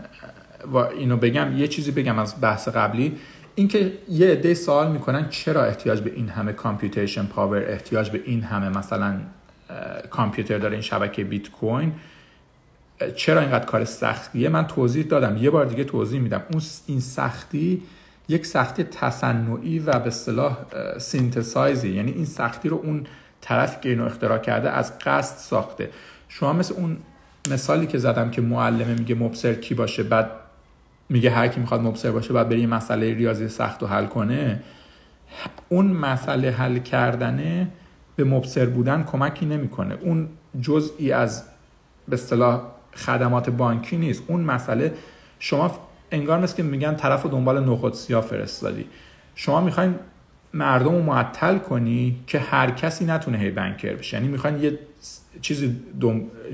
اینو 0.77 1.17
بگم 1.17 1.57
یه 1.57 1.69
چیزی 1.69 1.91
بگم 1.91 2.19
از 2.19 2.35
بحث 2.41 2.69
قبلی. 2.69 3.17
اینکه 3.55 3.93
یه 4.09 4.29
عده 4.29 4.55
سوال 4.55 4.93
می‌کنن 4.93 5.29
چرا 5.29 5.65
احتیاج 5.65 6.01
به 6.01 6.13
این 6.17 6.29
همه 6.29 6.53
computation 6.53 7.27
power 7.27 7.71
احتیاج 7.71 8.11
به 8.11 8.23
این 8.25 8.43
همه 8.43 8.79
مثلا 8.79 9.15
کامپیوتر 10.11 10.59
داره 10.59 10.73
این 10.73 10.83
شبکه 10.83 11.25
بیت 11.25 11.51
کوین 11.51 11.93
چرا 13.17 13.41
اینقدر 13.41 13.65
کار 13.65 13.85
سختیه؟ 13.85 14.49
من 14.49 14.67
توضیح 14.67 15.05
دادم 15.05 15.37
یه 15.37 15.51
بار 15.51 15.65
دیگه 15.65 15.85
توضیح 15.85 16.21
میدم. 16.21 16.43
اون 16.53 16.63
این 16.87 17.01
سختی 17.01 17.83
یک 18.29 18.47
سختی 18.47 18.83
تصنعی 18.83 19.79
و 19.79 19.99
به 19.99 20.07
اصطلاح 20.07 20.57
سینتسایزی. 20.99 21.89
یعنی 21.89 22.13
این 22.13 22.25
سختی 22.25 22.69
رو 22.69 22.81
اون 22.85 23.07
طرف 23.41 23.81
که 23.81 23.89
اینو 23.89 24.05
اختراع 24.05 24.39
کرده 24.39 24.71
از 24.71 24.99
قصد 24.99 25.37
ساخته. 25.37 25.91
شما 26.29 26.53
مثل 26.53 26.75
اون 26.75 26.97
مثالی 27.51 27.87
که 27.87 27.99
زدم 27.99 28.31
که 28.31 28.41
معلمه 28.41 28.95
میگه 28.95 29.15
مبصر 29.15 29.55
کی 29.55 29.75
باشه 29.75 30.03
بعد 30.03 30.31
میگه 31.09 31.31
هر 31.31 31.49
کی 31.49 31.61
می‌خواد 31.61 31.81
مبصر 31.81 32.11
باشه 32.11 32.35
بعد 32.35 32.49
بری 32.49 32.67
مسئله 32.67 33.15
ریاضی 33.15 33.49
سخت 33.49 33.83
رو 33.83 33.89
حل 33.89 34.07
کنه. 34.07 34.61
اون 35.69 35.87
مسئله 35.87 36.51
حل 36.51 36.79
کردنه 36.79 37.69
به 38.17 38.25
مبصر 38.25 38.67
بودن 38.67 39.03
کمکی 39.03 39.47
نمی‌کنه. 39.47 39.95
اون 40.01 40.29
جزئی 40.61 41.13
از 41.13 41.45
به 42.09 42.15
اصطلاح 42.15 42.63
خدمات 42.97 43.51
بانکی 43.51 43.97
نیست. 43.97 44.23
اون 44.27 44.41
مسئله 44.41 44.95
شما 45.39 45.79
انگار 46.11 46.39
مثل 46.39 46.57
که 46.57 46.63
میگن 46.63 46.95
طرف 46.95 47.23
رو 47.23 47.31
دنبال 47.31 47.65
نخود 47.65 47.95
سیاه 47.95 48.23
فرستادی. 48.23 48.87
شما 49.35 49.61
می‌خواین 49.61 49.95
مردم 50.55 50.95
رو 50.95 51.03
معطل 51.03 51.59
کنی 51.59 52.17
که 52.27 52.39
هر 52.39 52.71
کسی 52.71 53.05
نتونه 53.05 53.39
هی 53.39 53.51
بنکر 53.51 53.95
بشه. 53.95 54.17
یعنی 54.17 54.29
می‌خواین 54.29 54.63
یه 54.63 54.79
چیزی 55.41 55.77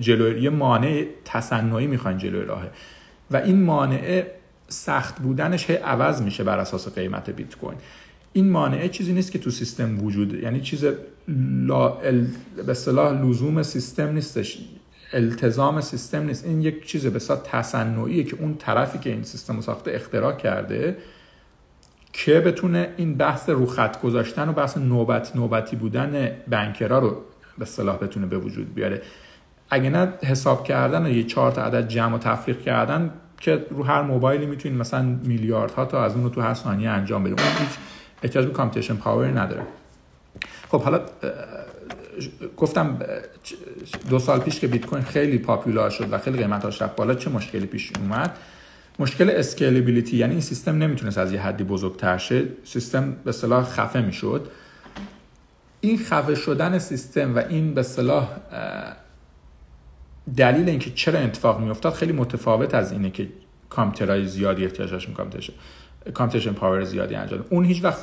جلوی 0.00 0.42
یه 0.42 0.50
مانع 0.50 1.04
تصنعی 1.24 1.86
می‌خواین 1.86 2.18
جلوی 2.18 2.44
راهه. 2.44 2.70
و 3.30 3.36
این 3.36 3.62
مانع 3.62 4.24
سخت 4.68 5.20
بودنش 5.20 5.70
هی 5.70 5.76
عوض 5.76 6.22
میشه 6.22 6.44
بر 6.44 6.58
اساس 6.58 6.88
قیمت 6.88 7.30
بیت 7.30 7.56
کوین. 7.56 7.78
این 8.32 8.50
مانعه 8.50 8.88
چیزی 8.88 9.12
نیست 9.12 9.32
که 9.32 9.38
تو 9.38 9.50
سیستم 9.50 10.04
وجود 10.04 10.34
یعنی 10.34 10.60
چیز 10.60 10.84
لا 11.66 12.00
ال... 12.00 12.26
به 12.66 12.74
صلاح 12.74 13.12
لزوم 13.22 13.62
سیستم 13.62 14.12
نیستش 14.12 14.58
التزام 15.12 15.80
سیستم 15.80 16.22
نیست. 16.22 16.44
این 16.44 16.62
یک 16.62 16.86
چیز 16.86 17.06
بسیار 17.06 17.40
تصنعیه 17.44 18.24
که 18.24 18.36
اون 18.40 18.56
طرفی 18.56 18.98
که 18.98 19.10
این 19.10 19.22
سیستم 19.22 19.56
رو 19.56 19.62
ساخته 19.62 19.90
اختراع 19.90 20.36
کرده 20.36 20.96
که 22.12 22.40
بتونه 22.40 22.88
این 22.96 23.14
بحث 23.14 23.48
رو 23.48 23.66
خط 23.66 24.00
گذاشتن 24.00 24.48
و 24.48 24.52
بحث 24.52 24.76
نوبت 24.76 25.36
نوبتی 25.36 25.76
بودن 25.76 26.30
بنکرا 26.48 26.98
رو 26.98 27.22
به 27.58 27.64
صلاح 27.64 27.96
بتونه 27.96 28.26
به 28.26 28.38
وجود 28.38 28.74
بیاره. 28.74 29.02
اگه 29.70 29.90
نه 29.90 30.12
حساب 30.22 30.64
کردن 30.64 31.06
و 31.06 31.08
یه 31.08 31.24
چهار 31.24 31.50
تا 31.50 31.62
عدد 31.62 31.88
جمع 31.88 32.14
و 32.14 32.18
تفریق 32.18 32.60
کردن 32.60 33.10
که 33.40 33.66
رو 33.70 33.84
هر 33.84 34.02
موبایلی 34.02 34.46
می‌تونید 34.46 34.78
مثلا 34.78 35.02
میلیاردها 35.02 35.84
تا 35.84 36.04
از 36.04 36.14
اون 36.14 36.24
رو 36.24 36.30
تو 36.30 36.40
هر 36.40 36.54
ثانیه 36.54 36.90
انجام 36.90 37.24
بدیم 37.24 37.36
اون 37.38 37.66
هیچ 37.66 37.78
احتیاج 38.22 38.46
به 38.46 38.52
کامپیوتیشن 38.52 38.96
پاور 38.96 39.40
نداره. 39.40 39.62
خب 40.68 40.82
حالا 40.82 41.00
گفتم 42.56 42.98
دو 44.10 44.18
سال 44.18 44.40
پیش 44.40 44.60
که 44.60 44.66
بیت 44.66 44.86
کوین 44.86 45.02
خیلی 45.02 45.38
پاپولار 45.38 45.90
شد 45.90 46.12
و 46.12 46.18
خیلی 46.18 46.38
قیمتاش 46.38 46.82
رفت 46.82 46.96
بالا 46.96 47.14
چه 47.14 47.30
مشکلی 47.30 47.66
پیش 47.66 47.92
اومد؟ 48.00 48.36
مشکل 48.98 49.30
اسکیلبیلیتی 49.30 50.16
یعنی 50.16 50.32
این 50.32 50.40
سیستم 50.40 50.78
نمی‌تونست 50.78 51.18
از 51.18 51.32
یه 51.32 51.40
حدی 51.40 51.64
بزرگتر 51.64 52.18
شه. 52.18 52.44
سیستم 52.64 53.16
به 53.24 53.32
صلاح 53.32 53.64
خفه 53.64 54.00
می‌شد. 54.00 54.48
این 55.80 55.98
خفه 55.98 56.34
شدن 56.34 56.78
سیستم 56.78 57.36
و 57.36 57.38
این 57.48 57.74
به 57.74 57.82
صلاح 57.82 58.28
دلیل 60.36 60.68
اینکه 60.68 60.90
چرا 60.90 61.18
اتفاق 61.18 61.60
میافتاد 61.60 61.92
خیلی 61.92 62.12
متفاوت 62.12 62.74
از 62.74 62.92
اینه 62.92 63.10
که 63.10 63.28
کامپیوترهای 63.68 64.26
زیادی 64.26 64.64
احتیاج 64.64 64.90
داشت 64.90 65.08
computation 66.14 66.52
power 66.52 66.84
زیادی 66.84 67.14
انجام 67.14 67.44
اون 67.50 67.64
هیچ 67.64 67.84
وقت 67.84 67.98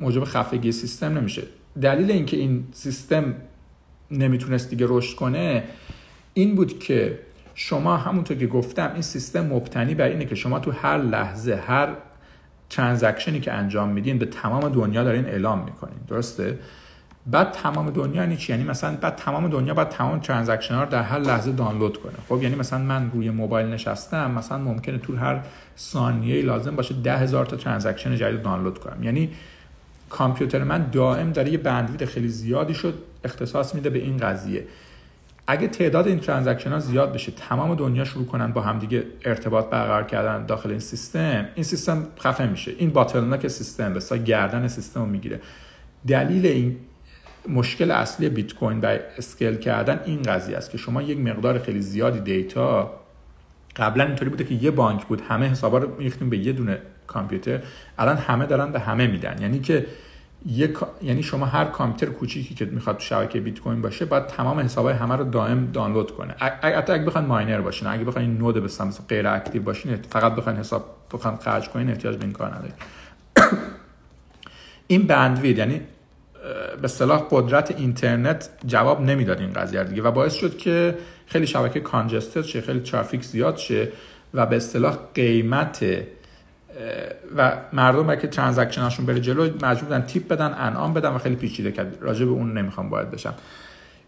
موجب 0.00 0.24
خفگی 0.24 0.72
سیستم 0.72 1.18
نمیشه. 1.18 1.42
دلیل 1.82 2.10
اینکه 2.10 2.36
این 2.36 2.64
سیستم 2.72 3.34
نمی‌تونست 4.10 4.70
دیگه 4.70 4.86
رشد 4.88 5.16
کنه 5.16 5.64
این 6.34 6.54
بود 6.54 6.78
که 6.78 7.18
شما 7.54 7.96
همونطور 7.96 8.36
که 8.36 8.46
گفتم 8.46 8.90
این 8.92 9.02
سیستم 9.02 9.46
مبتنی 9.46 9.94
بر 9.94 10.08
اینه 10.08 10.24
که 10.24 10.34
شما 10.34 10.58
تو 10.58 10.70
هر 10.70 10.98
لحظه 10.98 11.54
هر 11.54 11.88
transaction 12.70 13.34
ی 13.34 13.40
که 13.40 13.52
انجام 13.52 13.88
میدین 13.88 14.18
به 14.18 14.26
تمام 14.26 14.68
دنیا 14.68 15.04
دارین 15.04 15.26
اعلام 15.26 15.64
می‌کنین. 15.64 15.98
درسته؟ 16.08 16.58
بعد 17.26 17.52
تمام 17.52 17.90
دنیا 17.90 18.22
یعنی 18.22 18.36
چی؟ 18.36 18.52
یعنی 18.52 18.64
مثلا 18.64 18.96
بعد 18.96 19.16
تمام 19.16 19.48
دنیا 19.48 19.74
باید 19.74 19.88
تمام 19.88 20.20
transaction 20.20 20.74
ها 20.74 20.82
رو 20.82 20.90
در 20.90 21.02
هر 21.02 21.18
لحظه 21.18 21.52
دانلود 21.52 21.96
کنه. 21.96 22.12
خب 22.28 22.42
یعنی 22.42 22.54
مثلا 22.54 22.78
من 22.78 23.10
روی 23.10 23.30
موبایل 23.30 23.66
نشستم 23.66 24.30
مثلا 24.30 24.58
ممکنه 24.58 24.98
تو 24.98 25.16
هر 25.16 25.40
ثانیه 25.78 26.42
لازم 26.42 26.76
باشه 26.76 26.94
ده 26.94 27.16
هزار 27.16 27.46
تا 27.46 27.56
transaction 27.56 28.16
جدید 28.16 28.42
دانلود 28.42 28.78
کنم. 28.78 29.02
یعنی 29.02 29.30
کامپیوتر 30.10 30.64
من 30.64 30.90
دائم 30.92 31.32
داره 31.32 31.50
یه 31.50 31.58
bandwidth 31.58 32.04
خیلی 32.04 32.28
زیادی 32.28 32.74
شد 32.74 32.94
اختصاص 33.24 33.74
میده 33.74 33.90
به 33.90 33.98
این 33.98 34.16
قضیه. 34.16 34.64
اگه 35.46 35.68
تعداد 35.68 36.08
این 36.08 36.18
transaction 36.18 36.72
ها 36.72 36.78
زیاد 36.78 37.12
بشه 37.12 37.32
تمام 37.32 37.74
دنیا 37.74 38.04
شروع 38.04 38.26
کنن 38.26 38.52
با 38.52 38.60
همدیگه 38.60 39.04
ارتباط 39.24 39.70
برقرار 39.70 40.04
کردن 40.04 40.46
داخل 40.46 40.70
این 40.70 40.78
سیستم 40.78 41.48
این 41.54 41.64
سیستم 41.64 42.06
خفه 42.20 42.46
میشه. 42.46 42.72
این 42.78 42.90
bottleneck 42.90 43.48
سیستم 43.48 43.92
به 43.92 44.18
گردن 44.18 44.68
سیستم 44.68 45.00
رو 45.00 45.06
می‌گیره. 45.06 45.40
دلیل 46.06 46.46
این 46.46 46.76
مشکل 47.48 47.90
اصلی 47.90 48.28
بیت 48.28 48.54
کوین 48.54 48.80
برای 48.80 48.98
scale 49.18 49.56
کردن 49.56 50.00
این 50.04 50.22
قضیه 50.22 50.56
است 50.56 50.70
که 50.70 50.78
شما 50.78 51.02
یک 51.02 51.18
مقدار 51.18 51.58
خیلی 51.58 51.80
زیادی 51.80 52.20
data 52.20 52.90
قبلا 53.76 54.04
اینطوری 54.04 54.30
بوده 54.30 54.44
که 54.44 54.54
یه 54.54 54.70
بانک 54.70 55.06
بود 55.06 55.20
همه 55.28 55.48
حسابا 55.48 55.78
رو 55.78 55.96
میریختیم 55.96 56.30
به 56.30 56.38
یه 56.38 56.52
دونه 56.52 56.78
کامپیوتر 57.06 57.60
الان 57.98 58.16
همه 58.16 58.46
دارن 58.46 58.72
به 58.72 58.80
همه 58.80 59.06
میدن. 59.06 59.36
یعنی 59.42 59.60
که 59.60 59.86
یک 60.46 60.76
یعنی 61.02 61.22
شما 61.22 61.46
هر 61.46 61.64
کامپیوتر 61.64 62.14
کوچیکی 62.14 62.54
که 62.54 62.64
می‌خواد 62.64 62.96
تو 62.96 63.02
شبکه 63.02 63.40
بیت 63.40 63.60
کوین 63.60 63.82
باشه 63.82 64.04
باید 64.04 64.26
تمام 64.26 64.60
حسابای 64.60 64.94
همه 64.94 65.16
رو 65.16 65.24
دائم 65.24 65.70
دانلود 65.72 66.10
کنه. 66.10 66.34
حتی 66.62 66.92
اگه 66.92 67.04
بخواید 67.04 67.26
ماینر 67.26 67.60
باشین 67.60 67.88
اگه 67.88 68.04
بخواید 68.04 68.38
نود 68.38 68.58
مثلا 68.58 68.90
غیر 69.08 69.28
اکتیو 69.28 69.62
باشین 69.62 69.96
فقط 69.96 70.34
بخواید 70.34 70.58
حساب 70.58 70.84
بخواید 71.12 71.40
خرج 71.40 71.68
کنین 71.68 71.90
احتیاج 71.90 72.16
به 72.16 72.24
این 72.24 72.32
کار 72.32 72.54
ندارید 72.54 72.74
این 74.86 75.06
بندوید 75.06 75.58
یعنی 75.58 75.80
به 76.82 76.88
صلاح 76.88 77.26
قدرت 77.30 77.74
اینترنت 77.78 78.48
جواب 78.66 79.00
نمی‌داد 79.00 79.40
این 79.40 79.52
قضیه 79.52 79.84
دیگه 79.84 80.02
و 80.02 80.10
باعث 80.10 80.34
شد 80.34 80.56
که 80.56 80.94
خیلی 81.26 81.46
شبکه 81.46 81.80
کانجستد 81.80 82.42
شه 82.42 82.60
خیلی 82.60 82.80
ترافیک 82.80 83.24
زیاد 83.24 83.56
شه 83.56 83.88
و 84.34 84.46
به 84.46 84.56
اصطلاح 84.56 84.98
قیمت 85.14 85.86
و 87.36 87.56
مردم 87.72 88.16
که 88.16 88.26
ترانزکشنشون 88.26 89.06
بره 89.06 89.20
جلو 89.20 89.44
مجبور 89.62 89.84
بودن 89.84 90.02
تیپ 90.02 90.28
بدن 90.28 90.54
انعام 90.58 90.94
بدن 90.94 91.10
و 91.10 91.18
خیلی 91.18 91.36
پیچیده 91.36 91.72
کرد. 91.72 91.98
راجع 92.00 92.24
به 92.24 92.30
اون 92.30 92.58
نمی‌خوام 92.58 92.90
باید 92.90 93.10
بشم. 93.10 93.34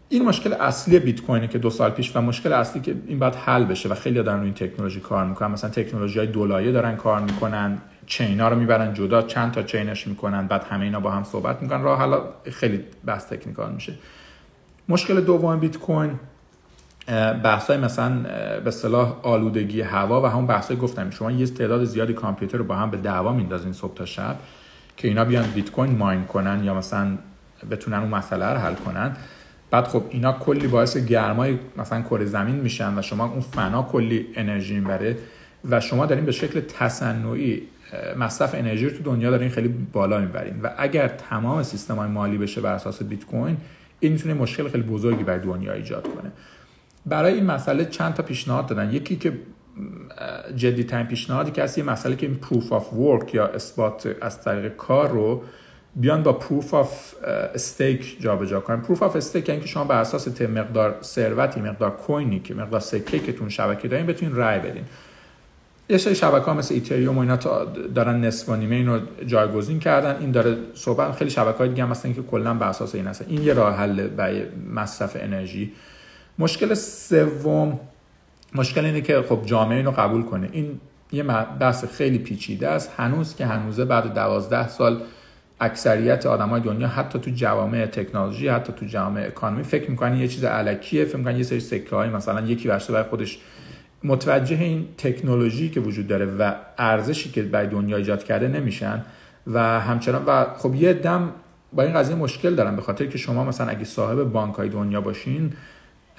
این 0.09 0.25
مشکل 0.25 0.53
اصلی 0.53 0.99
بیت 0.99 1.21
کوینه 1.21 1.47
که 1.47 1.57
دو 1.57 1.69
سال 1.69 1.91
پیش 1.91 2.15
و 2.15 2.21
مشکل 2.21 2.53
اصلی 2.53 2.81
که 2.81 2.95
این 3.07 3.19
باید 3.19 3.35
حل 3.35 3.63
بشه 3.63 3.89
و 3.89 3.95
خیلی 3.95 4.23
دارن 4.23 4.37
روی 4.37 4.45
این 4.45 4.53
تکنولوژی 4.53 4.99
کار 4.99 5.25
می‌کنن. 5.25 5.51
مثلا 5.51 5.69
تکنولوژی 5.69 6.19
های 6.19 6.27
دولایه 6.27 6.71
دارن 6.71 6.95
کار 6.95 7.21
می‌کنن. 7.21 7.77
چینا 8.07 8.47
رو 8.49 8.55
می‌برن 8.55 8.93
جدا 8.93 9.21
چند 9.21 9.51
تا 9.51 9.63
چینش 9.63 10.07
می‌کنن 10.07 10.47
بعد 10.47 10.63
همه 10.63 10.83
اینا 10.83 10.99
با 10.99 11.11
هم 11.11 11.23
صحبت 11.23 11.61
می‌کنن. 11.61 11.81
راه 11.81 11.99
حالا 11.99 12.23
خیلی 12.51 12.83
بحث 13.05 13.25
تکنیکال 13.25 13.71
میشه. 13.71 13.93
مشکل 14.89 15.21
دوم 15.21 15.59
بیت 15.59 15.77
کوین 15.77 16.19
بحثای 17.43 17.77
مثلا 17.77 18.25
به 18.59 18.71
صلاح 18.71 19.15
آلودگی 19.23 19.81
هوا 19.81 20.21
و 20.21 20.25
همون 20.25 20.47
بحثای 20.47 20.77
گفتم. 20.77 21.09
شما 21.09 21.31
یه 21.31 21.45
تعداد 21.45 21.83
زیادی 21.83 22.13
کامپیوتر 22.13 22.57
رو 22.57 22.63
با 22.63 22.75
هم 22.75 22.91
به 22.91 22.97
دعوا 22.97 23.33
میندازین 23.33 23.73
صبح 23.73 23.93
تا 23.93 24.05
شب 24.05 24.35
که 24.97 25.07
اینا 25.07 25.25
بیان 25.25 25.45
بیت 25.45 25.71
کوین 25.71 25.97
ماین 25.97 26.23
کنن 26.23 26.63
یا 26.63 26.73
مثلا 26.73 27.17
بتونن 27.71 27.97
اون 27.97 28.09
مسئله 28.09 28.45
رو 28.45 28.57
حل 28.57 28.73
کنن. 28.73 29.15
بعد 29.71 29.87
خب 29.87 30.03
اینا 30.09 30.33
کلی 30.33 30.67
باعث 30.67 30.97
گرمای 30.97 31.59
مثلا 31.77 32.01
کره 32.01 32.25
زمین 32.25 32.55
میشن 32.55 32.99
و 32.99 33.01
شما 33.01 33.25
اون 33.25 33.39
فنا 33.39 33.83
کلی 33.83 34.27
انرژی 34.35 34.75
می‌بره 34.75 35.17
و 35.69 35.79
شما 35.79 36.05
دارین 36.05 36.25
به 36.25 36.31
شکل 36.31 36.61
تصنعی 36.61 37.61
مصرف 38.17 38.55
انرژی 38.55 38.89
تو 38.89 39.03
دنیا 39.03 39.29
دارین 39.31 39.49
خیلی 39.49 39.67
بالا 39.67 40.19
می‌برین. 40.19 40.61
و 40.61 40.69
اگر 40.77 41.07
تمام 41.07 41.63
سیستم 41.63 41.95
های 41.95 42.09
مالی 42.09 42.37
بشه 42.37 42.61
بر 42.61 42.73
اساس 42.73 43.03
بیت 43.03 43.25
کوین 43.25 43.57
این 43.99 44.11
می‌تونه 44.11 44.33
مشکل 44.33 44.69
خیلی 44.69 44.83
بزرگی 44.83 45.23
برای 45.23 45.39
دنیا 45.39 45.73
ایجاد 45.73 46.03
کنه. 46.03 46.31
برای 47.05 47.33
این 47.33 47.45
مسئله 47.45 47.85
چند 47.85 48.13
تا 48.13 48.23
پیشنهاد 48.23 48.65
دادن. 48.65 48.93
یکی 48.93 49.15
که 49.15 49.33
جدی 50.55 50.83
ترین 50.83 51.05
پیشنهادی 51.05 51.51
که 51.51 51.63
هست 51.63 51.77
یه 51.77 51.83
مسئله 51.83 52.15
که 52.15 52.25
این 52.25 52.35
proof 52.35 52.73
of 52.73 52.93
work 52.93 53.33
یا 53.33 53.47
اثبات 53.47 54.15
از 54.21 54.41
طریق 54.41 54.75
کار 54.75 55.09
رو 55.09 55.43
بیان 55.95 56.23
با 56.23 56.33
proof 56.33 56.73
of 56.73 57.13
stake 57.23 58.21
جابجا 58.21 58.59
کنن. 58.59 58.81
proof 58.81 59.03
of 59.03 59.15
stake 59.15 59.49
یعنی 59.49 59.61
که 59.61 59.67
شما 59.67 59.83
بر 59.83 59.99
اساس 59.99 60.41
مقدار 60.41 60.95
ثروتی 61.01 61.61
مقدار 61.61 61.91
کوینی 61.91 62.39
که 62.39 62.53
مقدار 62.53 62.79
سکه 62.79 63.19
که 63.19 63.33
تون 63.33 63.49
شبکه 63.49 63.87
دارین 63.87 64.05
بتونین 64.05 64.35
رای 64.35 64.59
بدین. 64.59 64.83
یه 65.89 65.97
سری 65.97 66.15
شبکه 66.15 66.45
ها 66.45 66.53
مثل 66.53 66.73
ایتریوم 66.73 67.17
و 67.17 67.19
اینا 67.19 67.35
دارن 67.95 68.25
نصف 68.25 68.49
و 68.49 68.55
نیمه 68.55 68.75
اینو 68.75 68.99
جایگزین 69.25 69.79
کردن. 69.79 70.15
این 70.19 70.31
داره 70.31 70.57
صحبت 70.73 71.11
خیلی 71.11 71.29
شبکه 71.29 71.57
های 71.57 71.69
دیگه 71.69 71.83
هم 71.83 71.89
مثلا 71.89 72.11
که 72.11 72.21
کلا 72.21 72.53
بر 72.53 72.67
اساس 72.67 72.95
این 72.95 73.07
هست 73.07 73.25
این 73.27 73.43
یه 73.43 73.53
راه 73.53 73.75
حل 73.75 74.07
برای 74.07 74.43
مصرف 74.73 75.17
انرژی. 75.19 75.71
مشکل 76.39 76.73
سوم 76.73 77.79
مشکل 78.55 78.85
اینه 78.85 79.01
که 79.01 79.21
خب 79.29 79.39
جامعه 79.45 79.77
اینو 79.77 79.91
قبول 79.91 80.23
کنه. 80.23 80.49
این 80.51 80.79
یه 81.11 81.23
بحث 81.59 81.85
خیلی 81.85 82.17
پیچیده 82.17 82.67
است. 82.67 82.91
هنوز 82.97 83.35
که 83.35 83.45
هنوزه 83.45 83.85
بعد 83.85 84.13
دوازده 84.13 84.67
سال 84.67 85.01
اکثریت 85.59 86.25
آدمای 86.25 86.61
دنیا 86.61 86.87
حتی 86.87 87.19
تو 87.19 87.31
جوامع 87.31 87.85
تکنولوژی 87.85 88.47
حتی 88.47 88.73
تو 88.73 88.85
جوامع 88.85 89.23
اکانومی 89.27 89.63
فکر 89.63 89.91
می‌کنن 89.91 90.17
یه 90.17 90.27
چیز 90.27 90.43
علکیه 90.43 91.05
فکر 91.05 91.17
می‌کنن 91.17 91.37
یه 91.37 91.43
سری 91.43 91.59
سکه 91.59 91.95
های 91.95 92.09
مثلا 92.09 92.41
یکی 92.41 92.67
برشته 92.67 92.93
برای 92.93 93.09
خودش 93.09 93.39
متوجه 94.05 94.57
این 94.61 94.87
تکنولوژی 94.97 95.69
که 95.69 95.79
وجود 95.79 96.07
داره 96.07 96.25
و 96.25 96.53
ارزشی 96.77 97.31
که 97.31 97.43
برای 97.43 97.67
دنیا 97.67 97.97
ایجاد 97.97 98.23
کرده 98.23 98.47
نمیشن 98.47 99.05
و 99.47 99.79
همچنان 99.79 100.25
و 100.25 100.45
خب 100.57 100.75
یه 100.75 100.93
عده‌ام 100.93 101.31
با 101.73 101.83
این 101.83 101.93
قضیه 101.93 102.15
مشکل 102.15 102.55
دارن 102.55 102.75
به 102.75 102.81
خاطر 102.81 103.05
که 103.05 103.17
شما 103.17 103.43
مثلا 103.43 103.67
اگه 103.67 103.83
صاحب 103.83 104.23
بانک 104.23 104.55
های 104.55 104.69
دنیا 104.69 105.01
باشین 105.01 105.53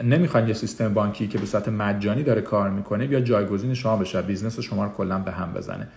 نمی‌خواین 0.05 0.49
یه 0.49 0.55
سیستم 0.55 0.95
بانکی 0.95 1.29
که 1.29 1.39
به 1.39 1.47
صورت 1.47 1.69
مجانی 1.69 2.23
داره 2.23 2.41
کار 2.41 2.71
می‌کنه 2.71 3.07
بیا 3.07 3.21
جایگزین 3.21 3.75
شما 3.75 3.97
بشه 3.97 4.23
business 4.23 4.61
شما 4.61 4.85
رو 4.85 4.91
کلا 4.91 5.19
به 5.19 5.31
هم 5.33 5.53
بزنه. 5.53 5.89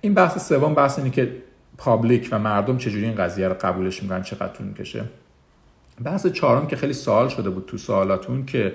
این 0.00 0.14
بحث 0.14 0.48
سوم 0.48 0.74
بحث 0.74 0.98
اینه 0.98 1.10
که 1.10 1.32
public 1.78 2.28
و 2.32 2.38
مردم 2.38 2.78
چجوری 2.78 3.04
این 3.04 3.14
قضیه 3.14 3.48
رو 3.48 3.54
قبولش 3.54 4.02
می‌کنن 4.02 4.22
چقدر 4.22 4.52
طول 4.52 4.66
می‌کشه؟ 4.66 5.04
بحث 6.04 6.26
چهارم 6.26 6.66
که 6.66 6.76
خیلی 6.76 6.92
سوال 6.92 7.28
شده 7.28 7.50
بود 7.50 7.64
تو 7.66 7.78
سوالاتون 7.78 8.46
که 8.46 8.72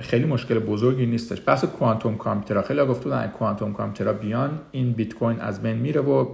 خیلی 0.00 0.24
مشکل 0.24 0.58
بزرگی 0.58 1.06
نیستش. 1.06 1.38
بحث 1.46 1.64
کوانتوم 1.64 2.16
کامپیوترها. 2.16 2.62
خیلی 2.62 2.84
گفته 2.84 3.04
بودن 3.04 3.26
کوانتوم 3.26 3.72
کامپیوترها 3.72 4.12
بیان 4.12 4.58
این 4.72 4.92
بیت 4.92 5.14
کوین 5.14 5.40
از 5.40 5.62
بین 5.62 5.76
میره 5.76 6.00
و 6.00 6.26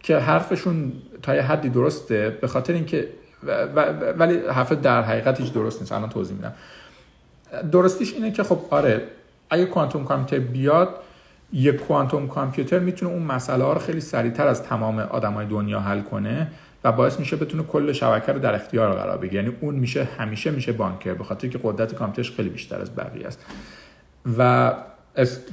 که 0.00 0.18
حرفشون 0.18 0.92
تا 1.22 1.34
یه 1.34 1.42
حدی 1.42 1.68
درسته 1.68 2.38
به 2.40 2.46
خاطر 2.46 2.72
اینکه 2.72 3.08
ولی 4.18 4.36
حرف 4.36 4.72
در 4.72 5.02
حقیقت 5.02 5.40
هیچ 5.40 5.52
درست 5.52 5.80
نیست. 5.80 5.92
الان 5.92 6.08
توضیح 6.08 6.36
میدم. 6.36 6.52
درستیش 7.72 8.14
اینه 8.14 8.32
که 8.32 8.42
خب 8.42 8.58
آره 8.70 9.02
اگه 9.50 9.64
کوانتوم 9.64 10.04
کامپیوتر 10.04 10.46
بیاد 10.46 10.88
یک 11.52 11.76
کوانتوم 11.76 12.28
کامپیوتر 12.28 12.78
می‌تونه 12.78 13.12
اون 13.12 13.22
مسئله 13.22 13.64
ها 13.64 13.72
رو 13.72 13.78
خیلی 13.78 14.00
سریعتر 14.00 14.46
از 14.46 14.62
تمام 14.62 14.98
آدمای 14.98 15.46
دنیا 15.46 15.80
حل 15.80 16.00
کنه. 16.00 16.48
و 16.84 16.92
باعث 16.92 17.18
میشه 17.20 17.36
بتونه 17.36 17.62
کل 17.62 17.92
شبکه 17.92 18.32
رو 18.32 18.38
در 18.38 18.54
اختیار 18.54 18.94
قرار 18.94 19.18
بگیره. 19.18 19.42
یعنی 19.42 19.56
اون 19.60 19.74
میشه 19.74 20.04
همیشه 20.04 20.50
میشه 20.50 20.72
بانکر 20.72 21.14
به 21.14 21.24
خاطر 21.24 21.48
که 21.48 21.60
قدرت 21.62 21.94
کامپیوترش 21.94 22.36
خیلی 22.36 22.48
بیشتر 22.48 22.80
از 22.80 22.96
بقیه 22.96 23.26
است. 23.26 23.44
و 24.38 24.72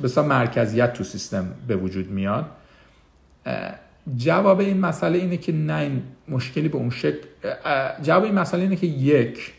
بسا 0.04 0.24
مرکزیت 0.24 0.94
تو 0.94 1.04
سیستم 1.04 1.48
به 1.68 1.76
وجود 1.76 2.10
میاد. 2.10 2.46
جواب 4.16 4.60
این 4.60 4.80
مسئله 4.80 5.18
اینه 5.18 5.38
که 5.38 5.52
نه 5.52 5.74
این 5.74 6.04
مشکلی 6.28 6.70
به 6.70 6.78
اون 6.78 6.90
شکل 6.90 7.28
جواب 8.02 8.24
این 8.24 8.34
مسئله 8.34 8.62
اینه 8.62 8.76
که 8.76 8.88
یک 8.88 9.54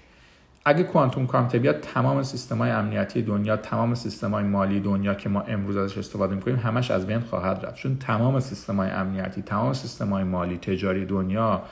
اگه 0.64 0.82
کوانتوم 0.82 1.26
کامپیوتر 1.26 1.58
بیاد 1.58 1.80
تمام 1.80 2.22
سیستم 2.22 2.58
های 2.58 2.70
امنیتی 2.70 3.22
دنیا 3.22 3.56
تمام 3.56 3.94
سیستم 3.94 4.30
های 4.30 4.44
مالی 4.44 4.80
دنیا 4.80 5.14
که 5.14 5.28
ما 5.28 5.40
امروز 5.40 5.76
ازش 5.76 5.98
استفاده 5.98 6.34
می‌کنیم 6.34 6.56
همش 6.56 6.90
از 6.90 7.06
بین 7.06 7.20
خواهد 7.20 7.66
رفت. 7.66 7.76
چون 7.76 7.96
تمام 7.96 8.40
سیستم 8.40 8.76
های 8.76 8.90
امنیتی 8.90 9.42
تمام 9.42 9.72
سیستم 9.72 10.08
های 10.08 10.24
مالی 10.24 10.56
تجاری 10.56 11.06
دنیا 11.06 11.62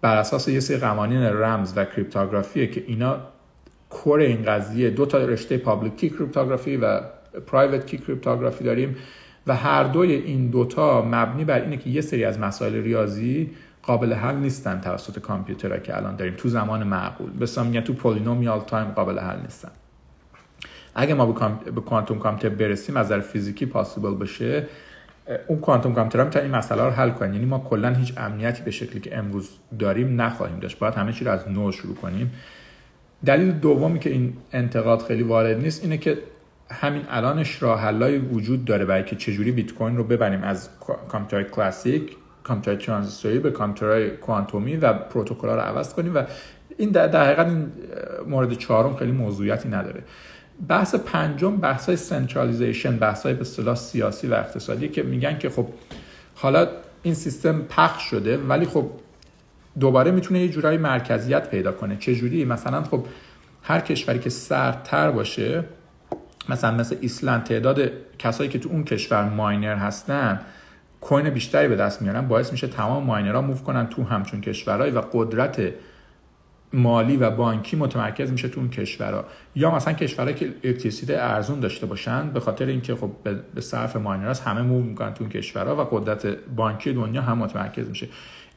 بر 0.00 0.16
اساس 0.16 0.48
یه 0.48 0.60
سری 0.60 0.76
قوانین 0.76 1.22
رمز 1.22 1.72
و 1.76 1.84
کریپتوگرافیه 1.84 2.66
که 2.66 2.84
اینا 2.86 3.16
core 3.90 4.20
این 4.20 4.42
قضیه. 4.42 4.90
دو 4.90 5.06
تا 5.06 5.18
رشته 5.18 5.58
public 5.58 5.96
key 5.96 6.10
cryptography 6.10 6.76
و 6.76 7.00
private 7.46 7.86
key 7.86 7.98
cryptography 7.98 8.64
داریم 8.64 8.96
و 9.46 9.56
هر 9.56 9.84
دوی 9.84 10.12
این 10.12 10.50
دوتا 10.50 11.02
مبنی 11.02 11.44
بر 11.44 11.60
اینه 11.60 11.76
که 11.76 11.90
یه 11.90 12.00
سری 12.00 12.24
از 12.24 12.38
مسائل 12.38 12.74
ریاضی 12.74 13.50
قابل 13.88 14.12
حل 14.12 14.34
نیستن 14.36 14.80
توسط 14.80 15.18
کامپیوترها 15.18 15.78
که 15.78 15.96
الان 15.96 16.16
داریم. 16.16 16.34
تو 16.36 16.48
زمان 16.48 16.82
معقول. 16.82 17.30
به 17.30 17.62
میگن 17.62 17.80
تو 17.80 17.92
polynomial 17.92 18.60
time 18.60 18.88
قابل 18.88 19.18
حل 19.18 19.40
نیستن. 19.40 19.70
اگه 20.94 21.14
ما 21.14 21.26
به 21.74 21.80
quantum 21.80 22.18
computer 22.18 22.56
برسیم 22.56 22.96
از 22.96 23.06
نظر 23.06 23.20
فیزیکی 23.20 23.66
possible 23.66 24.14
بشه 24.14 24.66
اون 25.48 25.58
quantum 25.58 25.94
computer 25.94 26.24
می‌تونه 26.24 26.44
این 26.44 26.54
مسئله 26.54 26.82
رو 26.82 26.90
حل 26.90 27.10
کنه. 27.10 27.34
یعنی 27.34 27.46
ما 27.46 27.58
کلا 27.58 27.94
هیچ 27.94 28.12
امنیتی 28.16 28.62
به 28.62 28.70
شکلی 28.70 29.00
که 29.00 29.18
امروز 29.18 29.50
داریم 29.78 30.20
نخواهیم 30.20 30.58
داشت. 30.58 30.78
باید 30.78 30.94
همه 30.94 31.12
چی 31.12 31.24
رو 31.24 31.30
از 31.30 31.48
نو 31.48 31.72
شروع 31.72 31.94
کنیم. 31.94 32.32
دلیل 33.24 33.52
دومی 33.52 33.98
که 33.98 34.10
این 34.10 34.36
انتقاد 34.52 35.02
خیلی 35.02 35.22
وارد 35.22 35.56
نیست 35.56 35.84
اینه 35.84 35.98
که 35.98 36.18
همین 36.70 37.02
الانش 37.08 37.62
راه 37.62 37.80
حلای 37.80 38.18
وجود 38.18 38.64
داره 38.64 38.84
برای 38.84 39.04
که 39.04 39.16
چجوری 39.16 39.52
بیت 39.52 39.74
کوین 39.74 39.96
رو 39.96 40.04
ببریم 40.04 40.42
از 40.42 40.68
کامپیوتر 41.08 41.48
کلاسیک 41.50 42.16
کامپیوتر 42.44 42.84
ترانزیستوری 42.84 43.38
به 43.38 43.50
کامپیوتر 43.50 44.08
کوانتومی 44.08 44.76
و 44.76 44.92
پروتکل 44.92 45.48
رو 45.48 45.60
عوض 45.60 45.94
کنیم 45.94 46.14
و 46.14 46.22
این 46.78 46.90
در 46.90 47.24
حقیقت 47.24 47.46
این 47.46 47.72
مورد 48.28 48.54
چهارم 48.54 48.96
خیلی 48.96 49.12
موضوعیتی 49.12 49.68
نداره. 49.68 50.02
بحث 50.68 50.94
پنجم 50.94 51.56
بحث 51.56 51.86
های 51.86 51.96
centralization 51.96 52.96
بحث 52.96 53.22
های 53.22 53.34
به 53.34 53.40
اصطلاح 53.40 53.74
سیاسی 53.74 54.26
و 54.26 54.34
اقتصادی 54.34 54.88
که 54.88 55.02
میگن 55.02 55.38
که 55.38 55.50
خب 55.50 55.66
حالا 56.34 56.68
این 57.02 57.14
سیستم 57.14 57.62
پخش 57.62 58.02
شده 58.02 58.38
ولی 58.38 58.66
خب 58.66 58.90
دوباره 59.80 60.10
می‌تونه 60.10 60.40
یه 60.40 60.48
جورایی 60.48 60.78
مرکزیت 60.78 61.50
پیدا 61.50 61.72
کنه. 61.72 61.96
چه 61.96 62.14
جوری 62.14 62.44
مثلا 62.44 62.82
خب 62.82 63.04
هر 63.62 63.80
کشوری 63.80 64.18
که 64.18 64.30
سردتر 64.30 65.10
باشه 65.10 65.64
مثلا 66.48 66.70
مثل 66.70 66.96
ایسلند 67.00 67.44
تعداد 67.44 67.90
کسایی 68.18 68.50
که 68.50 68.58
تو 68.58 68.68
اون 68.68 68.84
کشور 68.84 69.28
ماینر 69.28 69.76
هستن 69.76 70.40
کوین 71.00 71.30
بیشتری 71.30 71.68
به 71.68 71.76
دست 71.76 72.02
میارن 72.02 72.28
باعث 72.28 72.52
میشه 72.52 72.66
تمام 72.66 73.04
ماینرها 73.04 73.40
موو 73.40 73.56
کنن 73.56 73.86
تو 73.86 74.04
همچون 74.04 74.40
کشورهایی 74.40 74.92
و 74.92 75.00
قدرت 75.12 75.72
مالی 76.72 77.16
و 77.16 77.30
بانکی 77.30 77.76
متمرکز 77.76 78.32
میشه 78.32 78.48
تو 78.48 78.60
اون 78.60 78.70
کشورها. 78.70 79.24
یا 79.54 79.74
مثلا 79.74 79.92
کشورهایی 79.92 80.36
که 80.36 80.54
الکتریسیته 80.64 81.16
ارزون 81.18 81.60
داشته 81.60 81.86
باشن 81.86 82.30
به 82.30 82.40
خاطر 82.40 82.66
اینکه 82.66 82.94
خب 82.94 83.10
به 83.54 83.60
صرفه 83.60 83.96
miners 83.96 84.40
همه 84.40 84.62
move 84.62 84.82
می‌کنن 84.82 85.14
تو 85.14 85.24
اون 85.24 85.30
کشورها 85.30 85.76
و 85.76 85.80
قدرت 85.80 86.26
بانکی 86.56 86.92
دنیا 86.92 87.22
هم 87.22 87.38
متمرکز 87.38 87.88
میشه. 87.88 88.08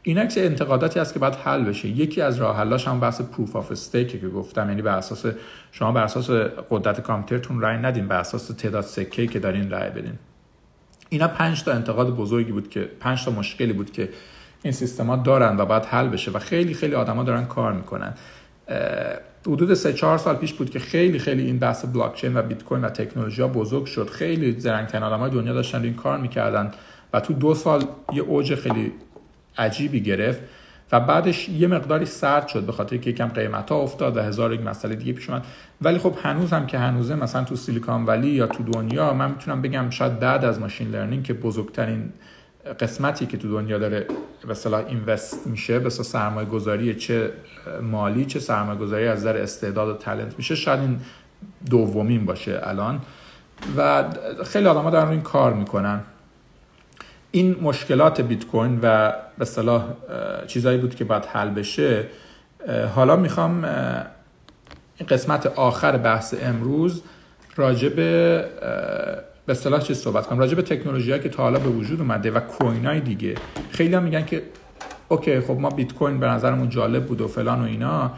این 0.03 0.17
عکس 0.17 0.37
انتقاداتی 0.37 0.99
است 0.99 1.13
که 1.13 1.19
باید 1.19 1.35
حل 1.35 1.63
بشه. 1.63 1.87
یکی 1.87 2.21
از 2.21 2.37
راه 2.37 2.57
حلاش 2.57 2.87
هم 2.87 2.99
بحث 2.99 3.21
proof 3.21 3.55
of 3.55 3.71
stake 3.71 4.21
که 4.21 4.29
گفتم. 4.29 4.69
یعنی 4.69 4.81
بر 4.81 4.97
اساس 4.97 5.25
شما 5.71 5.91
بر 5.91 6.03
اساس 6.03 6.29
قدرت 6.69 7.01
کامپیوترتون 7.01 7.61
رای 7.61 7.77
ندین 7.77 8.07
بر 8.07 8.19
اساس 8.19 8.47
تعداد 8.47 8.83
سکه 8.83 9.27
که 9.27 9.39
دارین 9.39 9.69
رای 9.69 9.89
بدین. 9.89 10.13
اینا 11.14 11.28
پنج 11.28 11.64
تا 11.64 11.72
انتقاد 11.72 12.16
بزرگی 12.16 12.51
بود 12.51 12.70
که 12.70 12.89
پنج 12.99 13.26
تا 13.26 13.32
مشکلی 13.32 13.74
بود 13.74 13.91
که 13.91 14.09
این 14.64 14.74
سیستما 14.74 15.16
دارن 15.16 15.57
و 15.57 15.66
باید 15.66 15.86
حل 15.86 16.07
بشه 16.07 16.32
و 16.32 16.39
خیلی 16.39 16.74
خیلی 16.74 16.95
آدما 16.95 17.24
دارن 17.24 17.45
کار 17.45 17.74
می‌کنن. 17.74 18.14
حدود 19.47 19.74
سه 19.74 19.93
چهار 19.93 20.18
سال 20.18 20.36
پیش 20.36 20.53
بود 20.53 20.70
که 20.70 20.80
خیلی 20.80 21.20
خیلی 21.20 21.45
این 21.45 21.59
بحث 21.59 21.86
بلاک 21.86 22.16
چین 22.16 22.38
و 22.38 22.41
بیت 22.41 22.64
کوین 22.64 22.86
و 22.86 22.89
تکنولوژی 22.89 23.41
ها 23.41 23.47
بزرگ 23.47 23.86
شد. 23.86 24.09
خیلی 24.09 24.59
زرنگترین 24.59 25.03
آدمای 25.03 25.32
دنیا 25.32 25.53
داشتن 25.53 25.84
این 25.84 25.93
کار 25.93 26.18
می‌کردن 26.18 26.72
و 27.14 27.20
تو 27.20 27.34
دو 27.34 27.53
سال 27.53 27.84
یه 28.14 28.22
اوج 28.22 28.55
خیلی 28.55 28.91
عجیبی 29.57 30.01
گرفت. 30.01 30.41
و 30.91 30.99
بعدش 30.99 31.49
یه 31.49 31.67
مقداری 31.67 32.05
سرد 32.05 32.47
شد 32.47 32.65
به 32.65 32.71
خاطر 32.71 32.97
که 32.97 33.09
یکم 33.09 33.27
قیمت 33.27 33.71
ها 33.71 33.77
افتاد 33.77 34.17
و 34.17 34.21
هزار 34.21 34.53
یک 34.53 34.61
مسئله 34.61 34.95
دیگه 34.95 35.13
پیش 35.13 35.29
اومد. 35.29 35.45
ولی 35.81 35.97
خب 35.97 36.15
هنوز 36.23 36.53
هم 36.53 36.65
که 36.65 36.77
هنوزه 36.77 37.15
مثلا 37.15 37.43
تو 37.43 37.55
سیلیکان 37.55 38.05
ولی 38.05 38.27
یا 38.27 38.47
تو 38.47 38.63
دنیا 38.63 39.13
من 39.13 39.31
می‌تونم 39.31 39.61
بگم 39.61 39.89
شاید 39.89 40.19
بعد 40.19 40.45
از 40.45 40.59
ماشین 40.59 40.91
لرنینگ 40.91 41.23
که 41.23 41.33
بزرگترین 41.33 42.09
قسمتی 42.79 43.25
که 43.25 43.37
تو 43.37 43.51
دنیا 43.51 43.77
داره 43.77 44.05
به 44.47 44.53
صلاح 44.53 44.85
اینوست 44.87 45.47
میشه 45.47 45.79
به 45.79 45.89
سرمایه 45.89 46.47
گذاری 46.47 46.95
چه 46.95 47.31
مالی 47.81 48.25
چه 48.25 48.39
سرمایه 48.39 48.79
گذاری 48.79 49.07
از 49.07 49.19
نظر 49.19 49.37
استعداد 49.37 49.89
و 49.89 49.93
تلنت 49.93 50.37
میشه 50.37 50.55
شاید 50.55 50.79
این 50.79 50.99
دومین 51.69 52.25
باشه 52.25 52.61
الان. 52.63 53.01
و 53.77 54.03
خیلی 54.45 54.67
آدم 54.67 54.81
ها 54.81 54.89
دارن 54.89 55.09
این 55.09 55.21
کار 55.21 55.53
می‌کنن. 55.53 55.99
این 57.32 57.55
مشکلات 57.61 58.21
بیت 58.21 58.45
کوین 58.45 58.79
و 58.84 59.13
به 59.38 59.45
صلاح 59.45 59.84
چیزایی 60.47 60.77
بود 60.77 60.95
که 60.95 61.03
باید 61.03 61.25
حل 61.25 61.49
بشه 61.49 62.05
حالا 62.95 63.15
می‌خوام 63.15 63.63
این 64.97 65.07
قسمت 65.09 65.45
آخر 65.45 65.97
بحث 65.97 66.36
امروز 66.41 67.03
راجع 67.55 67.89
به 67.89 68.45
به 69.45 69.51
اصطلاح 69.51 69.82
چه 69.82 69.93
صحبت 69.93 70.27
کنم. 70.27 70.39
راجع 70.39 70.55
به 70.55 70.61
تکنولوژی 70.61 71.19
که 71.19 71.29
تا 71.29 71.43
حالا 71.43 71.59
به 71.59 71.69
وجود 71.69 71.99
اومده 72.01 72.32
و 72.32 72.39
کوین 72.39 72.86
های 72.86 72.99
دیگه. 72.99 73.36
خیلی 73.71 73.95
هم 73.95 74.03
میگن 74.03 74.25
که 74.25 74.43
اوکی 75.07 75.39
خب 75.39 75.57
ما 75.59 75.69
بیت 75.69 75.93
کوین 75.93 76.19
به 76.19 76.27
نظرمون 76.27 76.69
جالب 76.69 77.05
بود 77.05 77.21
و 77.21 77.27
فلان 77.27 77.61
و 77.61 77.63
اینا. 77.63 78.11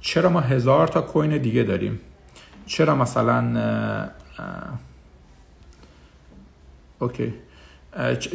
چرا 0.00 0.30
ما 0.30 0.40
هزار 0.40 0.88
تا 0.88 1.00
کوین 1.00 1.38
دیگه 1.38 1.62
داریم؟ 1.62 2.00
چرا 2.66 2.94
مثلا 2.94 4.08
okay. 6.98 7.34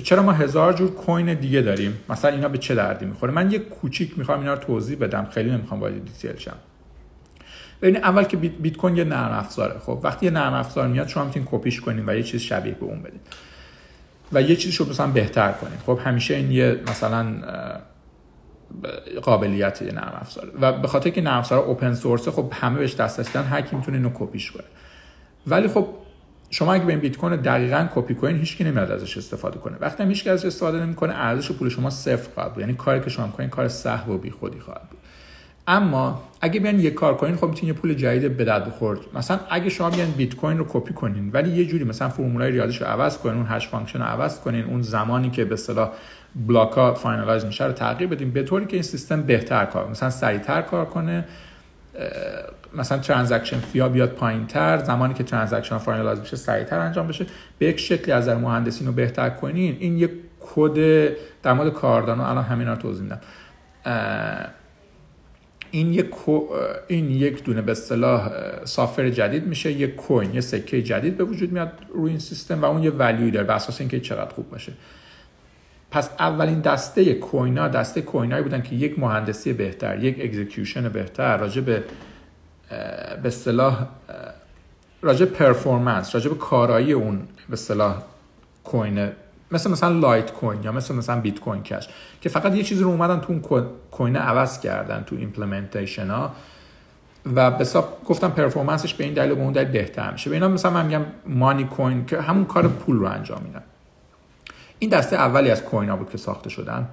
چرا 0.04 0.24
ما 0.24 0.32
هزار 0.32 0.74
جور 0.74 0.92
coin 0.92 1.34
دیگه 1.34 1.62
داریم؟ 1.62 1.98
مثلا 2.10 2.32
اینا 2.32 2.50
به 2.50 2.58
چه 2.58 2.76
دردی 2.76 3.06
می‌خوره؟ 3.06 3.34
من 3.34 3.52
یه 3.52 3.60
کوچیک 3.60 4.18
می‌خوام 4.18 4.40
اینا 4.40 4.54
رو 4.54 4.60
توضیح 4.60 4.98
بدم. 4.98 5.28
خیلی 5.32 5.52
نمی‌خوام 5.52 5.80
وارد 5.80 6.06
detail 6.06 6.38
شم. 6.38 6.56
ببین 7.82 7.98
اول 7.98 8.24
که 8.24 8.38
بیت 8.38 8.78
کوین 8.78 8.98
یه 8.98 9.04
نرم 9.04 9.32
افزاره. 9.32 9.80
خب 9.80 10.00
وقتی 10.04 10.26
یه 10.26 10.32
نرم 10.32 10.54
افزار 10.54 10.88
میاد 10.88 11.08
شما 11.08 11.26
می‌تونید 11.26 11.50
کپیش 11.52 11.82
کنین 11.82 12.04
و 12.08 12.16
یه 12.16 12.24
چیز 12.24 12.42
شبیه 12.42 12.74
به 12.74 12.86
اون 12.86 13.02
بدین. 13.02 13.20
و 14.32 14.42
یه 14.42 14.56
چیزی 14.56 14.78
رو 14.78 14.90
مثلا 14.90 15.08
بهتر 15.08 15.52
کنین. 15.52 15.80
خب 15.86 16.00
همیشه 16.04 16.36
این 16.36 16.52
یه 16.52 16.80
مثلا 16.88 17.26
قابلیت 19.22 19.82
یه 19.82 19.92
نرم 19.92 20.18
افزاره. 20.22 20.50
و 20.62 20.74
به 20.74 20.88
خاطر 20.88 21.10
که 21.10 21.22
نرم 21.22 21.38
افزار 21.38 21.60
open 21.60 21.94
source 21.94 22.28
خب 22.28 22.54
همه 22.56 22.80
بهش 22.80 22.92
دارن 22.92 23.48
هر 23.48 23.62
کی 23.62 23.76
می‌تونه 23.76 23.98
اینو 23.98 24.10
کپیش 24.14 24.52
کنه. 24.52 24.64
ولی 25.48 25.68
خب 25.68 25.88
شما 26.50 26.74
اگه 26.74 26.88
این 26.88 27.00
بیت 27.00 27.18
کوین 27.18 27.36
دقیقاً 27.36 27.88
کپی 27.96 28.16
کنین 28.16 28.38
هیچ 28.38 28.62
نمیاد 28.62 28.92
ازش 28.92 29.18
استفاده 29.18 29.60
کنه. 29.60 29.78
وقتی 29.80 30.04
هیچ 30.04 30.28
ازش 30.28 30.46
استفاده 30.46 30.80
نمی‌کنه 30.86 31.14
ارزش 31.16 31.52
پول 31.52 31.70
شما 31.70 31.90
صفر 31.90 32.30
خواهد 32.34 32.54
بود. 32.54 32.62
یعنی 32.62 32.74
کاری 32.74 33.00
که 33.00 33.10
شما 33.10 33.26
می‌کنین 33.26 33.50
کار 33.50 33.68
لغو 33.68 34.14
و 34.14 34.18
بیخودی 34.18 34.60
خواهد 34.60 34.90
بود. 34.90 35.00
اما 35.68 36.24
اگه 36.42 36.60
بیان 36.60 36.80
یه 36.80 36.92
کار 36.92 37.18
کنین 37.18 37.36
خب 37.36 37.48
می‌تونین 37.48 37.76
پول 37.76 37.94
جدید 37.94 38.38
به 38.38 38.46
درد 38.46 38.66
بخورد 38.66 39.00
مثلا 39.14 39.40
اگه 39.50 39.70
شما 39.70 39.90
بیان 39.90 40.12
بیت 40.12 40.36
کوین 40.36 40.58
رو 40.58 40.66
کپی 40.70 40.94
کنین 40.94 41.30
ولی 41.34 41.50
یه 41.50 41.66
جوری 41.66 41.84
مثلا 41.84 42.10
فرمولای 42.10 42.52
ریاضیش 42.52 42.82
رو 42.82 42.88
عوض 42.88 43.18
کنین 43.18 43.36
اون 43.36 43.46
hash 43.50 43.68
function 43.68 44.00
رو 44.00 44.06
عوض 44.06 44.40
کنین 44.40 44.66
اون 44.66 44.82
زمانی 44.82 45.30
که 45.30 45.46
به 45.46 45.54
اصطلاح 45.54 45.92
block 46.48 46.72
ها 46.72 46.94
finalize 46.94 47.46
میشه 47.46 47.66
رو 47.66 47.74
تغییر 47.74 48.10
بدین 48.10 48.32
به 48.32 48.44
طوری 48.44 48.66
که 48.66 48.74
این 48.74 48.84
سیستم 48.84 49.22
بهتر 49.22 49.66
کار 49.66 49.90
مثلا 49.90 50.10
سریعتر 50.10 50.62
کار 50.62 50.86
کنه 50.86 51.26
مثلا 52.74 52.98
transaction 52.98 53.60
fee 53.60 53.82
ها 53.82 53.90
بیاد 53.90 54.10
پایین 54.10 54.48
تر 54.48 54.84
زمانی 54.84 55.14
که 55.14 55.24
transaction 55.24 55.78
finalize 55.78 56.20
میشه 56.20 56.36
سریعتر 56.36 56.80
انجام 56.80 57.08
بشه 57.08 57.26
به 57.58 57.66
یک 57.66 57.80
شکلی 57.80 58.12
از 58.12 58.30
مهندسی 58.30 58.73
این 58.73 58.88
رو 58.88 58.94
بهتر 58.94 59.30
کنین. 59.30 59.78
این 59.80 59.98
یک 59.98 60.12
کد 60.40 60.74
در 61.44 61.54
مورد 61.54 61.74
Cardano 61.74 62.24
الان 62.24 62.44
همین 62.44 62.68
رو 62.68 62.76
توضیح 62.76 63.04
میدم. 63.04 63.20
این 65.72 65.94
یک 65.94 66.10
این 66.88 67.12
یک 67.12 67.44
دونه 67.44 67.62
به 67.62 67.72
اصطلاح 67.72 68.32
software 68.66 69.10
جدید 69.10 69.48
میشه 69.48 69.72
یک 69.72 69.96
coin 69.96 70.34
یه 70.34 70.42
سکه 70.42 70.82
جدید 70.82 71.18
به 71.18 71.24
وجود 71.24 71.52
میاد 71.52 71.72
روی 71.94 72.10
این 72.10 72.20
سیستم 72.20 72.62
و 72.62 72.66
اون 72.66 72.84
یه 72.84 72.92
ولیوی 72.92 73.32
داره 73.32 73.46
بر 73.46 73.56
اساس 73.56 73.80
اینکه 73.80 74.00
چقدر 74.00 74.34
خوب 74.34 74.50
باشه. 74.50 74.72
پس 75.92 76.10
اولین 76.20 76.60
دسته 76.60 77.14
coin 77.14 77.57
ها 77.57 77.68
دسته 77.68 78.02
coin 78.02 78.26
هایی 78.26 78.44
بودن 78.44 78.62
که 78.62 78.76
یک 78.76 79.00
مهندسی 79.00 79.54
بهتر 79.54 80.04
یک 80.04 80.18
execution 80.22 80.90
بهتر 80.90 81.38
راجع 81.38 81.62
به 81.62 81.84
به 82.70 83.28
اصطلاح 83.28 83.88
راجع 85.02 85.26
performance 85.26 86.16
راجع 86.16 86.30
به 86.30 86.36
کارایی 86.36 86.94
اون 86.94 87.18
به 87.50 87.54
اصطلاح 87.54 87.96
coin 88.64 89.10
مثل 89.52 89.72
مثلا 89.72 89.90
Litecoin 89.90 90.64
یا 90.64 90.72
مثل 90.72 90.96
مثلا 90.96 91.22
Bitcoin 91.22 91.64
Cash 91.64 91.90
که 92.22 92.30
فقط 92.30 92.56
یه 92.56 92.64
چیزی 92.64 92.84
رو 92.84 92.90
اومدن 92.90 93.20
تو 93.20 93.34
اون 93.34 93.66
coin 93.92 94.16
عوض 94.16 94.60
کردن 94.60 95.04
تو 95.08 95.16
implementation 95.16 96.10
ها 96.10 96.32
و 97.36 97.52
به 97.52 97.68
گفتم 98.06 98.32
performance 98.32 98.84
ش 98.84 98.94
به 98.94 99.04
این 99.04 99.14
دلیل 99.14 99.36
به 99.36 99.42
اون 99.42 99.54
دلیل 99.54 99.68
بهتر 99.68 100.12
میشه. 100.12 100.30
به 100.30 100.36
اینا 100.36 100.48
مثلا 100.48 100.72
من 100.72 100.86
میگم 100.86 101.06
money 101.26 101.64
coin 101.64 102.06
که 102.06 102.22
همون 102.22 102.46
کار 102.46 102.68
پول 102.68 102.96
رو 102.96 103.06
انجام 103.06 103.42
میدن. 103.42 103.64
این 104.80 104.90
دسته 104.90 105.16
اولی 105.16 105.52
از 105.52 105.64
coin 105.64 105.90
ها 105.90 105.96
بود 105.96 106.10
که 106.10 106.18
ساخته 106.18 106.50
شدن. 106.50 106.88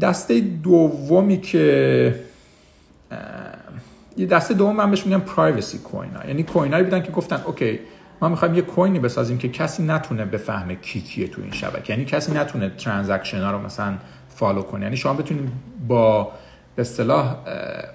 دسته 0.00 0.40
دومی 0.40 1.40
که 1.40 2.20
یه 4.16 4.26
دسته 4.26 4.54
دوم 4.54 4.76
من 4.76 4.90
بهش 4.90 5.06
میگم 5.06 5.20
privacy 5.20 5.78
coin 5.78 6.10
ها. 6.14 6.28
یعنی 6.28 6.42
coin 6.42 6.82
بودن 6.82 7.02
که 7.02 7.12
گفتن 7.12 7.42
okay 7.46 7.80
ما 8.20 8.28
می‌خوایم 8.28 8.54
یه 8.54 8.62
کوینی 8.62 8.98
بسازیم 8.98 9.38
که 9.38 9.48
کسی 9.48 9.82
نتونه 9.82 10.24
بفهمه 10.24 10.74
کی 10.74 11.00
کیه 11.00 11.28
تو 11.28 11.42
این 11.42 11.52
شبکه. 11.52 11.92
یعنی 11.92 12.04
کسی 12.04 12.32
نتونه 12.32 12.70
transaction 12.70 13.42
ها 13.42 13.50
رو 13.50 13.58
مثلا 13.58 13.94
follow 14.28 14.62
کنه. 14.62 14.82
یعنی 14.82 14.96
شما 14.96 15.14
بتونید 15.14 15.52
با 15.88 16.32
به 16.76 16.80
اصطلاح 16.80 17.36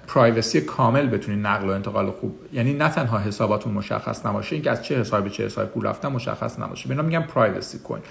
privacy 0.06 0.60
کامل 0.60 1.06
بتونید 1.06 1.46
نقل 1.46 1.68
و 1.68 1.70
انتقال 1.70 2.10
خوب. 2.10 2.38
یعنی 2.52 2.72
نه 2.72 2.88
تنها 2.88 3.18
حساباتون 3.18 3.72
مشخص 3.72 4.26
نباشه 4.26 4.54
اینکه 4.54 4.70
از 4.70 4.82
چه 4.82 5.00
حساب 5.00 5.24
به 5.24 5.30
چه 5.30 5.44
حساب 5.44 5.66
پول 5.68 5.86
رفتن 5.86 6.08
مشخص 6.08 6.58
نباشه. 6.58 6.88
به 6.88 7.02
میگم 7.02 7.22
privacy 7.22 7.78
coin 7.78 8.02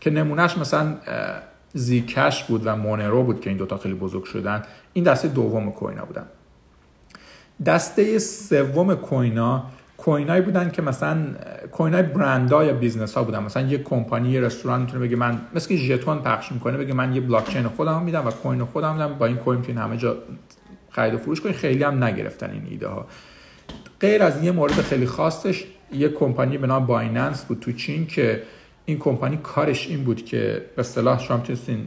که 0.00 0.10
نمونهش 0.10 0.58
مثلا 0.58 0.96
Zcash 1.74 2.44
بود 2.44 2.62
و 2.64 2.76
Monero 2.76 3.22
بود 3.22 3.40
که 3.40 3.50
این 3.50 3.58
دوتا 3.58 3.78
خیلی 3.78 3.94
بزرگ 3.94 4.24
شدن. 4.24 4.62
این 4.92 5.04
دسته 5.04 5.28
دوم 5.28 5.72
coin 5.72 5.98
ها 5.98 6.04
بودن. 6.04 6.26
دسته 7.64 8.18
سوم 8.18 8.94
coin 8.94 9.64
ها 9.98 10.03
coin 10.03 10.26
هایی 10.26 10.42
بودن 10.42 10.70
که 10.70 10.82
مثلا 10.82 11.26
coin 11.72 11.92
های 11.92 12.02
برندها 12.02 12.64
یا 12.64 12.72
business 12.72 13.14
ها 13.14 13.24
بودن. 13.24 13.42
مثلا 13.42 13.66
یه 13.66 13.78
کمپانی 13.78 14.30
یه 14.30 14.40
رستوران 14.40 14.80
می‌تونه 14.80 15.06
بگه 15.06 15.16
من 15.16 15.40
مثل 15.54 15.68
که 15.68 15.76
ژتون 15.76 16.18
پخش 16.18 16.52
می‌کنه 16.52 16.76
بگه 16.76 16.94
من 16.94 17.14
یه 17.14 17.20
بلاک 17.20 17.48
چین 17.48 17.68
خودم 17.68 18.02
میدم 18.02 18.26
و 18.26 18.30
coin 18.30 18.64
خودم 18.64 18.92
میدم. 18.92 19.14
با 19.14 19.26
این 19.26 19.36
coin 19.36 19.58
می‌تونین 19.58 19.82
همه 19.82 19.96
جا 19.96 20.16
خرید 20.90 21.14
و 21.14 21.18
فروش 21.18 21.40
کنین. 21.40 21.54
خیلی 21.54 21.84
هم 21.84 22.04
نگرفتن 22.04 22.50
این 22.50 22.66
ایده 22.70 22.88
ها 22.88 23.06
غیر 24.00 24.22
از 24.22 24.44
یه 24.44 24.52
مورد 24.52 24.72
خیلی 24.72 25.06
خاصش 25.06 25.64
یه 25.92 26.08
کمپانی 26.08 26.58
به 26.58 26.66
نام 26.66 26.86
Binance 26.86 27.44
بود 27.44 27.60
تو 27.60 27.72
چین 27.72 28.06
که 28.06 28.42
این 28.84 28.98
کمپانی 28.98 29.36
کارش 29.36 29.88
این 29.88 30.04
بود 30.04 30.24
که 30.24 30.62
به 30.76 30.80
اصطلاح 30.80 31.20
شما 31.20 31.36
می‌تونستین 31.36 31.86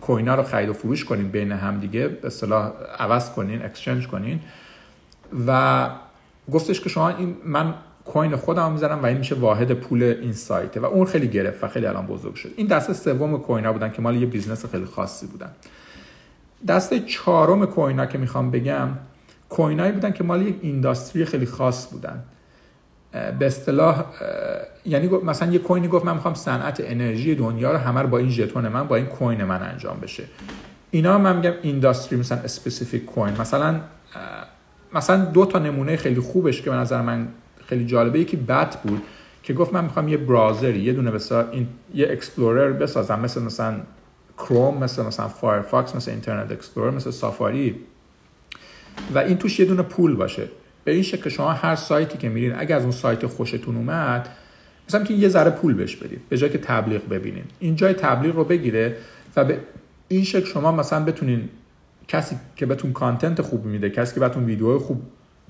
coin 0.00 0.27
ها 0.27 0.34
رو 0.34 0.42
خرید 0.42 0.68
و 0.68 0.72
فروش 0.72 1.04
کنین 1.04 1.28
بین 1.28 1.52
هم 1.52 1.80
دیگه. 1.80 2.08
به 2.08 2.26
اصطلاح 2.26 2.72
عوض 2.98 3.30
کنین 3.30 3.64
exchange 3.64 4.06
کنین. 4.06 4.40
و 5.46 5.88
گفتش 6.52 6.80
که 6.80 6.88
شما 6.88 7.08
این 7.08 7.36
من 7.44 7.74
coin 8.04 8.36
خودم 8.36 8.72
می‌ذارم 8.72 9.02
و 9.02 9.06
این 9.06 9.16
میشه 9.16 9.34
واحد 9.34 9.72
پول 9.72 10.02
این 10.02 10.32
سایته 10.32 10.80
و 10.80 10.84
اون 10.84 11.06
خیلی 11.06 11.28
گرفت 11.28 11.64
و 11.64 11.68
خیلی 11.68 11.86
الان 11.86 12.06
بزرگ 12.06 12.34
شد. 12.34 12.50
این 12.56 12.66
دسته 12.66 12.92
سوم 12.92 13.38
coin 13.38 13.65
ها 13.65 13.72
بودن 13.72 13.92
که 13.92 14.02
مال 14.02 14.16
یه 14.16 14.26
business 14.26 14.66
خیلی 14.66 14.84
خاصی 14.84 15.26
بودن. 15.26 15.50
دسته 16.68 17.00
چهارم 17.00 17.66
coin 17.66 17.98
ها 17.98 18.06
که 18.06 18.18
می‌خوام 18.18 18.50
بگم 18.50 18.88
coin 19.48 19.73
هایی 19.73 19.92
بودن 19.92 20.12
که 20.12 20.24
مال 20.24 20.42
یک 20.42 20.56
industry 20.62 21.24
خیلی 21.24 21.46
خاص 21.46 21.92
بودن. 21.92 22.24
به 23.38 23.46
اصطلاح 23.46 24.04
یعنی 24.84 25.08
مثلا 25.08 25.52
یه 25.52 25.58
کوینی 25.58 25.88
گفت 25.88 26.04
من 26.04 26.14
می‌خوام 26.14 26.34
صنعت 26.34 26.80
انرژی 26.84 27.34
دنیا 27.34 27.72
رو 27.72 27.78
همه 27.78 28.02
رو 28.02 28.08
با 28.08 28.18
این 28.18 28.30
ژتون 28.30 28.68
من 28.68 28.86
با 28.86 28.96
این 28.96 29.06
coin 29.06 29.44
من 29.44 29.62
انجام 29.62 30.00
بشه. 30.00 30.24
اینا 30.90 31.18
من 31.18 31.36
میگم 31.36 31.52
industry 31.62 32.18
مثلا 32.18 32.38
specific 32.38 33.04
coin. 33.04 33.40
مثلا 33.40 33.80
مثلا 34.96 35.24
دو 35.24 35.46
تا 35.46 35.58
نمونه 35.58 35.96
خیلی 35.96 36.20
خوبش 36.20 36.62
که 36.62 36.70
به 36.70 36.76
نظر 36.76 37.02
من 37.02 37.28
خیلی 37.66 37.86
جالبه 37.86 38.20
یکی 38.20 38.36
BAT 38.36 38.80
بود 38.82 39.02
که 39.42 39.54
گفت 39.54 39.72
من 39.72 39.84
می‌خوام 39.84 40.08
یه 40.08 40.16
browser 40.16 40.72
ی 40.72 40.80
یه 40.80 40.92
دونه 40.92 41.10
بسا 41.10 41.50
این 41.50 41.66
یه 41.94 42.08
explorer 42.10 42.72
بسازم 42.72 43.20
مثل 43.20 43.42
مثلا 43.42 43.80
کروم 44.38 44.78
مثل 44.78 45.02
مثلا 45.02 45.28
Firefox 45.28 45.96
مثل 45.96 46.10
Internet 46.10 46.52
Explorer 46.52 46.90
مثل 46.90 47.10
Safari 47.10 47.74
و 49.14 49.18
این 49.18 49.38
توش 49.38 49.60
یه 49.60 49.66
دونه 49.66 49.82
پول 49.82 50.14
باشه. 50.14 50.48
به 50.84 50.92
این 50.92 51.02
شکل 51.02 51.30
شما 51.30 51.52
هر 51.52 51.76
سایتی 51.76 52.18
که 52.18 52.28
میرین 52.28 52.54
اگر 52.58 52.76
از 52.76 52.82
اون 52.82 52.92
سایت 52.92 53.26
خوشتون 53.26 53.76
اومد 53.76 54.28
مثلا 54.88 55.04
که 55.04 55.14
یه 55.14 55.28
ذره 55.28 55.50
پول 55.50 55.74
بهش 55.74 55.96
بدید 55.96 56.20
به 56.28 56.36
جای 56.36 56.50
که 56.50 56.58
تبلیغ 56.58 57.08
ببینین. 57.08 57.44
این 57.58 57.76
جای 57.76 57.92
تبلیغ 57.92 58.36
رو 58.36 58.44
بگیره 58.44 58.96
و 59.36 59.44
به 59.44 59.60
این 60.08 60.24
شکل 60.24 60.46
شما 60.46 60.72
مثلا 60.72 61.04
بتونین 61.04 61.48
کسی 62.08 62.36
که 62.56 62.66
بهتون 62.66 62.92
کانتنت 62.92 63.42
خوب 63.42 63.64
میده 63.64 63.90
کسی 63.90 64.14
که 64.14 64.20
بهتون 64.20 64.44
ویدیو 64.44 64.78
خوب 64.78 65.02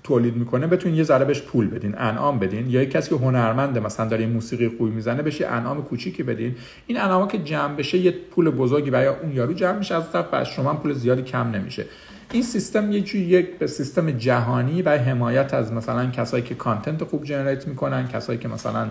تولید 0.03 0.37
می‌کنه 0.37 0.67
بتونین 0.67 0.99
یه 0.99 1.05
ذره 1.05 1.25
بهش 1.25 1.43
پول 1.43 1.67
بدین 1.69 1.95
انعام 1.99 2.39
بدین. 2.39 2.71
یا 2.71 2.85
کسی 2.85 3.11
که 3.11 3.17
هنرمنده 3.17 3.81
مثلا 3.81 4.09
داره 4.09 4.27
موسیقی 4.27 4.69
خوبی 4.69 4.91
می‌زنه 4.91 5.23
بشه 5.23 5.47
انعام 5.47 5.83
کوچیکی 5.83 6.23
بدین. 6.23 6.55
این 6.87 7.01
انعام 7.01 7.29
که 7.29 7.39
جمع 7.39 7.77
بشه 7.77 7.99
یه 7.99 8.11
پول 8.11 8.51
بزرگی 8.51 8.91
برای 8.91 9.07
اون 9.07 9.33
یارو 9.33 9.53
جمع 9.53 9.79
میشه 9.79 9.95
از 9.95 10.13
طرف 10.13 10.49
شما 10.49 10.75
پول 10.75 10.93
زیادی 10.93 11.23
کم 11.23 11.51
نمیشه. 11.51 11.85
این 12.33 12.43
سیستم 12.43 12.93
یه 12.93 13.01
جوری 13.01 13.25
یک 13.25 13.59
به 13.59 13.67
سیستم 13.67 14.11
جهانی 14.11 14.83
برای 14.83 14.99
حمایت 14.99 15.55
از 15.55 15.73
مثلا 15.73 16.11
کسایی 16.11 16.43
که 16.43 16.55
content 16.55 17.05
خوب 17.05 17.25
generate 17.25 17.69
می‌کنن 17.69 18.09
کسایی 18.09 18.39
که 18.39 18.49
مثلا 18.49 18.89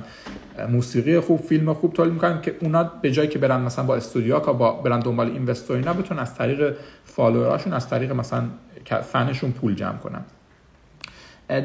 موسیقی 0.70 1.20
خوب 1.20 1.42
فیلم 1.42 1.74
خوب 1.74 1.94
تولید 1.94 2.14
می‌کنن 2.14 2.42
که 2.42 2.56
اونا 2.62 2.84
به 2.84 3.12
جایی 3.12 3.30
که 3.30 3.40
برن 3.40 3.62
مثلا 3.62 3.86
با 3.86 3.96
استودیو 3.96 4.40
کا 4.40 4.54
با 4.54 4.72
برن 4.72 5.00
دنبال 5.00 5.32
investor 5.32 5.76
ی 5.76 5.82
نه 5.82 5.94
بتونن 5.94 6.20
از 6.20 6.36
طریق 6.36 6.76
follower 7.06 7.47
هاشون 7.47 7.74
از 7.74 7.90
طریق 7.90 8.12
مثلا 8.12 8.44
فنشون 9.12 9.52
پول 9.52 9.76
جمع 9.76 9.98
کنن. 9.98 10.22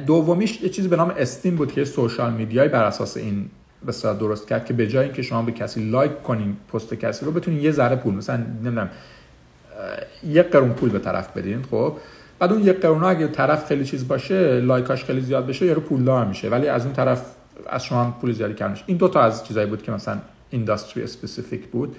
دومیش 0.07 0.63
یه 0.63 0.69
چیزی 0.69 0.89
به 0.89 0.97
نام 0.97 1.15
Steem 1.19 1.57
بود 1.57 1.73
که 1.73 1.85
social 1.85 2.33
media 2.33 2.63
ی 2.63 2.69
بر 2.69 2.85
اساس 2.85 3.17
این 3.17 3.51
بسیار 3.87 4.15
درست 4.15 4.49
کرد 4.49 4.65
که 4.65 4.73
به 4.73 4.87
جای 4.87 5.05
اینکه 5.05 5.23
شما 5.23 5.43
به 5.43 5.53
کسی 5.53 5.91
like 5.91 6.23
کنین 6.23 6.57
پست 6.73 6.95
کسی 6.95 7.25
رو 7.25 7.33
بتونین 7.33 7.61
یه 7.61 7.71
ذره 7.71 7.97
پول 7.97 8.15
مثلا 8.15 8.37
نمی‌دونم 8.37 8.91
یک 10.25 10.47
قرون 10.47 10.73
پول 10.73 10.91
به 10.91 10.99
طرف 10.99 11.37
بدین 11.37 11.63
خب؟ 11.63 11.97
بعد 12.39 12.53
اون 12.53 12.63
یک 12.63 12.81
قرون 12.81 13.05
اگه 13.05 13.29
طرف 13.29 13.67
خیلی 13.67 13.85
چیز 13.85 14.09
باشه 14.09 14.61
like 14.61 14.86
هاش 14.86 15.05
خیلی 15.05 15.21
زیاد 15.21 15.47
بشه 15.47 15.67
یارو 15.67 15.81
پولدار 15.81 16.27
میشه. 16.27 16.49
ولی 16.49 16.69
از 16.69 16.85
اون 16.85 16.95
طرف 16.95 17.23
از 17.71 17.85
شما 17.85 18.17
پول 18.21 18.33
زیادی 18.33 18.55
کم 18.55 18.71
میشه 18.71 18.85
این 18.87 18.97
دو 18.97 19.09
تا 19.09 19.21
از 19.21 19.47
چیزایی 19.47 19.67
بود 19.67 19.83
که 19.83 19.93
مثلا 19.93 20.19
industry 20.51 21.03
specific 21.03 21.67
بود. 21.67 21.97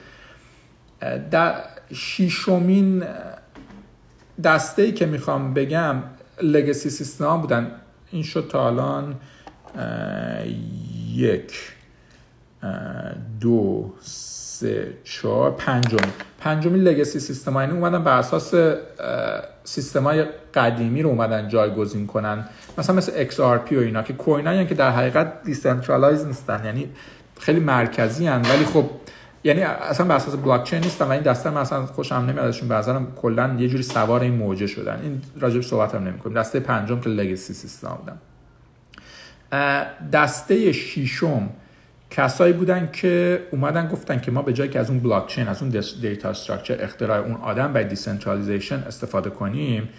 در 1.32 1.56
شیشمین 1.94 3.04
دسته 4.44 4.82
ای 4.82 4.92
که 4.92 5.06
می‌خوام 5.06 5.54
بگم 5.54 5.96
legacy 6.44 6.90
system 6.90 7.38
بودن. 7.38 7.72
این 8.12 8.24
شد 8.24 8.48
تا 8.52 8.68
الان 8.68 9.16
یک 11.14 11.54
دو 13.42 13.94
سه 14.02 14.94
چهار 15.04 15.52
پنجمی 15.52 16.12
پنجمی 16.42 16.80
legacy 16.80 17.20
system 17.20 17.54
یعنی 17.54 17.72
اومدن 17.72 18.04
بر 18.04 18.18
اساس 18.18 18.54
سیستم 19.64 20.04
های 20.04 20.26
قدیمی 20.54 21.02
رو 21.02 21.10
اومدن 21.10 21.48
جایگزین 21.48 22.08
کنن. 22.08 22.46
مثلا 22.78 22.96
مثل 22.96 23.28
XRP 23.30 23.74
و 23.74 23.80
اینا 23.80 24.04
که 24.04 24.14
coin 24.14 24.68
که 24.68 24.76
در 24.76 24.92
حقیقت 24.92 25.44
decentralize 25.44 26.26
نیستن 26.26 26.66
یعنی 26.66 26.90
خیلی 27.40 27.60
مرکزی 27.60 28.28
هن. 28.28 28.42
ولی 28.42 28.66
خب 28.66 28.90
یعنی 29.44 29.62
اصلا 29.62 30.06
بر 30.06 30.16
اساس 30.16 30.36
بلاک 30.36 30.64
چین 30.64 30.80
نیستن 30.80 31.06
و 31.06 31.12
این 31.12 31.22
دسته 31.22 31.50
من 31.50 31.62
اصلا 31.62 31.86
خوشم 31.86 32.16
نمیاد. 32.16 32.46
ازشون 32.46 32.68
بعضا 32.68 33.02
کلا 33.22 33.56
یه 33.60 33.68
جوری 33.68 33.84
سوار 33.84 34.22
این 34.22 34.34
موجه 34.34 34.68
شدن. 34.68 35.00
این 35.04 35.22
راجب 35.40 35.62
صحبت 35.62 35.96
هم 35.96 36.04
نمی‌کنیم. 36.04 36.40
دسته 36.40 36.60
پنجم 36.60 37.00
که 37.00 37.10
legacy 37.10 37.54
system 37.54 37.98
بودن. 38.00 38.18
دسته 40.12 40.72
ششم 40.72 41.50
کسایی 42.12 42.54
بودن 42.54 42.90
که 42.94 43.44
اومدن 43.52 43.88
گفتن 43.88 44.20
که 44.20 44.32
ما 44.32 44.42
به 44.42 44.54
جای 44.54 44.70
که 44.70 44.80
از 44.80 44.90
اون 44.90 45.00
بلاک 45.00 45.28
چین 45.28 45.48
از 45.48 45.62
اون 45.62 45.82
data 46.02 46.30
structure 46.30 46.78
اختراع 46.80 47.18
اون 47.18 47.36
آدم 47.36 47.74
برای 47.74 47.88
decentralization 47.88 48.76
استفاده 48.76 49.30
کنیم 49.30 49.90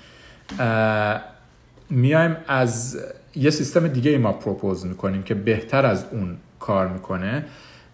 میایم 1.90 2.36
از 2.48 2.98
یه 3.36 3.50
سیستم 3.50 3.88
دیگه 3.88 4.10
ای 4.10 4.18
ما 4.18 4.32
propose 4.32 4.86
می‌کنیم 4.86 5.22
که 5.22 5.34
بهتر 5.34 5.86
از 5.86 6.04
اون 6.10 6.36
کار 6.60 6.88
می‌کنه. 6.88 7.44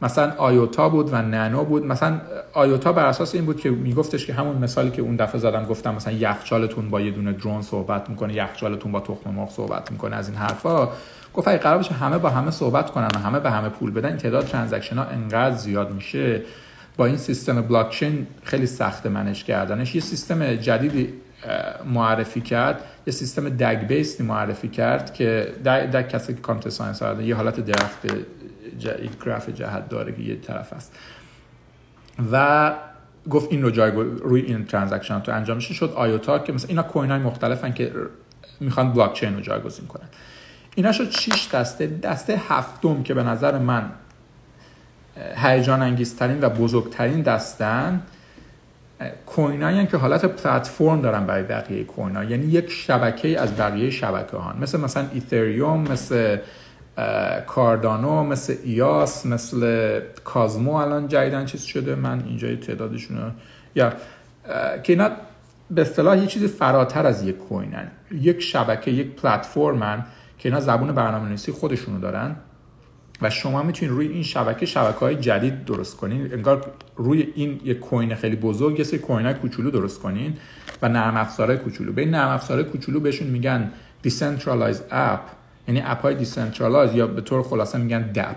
مثلا 0.03 0.33
IOTA 0.37 0.89
بود 0.89 1.13
و 1.13 1.23
Nano 1.23 1.65
بود. 1.65 1.87
مثلا 1.87 2.21
IOTA 2.53 2.93
بر 2.93 3.07
اساس 3.07 3.35
این 3.35 3.45
بود 3.45 3.61
که 3.61 3.71
میگفتش 3.71 4.27
که 4.27 4.35
همون 4.35 4.57
مثالی 4.57 4.91
که 4.91 5.03
اون 5.03 5.17
دفعه 5.17 5.41
زدم 5.41 5.65
گفتم 5.65 5.95
مثلا 5.95 6.13
یخچالتون 6.13 6.91
با 6.91 7.01
یه 7.01 7.11
دونه 7.11 7.33
drone 7.33 7.63
صحبت 7.63 8.11
می‌کنه 8.11 8.35
یخچالتون 8.35 8.93
با 8.93 9.01
تخم 9.01 9.31
مرغ 9.31 9.51
صحبت 9.51 9.93
می‌کنه 9.93 10.17
از 10.17 10.29
این 10.29 10.39
حرفا. 10.39 10.89
گفت 11.35 11.49
اگه 11.49 11.59
قرار 11.59 11.85
همه 11.85 12.19
با 12.19 12.31
همه 12.31 12.51
صحبت 12.51 12.91
کنن 12.91 13.09
و 13.15 13.19
همه 13.19 13.41
به 13.41 13.51
همه 13.51 13.69
پول 13.69 13.91
بدن 13.91 14.09
این 14.09 14.17
تعداد 14.17 14.47
transaction 14.47 14.97
ها 14.97 15.05
انقدر 15.05 15.57
زیاد 15.57 15.93
میشه. 15.93 16.43
با 16.97 17.07
این 17.07 17.17
سیستم 17.17 17.63
بلاکچین 17.63 18.27
خیلی 18.43 18.67
سخت 18.67 19.07
manage 19.07 19.45
کردنش. 19.45 19.95
یه 19.95 20.01
سیستم 20.01 20.55
جدیدی 20.55 21.13
معرفی 21.85 22.41
کرد. 22.41 22.81
یه 23.07 23.13
سیستم 23.13 23.49
DAG 23.49 23.87
based 23.87 24.21
معرفی 24.21 24.69
کرد 24.69 25.15
که 25.15 25.55
DAG 25.65 26.09
کسی 26.09 26.35
که 26.35 26.41
computer 26.41 26.71
science 26.71 27.03
یه 27.23 27.35
حالت 27.35 27.61
درخت 27.61 28.07
گراف 29.25 29.49
جهت 29.49 29.89
داره 29.89 30.13
که 30.13 30.23
یه 30.23 30.37
طرف 30.37 30.73
است. 30.73 30.97
و 32.33 32.73
گفت 33.31 33.53
این 33.53 33.63
رو 33.63 33.71
جای 33.71 33.91
روی 34.23 34.41
این 34.41 34.65
transaction 34.65 35.21
تو 35.21 35.33
انجام 35.33 35.57
میشه. 35.57 35.75
شد 35.75 35.93
IOTA 35.97 36.39
که 36.39 36.53
مثلا 36.53 36.69
اینا 36.69 36.83
coin 36.83 37.11
های 37.11 37.21
مختلفن 37.21 37.73
که 37.73 37.93
می‌خوان 38.61 38.93
بلاک 38.93 39.13
چین 39.13 39.35
رو 39.35 39.41
جایگزین 39.41 39.87
کنن. 39.87 40.09
اینا 40.79 40.93
شد 40.93 41.11
6 41.11 41.49
دسته 41.55 41.87
دسته 41.87 42.41
هفتم 42.49 43.03
که 43.03 43.15
به 43.15 43.23
نظر 43.23 43.59
من 43.59 43.91
هیجان 45.37 45.83
انگیزترین 45.83 46.41
و 46.41 46.49
بزرگترین 46.49 47.23
دستن 47.23 48.03
کوین 49.27 49.87
که 49.87 49.97
حالت 49.97 50.25
پلتفرم 50.25 51.01
دارن 51.01 51.27
برای 51.27 51.43
بقیه 51.43 51.85
کوین 51.85 52.17
ها 52.17 52.25
یعنی 52.25 52.47
یک 52.47 52.71
شبکه 52.71 53.41
از 53.41 53.57
بقیه 53.57 53.91
شبکه 53.91 54.37
ها 54.37 54.55
مثل 54.61 54.81
مثلا 54.81 55.07
ایتریوم 55.13 55.81
مثل 55.81 56.39
کاردانو 57.47 58.25
مثل 58.25 58.55
ایاس 58.65 59.27
مثل 59.27 60.01
کازمو 60.25 60.75
الان 60.75 61.09
جدیدن 61.09 61.45
چیز 61.45 61.63
شده. 61.63 61.95
من 61.95 62.23
اینجا 62.27 62.57
تعدادشون 62.57 63.33
یا 63.75 63.93
که 64.83 64.93
اینا 64.93 65.11
به 65.71 65.83
اصطلاح 65.83 66.19
یه 66.19 66.27
چیزی 66.27 66.49
فراتر 66.49 67.07
از 67.07 67.23
یک 67.23 67.39
coin 67.39 67.74
ن. 67.74 67.91
یک 68.11 68.41
شبکه 68.41 68.91
یک 68.91 69.15
پلتفرمن 69.15 70.05
که 70.39 70.49
اینا 70.49 70.61
زبون 70.61 70.93
برنامه 70.93 71.29
نویسی 71.29 71.53
خودشونو 71.53 72.01
دارن. 72.01 72.37
و 73.23 73.31
شما 73.31 73.63
می‌تونید 73.63 73.95
روی 73.95 74.09
این 74.09 74.23
شبکه 74.23 74.67
شبکه 74.67 74.99
های 74.99 75.15
جدید 75.17 75.65
درست 75.65 75.97
کنین. 75.97 76.33
انگار 76.33 76.67
روی 76.97 77.33
این 77.35 77.61
یک 77.65 77.81
coin 77.81 78.15
خیلی 78.15 78.37
بزرگ 78.37 78.79
یه 78.79 78.85
سری 78.85 78.99
coin 78.99 79.33
کوچولو 79.33 79.71
درست 79.71 80.01
کنین 80.01 80.37
و 80.83 80.89
نرم 80.89 81.17
افزارهای 81.17 81.59
کوچولو. 81.59 81.93
به 81.93 82.03
این 82.03 82.11
نرم 82.11 82.29
افزارهای 82.29 82.71
کوچولو 82.71 83.01
بهشون 83.01 83.29
میگن 83.29 83.73
decentralized 84.07 84.83
app 84.91 85.21
یعنی 85.69 85.83
app 85.85 86.03
های 86.03 86.15
decentralize 86.15 86.95
یا 86.95 87.07
به 87.07 87.21
طور 87.21 87.43
خلاصه 87.43 87.79
میگن 87.79 88.03
DApp. 88.03 88.37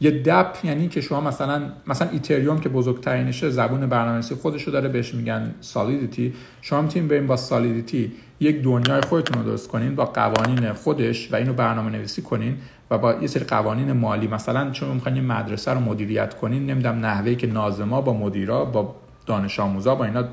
یه 0.00 0.10
دپ 0.10 0.56
یعنی 0.64 0.88
که 0.88 1.00
شما 1.00 1.20
مثلا 1.20 1.62
مثلا 1.86 2.08
ایتریوم 2.08 2.60
که 2.60 2.68
بزرگترینشه 2.68 3.50
زبون 3.50 3.86
برنامه‌نویسی 3.86 4.34
خودشو 4.34 4.70
داره 4.70 4.88
بهش 4.88 5.14
میگن 5.14 5.54
سالیدیتی 5.60 6.34
شما 6.60 6.82
می‌تونید 6.82 7.08
بریم 7.08 7.26
با 7.26 7.36
سالیدیتی 7.36 8.12
یک 8.42 8.62
دنیای 8.62 9.00
خودتون 9.00 9.42
رو 9.42 9.50
درست 9.50 9.68
کنین 9.68 9.94
با 9.94 10.04
قوانین 10.04 10.72
خودش 10.72 11.32
و 11.32 11.36
اینو 11.36 11.52
برنامه 11.52 11.90
نویسی 11.90 12.22
کنین 12.22 12.56
و 12.90 12.98
با 12.98 13.14
یه 13.14 13.26
سری 13.26 13.44
قوانین 13.44 13.92
مالی. 13.92 14.26
مثلا 14.26 14.70
چون 14.70 14.88
می‌خواین 14.88 15.16
یه 15.16 15.22
مدرسه 15.22 15.70
رو 15.70 15.80
مدیریت 15.80 16.34
کنین 16.34 16.66
نمی‌دونم 16.66 17.06
نحوهی 17.06 17.36
که 17.36 17.46
نازما 17.46 18.00
با 18.00 18.12
مدیرا 18.12 18.64
با 18.64 18.94
دانش 19.26 19.60
آموزا 19.60 19.94
با 19.94 20.04
اینا 20.04 20.24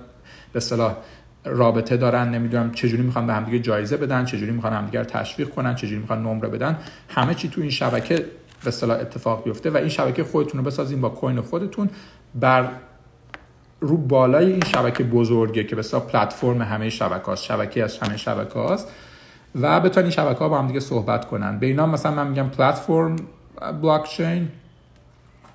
به 0.54 0.60
صلاح 0.60 0.96
رابطه 1.46 1.98
دارن 1.98 2.30
نمی‌دونم 2.30 2.72
چجوری 2.72 3.04
می‌خوان 3.04 3.28
به 3.28 3.34
همدیگه 3.34 3.60
جایزه 3.60 3.98
بدن 3.98 4.26
چجوری 4.26 4.52
می‌خوان 4.52 4.74
همدیگه 4.74 5.00
رو 5.00 5.06
تشویق 5.06 5.50
کنن 5.50 5.76
چجوری 5.76 6.00
می‌خوان 6.00 6.24
نمره 6.24 6.50
بدن. 6.50 6.78
همه 7.10 7.34
چی 7.34 7.50
تو 7.50 7.62
این 7.62 7.70
شبکه 7.70 8.16
به 8.64 8.68
اصطلاح 8.68 9.00
اتفاق 9.00 9.44
بیفته 9.44 9.70
و 9.70 9.78
این 9.78 9.90
شبکه 9.90 10.24
خودتون 10.24 10.60
رو 10.60 10.66
بسازین 10.66 11.02
با 11.02 11.10
کوین 11.10 11.42
خودتون. 11.42 11.90
بر 12.36 12.70
رو 13.80 13.98
بالای 13.98 14.52
این 14.52 14.64
شبکه 14.66 15.04
بزرگه 15.04 15.64
که 15.64 15.76
به 15.76 15.82
پلتفرم 15.82 16.62
همه 16.62 16.90
شبکه 16.90 17.26
هاست 17.26 17.44
شبکه 17.44 17.84
از 17.84 17.98
همه 17.98 18.18
شبکه 18.18 18.60
هاست 18.60 18.88
و 19.62 19.80
بتونن 19.80 20.06
این 20.06 20.12
شبکه 20.12 20.40
ها 20.40 20.50
با 20.50 20.60
هم 20.60 20.68
دیگه 20.68 20.80
صحبت 20.80 21.26
کنن. 21.26 21.60
به 21.60 21.66
اینا 21.66 21.86
مثلا 21.86 22.12
من 22.12 22.28
میگم 22.28 22.50
پلتفرم 22.50 23.16
بلاکچین 23.82 24.50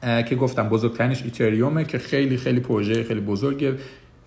که 0.02 0.36
گفتم 0.36 0.68
بزرگترینش 0.68 1.22
ایتریومه 1.22 1.84
که 1.84 1.98
خیلی 1.98 2.36
خیلی 2.36 2.60
پروژه 2.60 3.04
خیلی 3.04 3.20
بزرگه. 3.20 3.74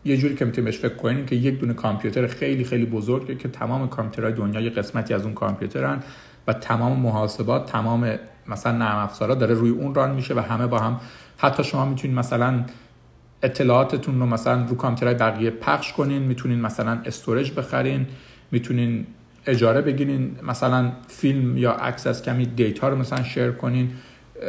یه 0.06 0.18
جوری 0.18 0.36
که 0.36 0.46
می‌تونیم 0.46 0.66
بهش 0.66 0.78
فکر 0.78 0.96
کنیم 0.96 1.26
که 1.26 1.36
یک 1.36 1.60
دونه 1.60 1.74
کامپیوتر 1.74 2.28
خیلی 2.28 2.64
خیلی 2.64 2.86
بزرگه 2.86 3.36
که 3.36 3.48
تمام 3.50 3.90
کامپیوترهای 3.90 4.34
دنیا 4.34 4.62
یه 4.62 4.70
قسمتی 4.70 5.14
از 5.14 5.24
اون 5.24 5.34
کامپیوترن 5.34 6.04
و 6.48 6.54
تمام 6.54 7.00
محاسبات 7.00 7.72
تمام 7.72 8.16
مثلا 8.48 8.78
نرم 8.78 8.98
افزارا 8.98 9.36
داره 9.36 9.54
روی 9.54 9.70
اون 9.70 9.96
ران 9.96 10.12
میشه 10.12 10.34
و 10.34 10.40
همه 10.40 10.68
با 10.68 10.80
هم. 10.80 11.00
حتی 11.38 11.64
شما 11.64 11.86
می‌تونید 11.86 12.18
مثلا 12.18 12.64
اطلاعاتتون 13.44 14.20
رو 14.20 14.26
مثلا 14.26 14.66
رو 14.66 14.76
کامپیوترهای 14.76 15.16
بقیه 15.16 15.50
پخش 15.50 15.94
کنین 15.94 16.22
می‌تونین 16.22 16.62
مثلا 16.62 17.02
استورج 17.06 17.52
بخرین 17.52 18.08
می‌تونین 18.52 19.06
اجاره 19.46 19.82
بگیرین 19.82 20.36
مثلا 20.44 20.92
فیلم 21.08 21.58
یا 21.58 21.72
عکس 21.72 22.08
از 22.08 22.24
کمی 22.24 22.46
دیتا 22.46 22.90
رو 22.90 22.96
مثلا 22.96 23.24
شیر 23.24 23.52
کنین. 23.52 23.90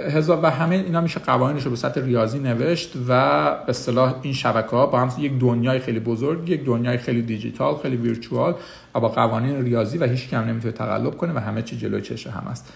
هزار 0.08 0.40
و 0.42 0.50
همه 0.50 0.74
اینا 0.74 1.00
میشه 1.00 1.20
قوانینش 1.20 1.64
رو 1.64 1.70
به 1.70 1.76
سطح 1.76 2.00
ریاضی 2.00 2.38
نوشت 2.38 2.96
و 3.08 3.50
به 3.54 3.68
اصطلاح 3.68 4.14
این 4.22 4.32
شبکه 4.32 4.70
ها 4.70 4.86
با 4.86 5.00
هم 5.00 5.12
یک 5.18 5.38
دنیای 5.38 5.78
خیلی 5.78 6.00
بزرگ 6.00 6.48
یک 6.48 6.64
دنیای 6.64 6.98
خیلی 6.98 7.22
دیجیتال 7.22 7.76
خیلی 7.76 7.96
ویرچوال 7.96 8.54
و 8.94 9.00
با 9.00 9.08
قوانین 9.08 9.64
ریاضی 9.64 9.98
و 9.98 10.04
هیچکی 10.04 10.28
هم 10.28 10.44
نمی‌تونه 10.44 10.72
تقلب 10.72 11.16
کنه 11.16 11.32
و 11.32 11.38
همه 11.38 11.62
چی 11.62 11.76
جلوی 11.76 12.02
چشم 12.02 12.26
همه 12.26 12.46
است 12.46 12.72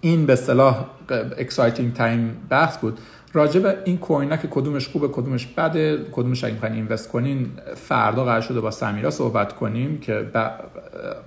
این 0.00 0.26
به 0.26 0.32
اصطلاح 0.32 0.86
exciting 1.38 1.92
time 1.92 2.36
بحث 2.48 2.78
بود. 2.78 2.98
راجع 3.32 3.60
به 3.60 3.78
این 3.84 3.98
coin 3.98 4.36
که 4.36 4.48
کدومش 4.50 4.88
خوبه 4.88 5.08
کدومش 5.08 5.46
بده 5.46 5.98
کدومش 6.12 6.44
اگه 6.44 6.54
می‌خواین 6.54 6.74
invest 6.74 7.08
کنین 7.08 7.50
فردا 7.76 8.24
قرار 8.24 8.40
شده 8.40 8.60
با 8.60 8.70
سمیرا 8.70 9.10
صحبت 9.10 9.52
کنیم 9.52 9.98
که 9.98 10.12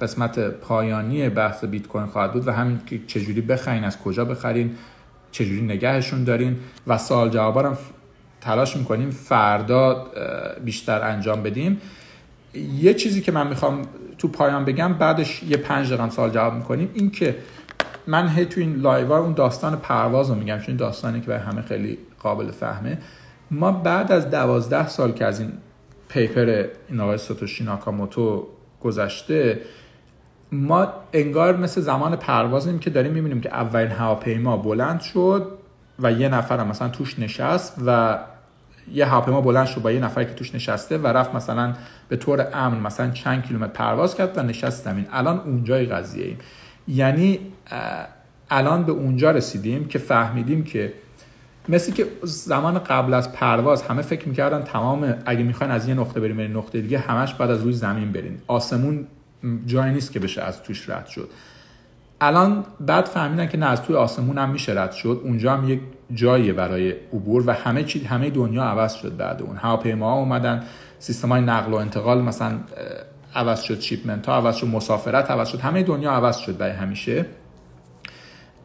قسمت 0.01 0.39
پایانی 0.39 1.29
بحث 1.29 1.65
بیت 1.65 1.87
کوین 1.87 2.05
خواهد 2.05 2.33
بود 2.33 2.47
و 2.47 2.51
همین 2.51 2.79
که 2.85 2.99
چجوری 3.07 3.41
بخرین 3.41 3.83
از 3.83 3.99
کجا 3.99 4.25
بخرین 4.25 4.75
چجوری 5.31 5.61
نگهشون 5.61 6.23
دارین 6.23 6.57
و 6.87 6.97
سوال 6.97 7.29
جوابارم 7.29 7.77
تلاش 8.41 8.77
می‌کنیم 8.77 9.09
فردا 9.09 10.07
بیشتر 10.65 11.01
انجام 11.01 11.43
بدیم. 11.43 11.81
یه 12.79 12.93
چیزی 12.93 13.21
که 13.21 13.31
من 13.31 13.47
می‌خوام 13.47 13.81
تو 14.17 14.27
پایان 14.27 14.65
بگم 14.65 14.93
بعدش 14.93 15.43
یه 15.43 15.57
پنج 15.57 15.87
دقیقه 15.87 16.09
سوال 16.09 16.29
جواب 16.29 16.53
می‌کنیم 16.53 16.89
این 16.93 17.11
که 17.11 17.35
من 18.07 18.27
هی 18.27 18.45
تو 18.45 18.59
این 18.59 18.75
live 18.75 19.11
اون 19.11 19.33
داستان 19.33 19.75
پرواز 19.75 20.29
رو 20.29 20.35
میگم 20.35 20.59
چون 20.59 20.75
داستانی 20.75 21.21
که 21.21 21.27
برای 21.27 21.41
همه 21.41 21.61
خیلی 21.61 21.97
قابل 22.19 22.51
فهمه. 22.51 22.97
ما 23.51 23.71
بعد 23.71 24.11
از 24.11 24.29
دوازده 24.29 24.87
سال 24.87 25.11
که 25.11 25.25
از 25.25 25.39
این 25.39 25.51
paper 26.09 26.65
این 26.89 26.99
آقای 26.99 27.17
ساتوشی 27.17 27.63
ناکاموتو 27.63 28.47
گذشته 28.81 29.61
ما 30.51 30.87
انگار 31.13 31.57
مثل 31.57 31.81
زمان 31.81 32.15
پروازیم 32.15 32.79
که 32.79 32.89
داریم 32.89 33.11
می‌بینیم 33.11 33.41
که 33.41 33.49
اولین 33.49 33.91
هواپیما 33.91 34.57
بلند 34.57 35.01
شد 35.01 35.47
و 35.99 36.11
یه 36.11 36.29
نفر 36.29 36.63
مثلا 36.63 36.89
توش 36.89 37.19
نشست 37.19 37.77
و 37.85 38.19
یه 38.91 39.05
هواپیما 39.05 39.41
بلند 39.41 39.65
شد 39.65 39.81
با 39.81 39.91
یه 39.91 39.99
نفری 39.99 40.25
که 40.25 40.33
توش 40.33 40.55
نشسته 40.55 40.97
و 40.97 41.07
رفت 41.07 41.35
مثلا 41.35 41.73
به 42.09 42.17
طور 42.17 42.47
امن 42.53 42.79
مثلا 42.79 43.11
چند 43.11 43.43
کیلومتر 43.43 43.73
پرواز 43.73 44.15
کرد 44.15 44.37
و 44.37 44.43
نشست 44.43 44.83
زمین. 44.83 45.05
الان 45.11 45.39
اونجای 45.39 45.85
قضیه 45.85 46.25
ایم. 46.25 46.37
یعنی 46.87 47.39
الان 48.49 48.83
به 48.83 48.91
اونجا 48.91 49.31
رسیدیم 49.31 49.87
که 49.87 49.99
فهمیدیم 49.99 50.63
که 50.63 50.93
مثل 51.69 51.91
که 51.91 52.07
زمان 52.23 52.79
قبل 52.79 53.13
از 53.13 53.31
پرواز 53.31 53.83
همه 53.83 54.01
فکر 54.01 54.27
می‌کردن 54.27 54.63
تمام 54.63 55.15
اگه 55.25 55.43
می‌خواین 55.43 55.71
از 55.71 55.87
یه 55.87 55.93
نقطه 55.93 56.19
بریم 56.19 56.37
به 56.37 56.47
نقطه 56.47 56.81
دیگه 56.81 56.99
همش 56.99 57.33
بعد 57.33 57.51
از 57.51 57.61
روی 57.61 57.73
زمین 57.73 58.11
برین. 58.11 58.37
آسمون 58.47 59.07
جایی 59.65 59.93
نیست 59.93 60.11
که 60.11 60.19
بشه 60.19 60.41
از 60.41 60.63
توش 60.63 60.89
رد 60.89 61.07
شد. 61.07 61.29
الان 62.21 62.65
بعد 62.79 63.05
فهمیدن 63.05 63.47
که 63.47 63.57
نه 63.57 63.65
از 63.65 63.81
توی 63.81 63.95
آسمون 63.95 64.37
هم 64.37 64.49
میشه 64.49 64.81
رد 64.81 64.91
شد. 64.91 65.21
اونجا 65.23 65.57
هم 65.57 65.69
یک 65.69 65.79
جاییه 66.13 66.53
برای 66.53 66.91
عبور 66.91 67.43
و 67.47 67.53
همه 67.53 67.83
چی 67.83 68.03
همه 68.03 68.29
دنیا 68.29 68.63
عوض 68.63 68.93
شد 68.93 69.17
بعد 69.17 69.41
اون. 69.41 69.57
هواپیما 69.57 70.13
اومدن 70.13 70.63
سیستم 70.99 71.29
های 71.29 71.41
نقل 71.41 71.73
و 71.73 71.75
انتقال 71.75 72.21
مثلا 72.21 72.59
عوض 73.35 73.61
شد 73.61 73.79
شیپمنت 73.79 74.25
ها 74.25 74.35
عوض 74.35 74.55
شد 74.55 74.67
مسافرت 74.67 75.31
عوض 75.31 75.47
شد 75.47 75.59
همه 75.59 75.83
دنیا 75.83 76.11
عوض 76.11 76.37
شد 76.37 76.57
برای 76.57 76.73
همیشه. 76.73 77.25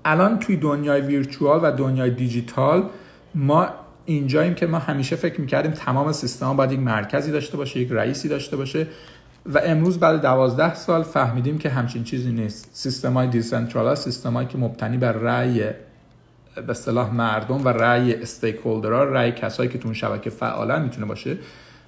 الان 0.05 0.39
توی 0.39 0.57
دنیای 0.57 1.01
ویرچوال 1.01 1.61
و 1.63 1.73
دنیای 1.73 2.11
دیجیتال 2.11 2.83
ما 3.35 3.69
اینجاییم 4.05 4.55
که 4.55 4.67
ما 4.67 4.79
همیشه 4.79 5.17
فکر 5.17 5.41
می‌کردیم 5.41 5.71
تمام 5.71 6.13
سیستم 6.13 6.57
باید 6.57 6.73
یک 6.73 6.79
مرکزی 6.79 7.33
داشته 7.33 7.57
باشه 7.57 7.81
یک 7.81 7.89
رئیسی 7.93 8.29
داشته 8.29 8.57
باشه 8.57 8.87
و 9.47 9.61
امروز 9.65 9.99
بعد 9.99 10.23
دوازده 10.23 10.75
سال 10.75 11.03
فهمیدیم 11.03 11.59
که 11.59 11.69
همچین 11.69 12.05
چیزی 12.05 12.33
نیست. 12.33 12.71
سیستم 12.73 13.13
های 13.13 13.29
decentral 13.29 13.95
system 13.95 14.45
که 14.45 14.59
مبتنی 14.59 14.97
بر 14.97 15.13
رأی 15.13 15.61
به 16.55 16.71
اصطلاح 16.71 17.15
مردم 17.15 17.65
و 17.65 17.69
رأی 17.69 18.15
stake 18.15 18.57
رأی 18.67 19.33
کسایی 19.33 19.69
که 19.69 19.79
تو 19.79 19.85
اون 19.85 19.95
شبکه 19.95 20.31
فعالن 20.31 20.83
می‌تونه 20.83 21.07
باشه. 21.07 21.39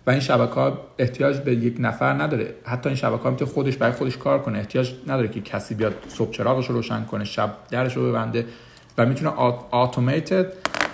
و 0.07 0.11
این 0.11 0.21
شبکه 0.21 0.55
ها 0.55 0.79
احتیاج 0.99 1.39
به 1.39 1.55
یک 1.55 1.77
نفر 1.79 2.13
نداره. 2.13 2.55
حتی 2.65 2.89
این 2.89 2.97
شبکه 2.97 3.23
ها 3.23 3.31
می‌تونه 3.31 3.51
خودش 3.51 3.77
برای 3.77 3.93
خودش 3.93 4.19
کار 4.19 4.39
کنه. 4.39 4.59
احتیاج 4.59 4.93
نداره 5.07 5.29
که 5.29 5.41
کسی 5.41 5.75
بیاد 5.75 5.95
صبح 6.09 6.31
چراغش 6.31 6.67
رو 6.67 6.75
روشن 6.75 7.05
کنه 7.05 7.25
شب 7.25 7.55
درش 7.71 7.97
رو 7.97 8.09
ببنده 8.09 8.47
و 8.99 9.07
می‌تونه 9.07 9.41
automated 9.75 10.47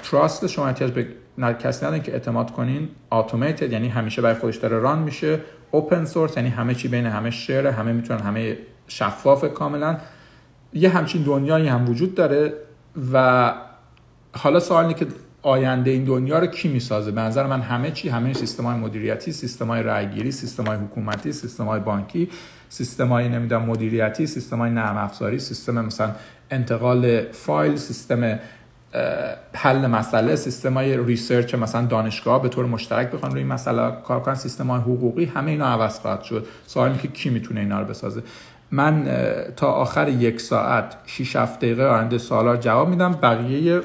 trust 0.02 0.46
شما 0.46 0.66
احتیاج 0.66 0.90
به 0.90 1.06
کسی 1.38 1.86
نداره 1.86 2.02
که 2.02 2.12
اعتماد 2.12 2.50
کنین. 2.50 2.88
automated 3.12 3.72
یعنی 3.72 3.88
همیشه 3.88 4.22
برای 4.22 4.34
خودش 4.34 4.56
داره 4.56 4.78
run 4.78 4.98
میشه. 4.98 5.40
open 5.70 6.04
source 6.04 6.36
یعنی 6.36 6.48
همه 6.48 6.74
چی 6.74 6.88
بین 6.88 7.06
همه 7.06 7.30
share 7.30 7.66
همه 7.66 7.92
می‌تونن 7.92 8.20
همه 8.20 8.58
شفاف 8.88 9.44
کاملا. 9.44 9.96
یه 10.72 10.88
همچین 10.88 11.22
دنیایی 11.22 11.68
هم 11.68 11.90
وجود 11.90 12.14
داره 12.14 12.52
و 13.12 13.54
حالا 14.36 14.60
سوالی 14.60 14.94
که 14.94 15.06
آینده 15.46 15.90
این 15.90 16.04
دنیا 16.04 16.38
رو 16.38 16.46
کی 16.46 16.68
می‌سازه؟ 16.68 17.10
به 17.10 17.20
نظر 17.20 17.46
من 17.46 17.60
همه 17.60 17.90
چی 17.90 18.08
همه 18.08 18.32
سیستم 18.32 18.64
های 18.64 18.76
مدیریتی 18.76 19.32
سیستم 19.32 19.66
های 19.66 19.82
رأیگیری 19.82 20.32
سیستم 20.32 20.64
های 20.64 20.76
حکومتی 20.76 21.32
سیستم 21.32 21.64
های 21.64 21.80
بانکی 21.80 22.28
سیستم 22.68 23.08
های 23.08 23.28
نمی‌دونم 23.28 23.62
مدیریتی 23.62 24.26
سیستم 24.26 24.58
های 24.58 24.70
نرم 24.70 24.96
افزاری 24.96 25.38
سیستم 25.38 25.84
مثلا 25.84 26.10
انتقال 26.50 27.22
فایل 27.32 27.76
سیستم 27.76 28.38
حل 29.54 29.86
مسئله 29.86 30.36
سیستم 30.36 30.74
های 30.74 30.96
research 30.96 31.54
مثلا 31.54 31.86
دانشگاه 31.86 32.42
به 32.42 32.48
طور 32.48 32.66
مشترک 32.66 33.10
بخوان 33.10 33.32
روی 33.32 33.40
این 33.40 33.52
مسئله 33.52 33.92
کار 34.04 34.20
کنن 34.20 34.34
سیستم 34.34 34.66
های 34.66 34.80
حقوقی 34.80 35.24
همه 35.24 35.50
اینا 35.50 35.66
عوض 35.66 35.98
خواهد 35.98 36.22
شد. 36.22 36.46
سوالی 36.66 36.98
که 36.98 37.08
کی 37.08 37.30
می‌تونه 37.30 37.60
اینا 37.60 37.80
رو 37.80 37.86
بسازه؟ 37.86 38.22
من 38.70 39.06
تا 39.56 39.66
آخر 39.66 40.08
یک 40.08 40.40
ساعت 40.40 40.96
6 41.06 41.36
7 41.36 41.58
دقیقه 41.58 41.84
آینده 41.84 42.18
سوالا 42.18 42.56
جواب 42.56 42.88
میدم. 42.88 43.12
بقیه 43.12 43.80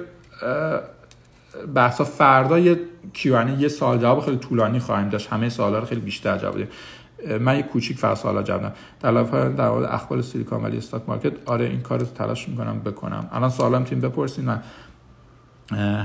بحثا 1.75 2.03
فردا 2.03 2.59
یه 2.59 2.79
کیوانی 3.13 3.53
یه 3.53 3.67
سال 3.67 3.97
جواب 3.97 4.19
خیلی 4.19 4.37
طولانی 4.37 4.79
خواهیم 4.79 5.09
داشت. 5.09 5.27
همه 5.29 5.49
سوالا 5.49 5.79
رو 5.79 5.85
خیلی 5.85 6.01
بیشتر 6.01 6.37
جواب 6.37 6.55
بدیم. 6.55 6.67
من 7.39 7.57
یه 7.57 7.63
کوچیک 7.63 7.97
فقط 7.97 8.17
سوالا 8.17 8.43
جواب 8.43 8.61
بدم. 8.61 8.73
در 8.99 9.11
لایو 9.11 9.53
در 9.55 9.69
مورد 9.69 9.85
اخبار 9.85 10.21
سیلیکون 10.21 10.63
ولی 10.63 10.77
استاک 10.77 11.01
مارکت. 11.07 11.33
آره 11.45 11.65
این 11.65 11.81
کارو 11.81 12.05
تلاش 12.05 12.49
می‌کنم 12.49 12.79
بکنم. 12.79 13.29
الان 13.31 13.49
سوالا 13.49 13.79
می‌تونیم 13.79 14.09
بپرسین. 14.09 14.45
من 14.45 14.61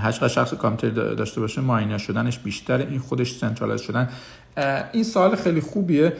هشت 0.02 0.28
شخص 0.28 0.54
کامپیوتر 0.54 1.14
داشته 1.14 1.40
باشه. 1.40 1.60
ماینر 1.60 1.98
شدنش 1.98 2.38
بیشتر 2.38 2.78
این 2.78 2.98
خودش 2.98 3.32
سنترالایز 3.32 3.80
شدن. 3.80 4.08
این 4.92 5.04
سوال 5.04 5.36
خیلی 5.36 5.60
خوبیه. 5.60 6.12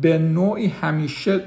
به 0.00 0.18
نوعی 0.18 0.66
همیشه 0.66 1.40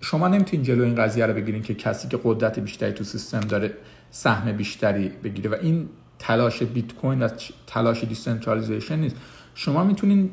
شما 0.00 0.28
نمی‌تونین 0.28 0.64
جلو 0.64 0.84
این 0.84 0.94
قضیه 0.94 1.26
رو 1.26 1.34
بگیرین 1.34 1.62
که 1.62 1.74
کسی 1.74 2.08
که 2.08 2.18
قدرت 2.24 2.58
بیشتری 2.58 2.92
تو 2.92 3.04
سیستم 3.04 3.40
داره 3.40 3.72
سهم 4.10 4.52
بیشتری 4.52 5.08
بگیره 5.08 5.50
و 5.50 5.54
این 5.62 5.88
تلاش 6.22 6.62
بیت 6.62 6.94
کوین 6.94 7.22
و 7.22 7.28
تلاش 7.66 8.04
decentralization 8.04 8.96
نیست. 8.96 9.16
شما 9.54 9.84
می‌تونین 9.84 10.30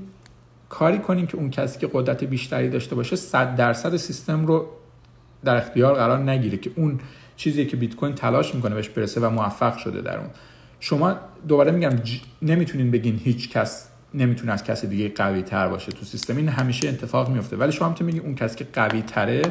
کاری 0.70 1.00
کنین 1.00 1.28
که 1.28 1.38
اون 1.38 1.50
کسی 1.50 1.80
که 1.80 1.90
قدرت 1.94 2.24
بیشتری 2.24 2.70
داشته 2.70 2.96
باشه 2.96 3.16
100 3.16 3.56
درصد 3.56 3.96
سیستم 3.96 4.46
رو 4.46 4.68
در 5.44 5.56
اختیار 5.56 5.96
قرار 5.96 6.18
نگیره 6.18 6.58
که 6.58 6.72
اون 6.76 7.00
چیزی 7.36 7.66
که 7.66 7.78
بیت 7.78 7.96
کوین 7.96 8.16
تلاش 8.16 8.56
می‌کنه 8.56 8.76
بهش 8.76 8.90
برسه 8.90 9.22
و 9.22 9.30
موفق 9.30 9.78
شده 9.78 10.02
در 10.02 10.18
اون. 10.18 10.30
شما 10.80 11.16
دوباره 11.48 11.72
میگم 11.72 11.92
نمی‌تونین 12.42 12.92
بگین 12.92 13.20
هیچ 13.24 13.50
کس 13.50 13.90
نمی‌تونه 14.14 14.52
از 14.52 14.64
کسی 14.64 14.88
دیگه 14.88 15.10
قوی 15.10 15.42
تر 15.42 15.68
باشه 15.68 15.92
تو 15.92 16.06
سیستم. 16.06 16.38
این 16.38 16.50
همیشه 16.50 16.90
اتفاق 16.90 17.30
میفته 17.30 17.58
ولی 17.58 17.72
شما 17.72 17.90
می‌تونید 17.90 18.14
بگین 18.16 18.26
اون 18.26 18.36
کسی 18.36 18.56
که 18.56 18.68
قوی 18.74 19.02
تره 19.02 19.42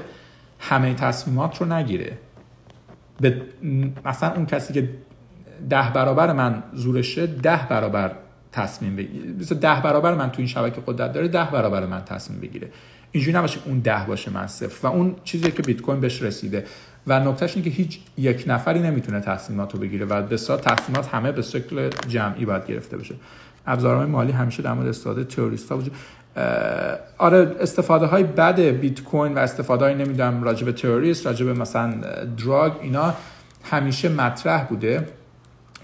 همه 0.59 0.95
تصمیمات 0.95 1.61
رو 1.61 1.73
نگیره. 1.73 2.19
به 3.21 3.43
مثلا 4.05 4.35
اون 4.35 4.47
کسی 4.47 4.73
که 4.73 4.89
ده 5.71 5.91
برابر 5.95 6.33
من 6.33 6.63
زورشه 6.75 7.27
ده 7.27 7.61
برابر 7.71 8.13
تصمیم 8.53 8.97
بگیره. 8.97 9.33
ده 9.61 9.81
برابر 9.81 10.15
من 10.15 10.31
تو 10.31 10.39
این 10.39 10.47
شبکه 10.47 10.83
قدرت 10.87 11.13
داره 11.13 11.29
ده 11.29 11.45
برابر 11.45 11.87
من 11.87 12.05
تصمیم 12.05 12.41
بگیره. 12.41 12.69
اینجوری 13.13 13.37
نباشه 13.37 13.61
اون 13.65 13.79
ده 13.79 14.05
باشه 14.07 14.31
من 14.31 14.47
صفر 14.47 14.87
و 14.87 14.91
اون 14.91 15.17
چیزی 15.25 15.51
که 15.51 15.63
بیت 15.63 15.81
کوین 15.81 16.01
بهش 16.01 16.23
رسیده. 16.23 16.65
و 17.07 17.21
نکتهش 17.21 17.57
اینه 17.57 17.71
که 17.71 17.77
هیچ 17.77 18.01
یک 18.17 18.45
نفری 18.47 18.81
نمی‌تونه 18.81 19.21
تصمیمات 19.21 19.77
بگیره 19.77 20.07
و 20.07 20.23
به 20.23 20.37
تصمیمات 20.37 21.09
همه 21.15 21.33
به 21.33 21.43
شکل 21.43 21.91
جمعی 22.09 22.45
باید 22.45 22.67
گرفته 22.67 22.97
بشه. 22.97 23.15
ابزارهای 23.67 24.07
مالی 24.07 24.33
همیشه 24.33 24.63
در 24.63 24.73
مورد 24.73 24.89
استفاده 24.89 25.25
تروریست 25.25 25.73
ها 25.73 25.79
وجود 25.79 25.93
آره 27.19 27.57
استفاده 27.61 28.07
های 28.07 28.25
بد 28.25 28.61
بیت 28.61 29.03
کوین 29.03 29.35
و 29.35 29.39
استفاده 29.39 29.85
های 29.85 29.95
نمی‌دونم 29.95 30.43
راجع 30.43 30.65
به 30.65 30.73
تروریست 30.73 31.27
راجع 31.27 31.47
به 31.47 31.53
مثلا 31.53 31.95
دراگ 32.45 32.73
اینا 32.83 33.15
همیشه 33.65 34.09
مطرح 34.09 34.65
بوده. 34.65 35.09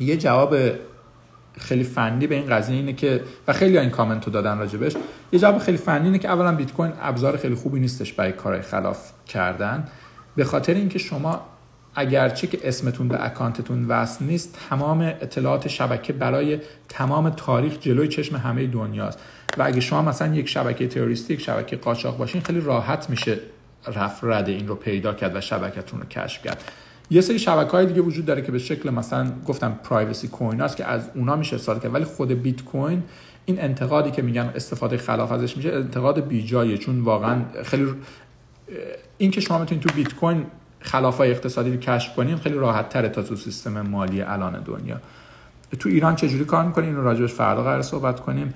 یه 0.00 0.16
جواب 0.16 0.56
خیلی 1.58 1.84
فنی 1.84 2.26
به 2.26 2.34
این 2.34 2.46
قضیه 2.46 2.76
اینه 2.76 2.92
که 2.92 3.20
و 3.48 3.52
خیلی 3.52 3.78
این 3.78 3.90
کامنت 3.90 4.24
رو 4.24 4.32
دادن 4.32 4.58
راجبش. 4.58 4.92
یه 5.32 5.38
جواب 5.38 5.58
خیلی 5.58 5.76
فنی 5.78 6.04
اینه 6.04 6.18
که 6.18 6.28
اولا 6.28 6.54
بیت 6.54 6.72
کوین 6.72 6.92
ابزار 7.02 7.36
خیلی 7.36 7.54
خوبی 7.54 7.80
نیستش 7.80 8.12
برای 8.12 8.32
کارهای 8.32 8.62
خلاف 8.62 9.12
کردن. 9.26 9.88
به 10.36 10.44
خاطر 10.44 10.74
اینکه 10.74 10.98
شما 10.98 11.40
اگرچه 11.94 12.46
که 12.46 12.58
اسمتون 12.68 13.08
به 13.08 13.26
اکانتتون 13.26 13.84
وصل 13.84 14.24
نیست 14.24 14.58
تمام 14.70 15.00
اطلاعات 15.00 15.68
شبکه 15.68 16.12
برای 16.12 16.58
تمام 16.88 17.30
تاریخ 17.30 17.78
جلوی 17.80 18.08
چشم 18.08 18.36
همه 18.36 18.66
دنیاست. 18.66 19.18
و 19.58 19.62
اگه 19.62 19.80
شما 19.80 20.02
مثلا 20.02 20.34
یک 20.34 20.48
شبکه 20.48 20.88
تروریستی 20.88 21.34
یک 21.34 21.40
شبکه 21.40 21.76
قاچاق 21.76 22.16
باشین 22.16 22.40
خیلی 22.40 22.60
راحت 22.60 23.10
میشه 23.10 23.38
رفت 23.86 24.24
رد 24.24 24.48
این 24.48 24.68
رو 24.68 24.74
پیدا 24.74 25.14
کرد 25.14 25.36
و 25.36 25.40
شبکتون 25.40 26.00
رو 26.00 26.06
کشف 26.06 26.42
کرد. 26.42 26.64
یه 27.10 27.20
سری 27.20 27.38
شبکه 27.38 27.70
های 27.70 27.86
دیگه 27.86 28.00
وجود 28.00 28.24
داره 28.24 28.42
که 28.42 28.52
به 28.52 28.58
شکل 28.58 28.90
مثلا 28.90 29.32
گفتم 29.46 29.78
پرایوسی 29.84 30.28
کوین 30.28 30.60
هست 30.60 30.76
که 30.76 30.84
از 30.84 31.10
اونا 31.14 31.36
میشه 31.36 31.56
استفاده 31.56 31.80
کرد. 31.80 31.94
ولی 31.94 32.04
خود 32.04 32.28
بیت 32.28 32.64
کوین 32.64 33.02
این 33.44 33.60
انتقادی 33.60 34.10
که 34.10 34.22
میگن 34.22 34.50
استفاده 34.54 34.96
خلاف 34.96 35.32
ازش 35.32 35.56
میشه 35.56 35.72
انتقاد 35.72 36.28
بیجایه 36.28 36.78
چون 36.78 37.00
واقعا 37.00 37.42
خیلی 37.64 37.86
این 39.18 39.30
که 39.30 39.40
شما 39.40 39.58
می‌تونید 39.58 39.84
تو 39.84 39.94
بیت 39.94 40.14
کوین 40.14 40.46
خلافای 40.80 41.30
اقتصادی 41.30 41.70
رو 41.70 41.76
کشف 41.76 42.14
کنیم 42.14 42.36
خیلی 42.36 42.54
راحت 42.54 42.88
تره 42.88 43.08
تا 43.08 43.22
تو 43.22 43.36
سیستم 43.36 43.80
مالی 43.80 44.22
الان 44.22 44.62
دنیا. 44.62 45.00
تو 45.78 45.88
ایران 45.88 46.16
چجوری 46.16 46.44
کار 46.44 46.64
می‌کنیم 46.64 46.88
اینو 46.88 47.02
راجبش 47.02 47.32
فردا 47.32 47.62
قرار 47.62 47.82
صحبت 47.82 48.20
کنیم. 48.20 48.54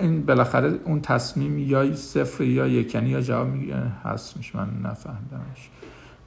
این 0.00 0.26
بالاخره 0.26 0.74
اون 0.84 1.00
تصمیم 1.00 1.58
یا 1.58 1.94
صفر 1.94 2.44
یا 2.44 2.66
یکنی 2.66 3.08
یا 3.08 3.20
جواب 3.20 3.48
هست 4.04 4.36
میشه 4.36 4.56
من 4.56 4.68
نفهمیدمش. 4.90 5.70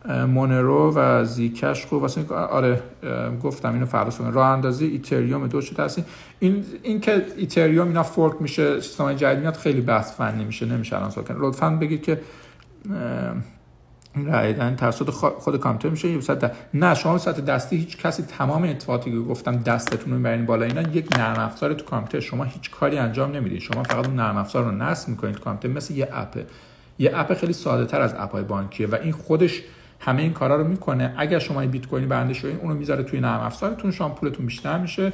مونرو 0.05 0.93
و 0.95 1.25
زیکش 1.25 1.85
خوب 1.85 2.01
واسه 2.01 2.33
آره 2.33 2.81
گفتم 3.43 3.73
اینو 3.73 3.85
فردا 3.85 4.11
کنم 4.11 4.31
راه 4.31 4.47
اندازی 4.47 4.85
ایتریوم 4.85 5.47
دو 5.47 5.61
شده 5.61 5.83
هستی 5.83 6.03
این 6.39 6.65
این 6.83 7.01
که 7.01 7.25
ایتریوم 7.37 7.87
اینا 7.87 8.03
فورک 8.03 8.41
میشه 8.41 8.81
سیستم 8.81 9.13
جدید 9.13 9.39
میاد 9.39 9.55
خیلی 9.55 9.81
بحث 9.81 10.15
فنی 10.15 10.45
میشه 10.45 10.65
نمیشه 10.65 10.95
الان 10.95 11.09
صحبت 11.09 11.31
لطفا 11.31 11.69
بگید 11.69 12.03
که 12.03 12.21
رایدن 14.15 14.75
توسط 14.75 15.09
خود 15.09 15.59
کامپیوتر 15.59 15.89
میشه. 15.89 16.09
یه 16.09 16.51
نه 16.73 16.95
شما 16.95 17.17
سطح 17.17 17.41
دستی 17.41 17.77
هیچ 17.77 17.97
کسی 17.97 18.23
تمام 18.23 18.63
اتفاقاتی 18.63 19.11
که 19.11 19.19
گفتم 19.19 19.57
دستتون 19.57 20.13
رو 20.13 20.19
برین 20.19 20.45
بالا 20.45 20.65
اینا 20.65 20.81
یک 20.81 21.17
نرم 21.17 21.39
افزار 21.39 21.73
تو 21.73 21.85
کامپیوتر. 21.85 22.19
شما 22.19 22.43
هیچ 22.43 22.71
کاری 22.71 22.97
انجام 22.97 23.31
نمی‌دید 23.31 23.59
شما 23.59 23.83
فقط 23.83 24.07
اون 24.07 24.15
نرم 24.15 24.37
افزار 24.37 24.63
رو 24.63 24.71
نصب 24.71 25.09
می‌کنید 25.09 25.39
کامپیوتر 25.39 25.77
مثل 25.77 25.93
یه 25.93 26.09
اپه 26.11 26.45
یه 26.99 27.11
اپ 27.15 27.33
خیلی 27.33 27.53
ساده 27.53 27.85
تر 27.85 28.01
از 28.01 28.13
اپ 28.17 28.31
های 28.31 28.43
بانکیه 28.43 28.87
و 28.87 28.95
این 29.03 29.11
خودش 29.11 29.61
همه 29.99 30.21
این 30.21 30.33
کارا 30.33 30.55
رو 30.55 30.67
می‌کنه. 30.67 31.13
اگر 31.17 31.39
شما 31.39 31.65
بیت 31.65 31.87
کوینی 31.87 32.05
برنده 32.05 32.33
شدین 32.33 32.57
اونو 32.57 32.73
می‌ذاره 32.73 33.03
توی 33.03 33.19
نرم 33.19 33.39
افزارتون 33.39 33.91
شما 33.91 34.09
پولتون 34.09 34.45
بیشتر 34.45 34.77
میشه 34.77 35.13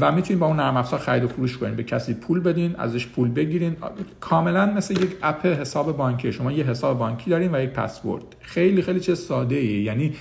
و 0.00 0.12
می‌تونید 0.12 0.40
با 0.40 0.46
اون 0.46 0.56
نرم 0.56 0.76
افزار 0.76 1.00
خرید 1.00 1.24
و 1.24 1.28
فروش 1.28 1.58
کنید 1.58 1.76
به 1.76 1.82
کسی 1.82 2.14
پول 2.14 2.40
بدین 2.40 2.76
ازش 2.76 3.06
پول 3.06 3.28
بگیرین. 3.28 3.76
کاملا 4.20 4.66
مثل 4.66 5.02
یک 5.02 5.16
اپ 5.22 5.46
حساب 5.46 5.96
بانکی. 5.96 6.32
شما 6.32 6.52
یه 6.52 6.64
حساب 6.64 6.98
بانکی 6.98 7.30
دارین 7.30 7.54
و 7.54 7.62
یک 7.62 7.70
پسورد 7.70 8.24
خیلی 8.40 8.82
خیلی 8.82 9.00
چه 9.00 9.14
ساده 9.14 9.56
ای 9.56 9.66
یعنی 9.66 10.14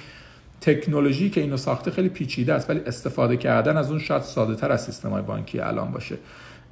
تکنولوژی 0.61 1.29
که 1.29 1.41
اینو 1.41 1.57
ساخته 1.57 1.91
خیلی 1.91 2.09
پیچیده 2.09 2.53
است 2.53 2.69
ولی 2.69 2.79
استفاده 2.79 3.37
کردن 3.37 3.77
از 3.77 3.89
اون 3.89 3.99
شاید 3.99 4.21
ساده 4.21 4.55
تر 4.55 4.71
از 4.71 4.83
سیستم 4.83 5.09
های 5.09 5.21
بانکی 5.21 5.59
الان 5.59 5.91
باشه. 5.91 6.15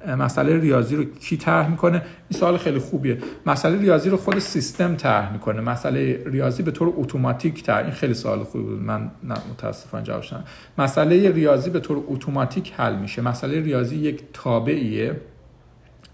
مسئله 0.06 0.60
ریاضی 0.60 0.96
رو 0.96 1.04
کی 1.04 1.36
طرح 1.36 1.70
می‌کنه؟ 1.70 2.02
این 2.30 2.40
سوال 2.40 2.56
خیلی 2.56 2.78
خوبیه. 2.78 3.18
مسئله 3.46 3.78
ریاضی 3.78 4.10
رو 4.10 4.16
خود 4.16 4.38
سیستم 4.38 4.96
طرح 4.96 5.32
می‌کنه. 5.32 5.60
مسئله 5.60 6.22
ریاضی 6.26 6.62
به 6.62 6.70
طور 6.70 6.92
اتوماتیک 6.96 7.62
طرح. 7.62 7.84
این 7.84 7.90
خیلی 7.90 8.14
سوال 8.14 8.44
خوبی 8.44 8.64
بود. 8.64 8.82
من 8.82 9.10
نه 9.24 9.34
متاسفانه 9.52 10.04
جواب 10.04 10.22
شدم 10.22 10.44
مسئله 10.78 11.30
ریاضی 11.30 11.70
به 11.70 11.80
طور 11.80 12.04
اتوماتیک 12.08 12.72
حل 12.76 12.96
میشه. 12.96 13.22
مسئله 13.22 13.60
ریاضی 13.60 13.96
یک 13.96 14.22
تابعیه 14.32 15.20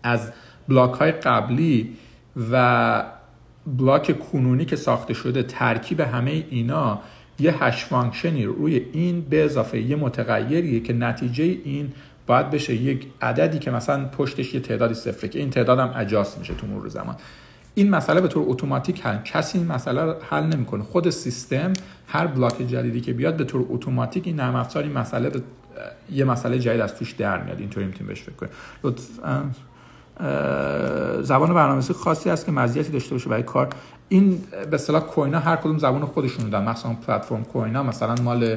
از 0.03 0.33
block 0.69 0.93
های 0.93 1.13
قبلی 1.13 1.97
و 2.53 3.05
block 3.67 4.19
کنونی 4.19 4.65
که 4.65 4.77
ساخته 4.77 5.15
شده. 5.15 5.43
ترکیب 5.43 6.01
همه 6.01 6.45
اینا 6.51 7.01
یه 7.41 7.65
hash 7.65 7.85
function 7.85 8.38
ی 8.38 8.45
روی 8.45 8.87
این 8.93 9.21
به 9.21 9.45
اضافه 9.45 9.81
یه 9.81 9.97
متغیریه 9.97 10.81
که 10.81 10.93
نتیجه 10.93 11.45
این 11.45 11.93
باید 12.29 12.51
بشه 12.51 12.75
یک 12.75 13.07
عددی 13.23 13.59
که 13.59 13.71
مثلا 13.71 14.05
پشتش 14.05 14.55
یه 14.55 14.61
تعدادی 14.61 14.95
صفره 14.95 15.29
که 15.29 15.39
این 15.39 15.51
تعداد 15.51 15.79
هم 15.79 15.93
adjust 15.97 16.39
میشه 16.39 16.55
تو 16.55 16.67
مرور 16.67 16.89
زمان. 16.89 17.17
این 17.75 17.91
مسئله 17.91 18.21
به 18.21 18.29
طور 18.29 18.45
اتوماتیک 18.47 19.07
حل 19.07 19.19
کسی 19.25 19.59
این 19.59 19.67
مسئله 19.67 20.03
رو 20.05 20.15
حل 20.31 20.43
نمی‌کنه. 20.43 20.83
خود 20.83 21.11
سیستم 21.11 21.73
هر 22.07 22.27
block 22.27 22.63
جدیدی 22.63 23.01
که 23.01 23.13
بیاد 23.13 23.37
به 23.37 23.45
طور 23.45 23.67
اتوماتیک 23.69 24.27
این 24.27 24.37
نرم 24.37 24.57
افزار 24.57 24.83
این 24.83 24.93
مسئله 24.93 25.31
یه 26.13 26.25
مسئله 26.25 26.59
جدید 26.59 26.81
از 26.81 26.95
توش 26.95 27.13
در 27.13 27.43
میاد. 27.43 27.61
اینطوری 27.61 27.87
می‌تونیم 27.87 28.09
بهش 28.09 28.23
فکر 28.23 28.33
کنیم. 28.35 28.53
زبان 31.23 31.55
برنامه‌نویسی 31.55 31.93
خاصی 31.93 32.31
هست 32.31 32.47
که 32.47 32.53
مزیتی 32.53 32.93
داشته 32.93 33.15
باشه 33.15 33.29
برای 33.29 33.43
کار. 33.43 33.69
این 34.09 34.43
به 34.71 34.75
اصطلاح 34.75 35.03
coin 35.03 35.32
ا 35.32 35.39
هر 35.39 35.57
کدوم 35.57 35.79
زبان 35.79 36.05
خودشون 36.05 36.51
دارن. 36.51 36.69
مثلا 36.69 36.93
platform 36.93 37.45
coin 37.45 37.75
ا 37.75 37.83
مثلا 37.83 38.15
مال 38.23 38.57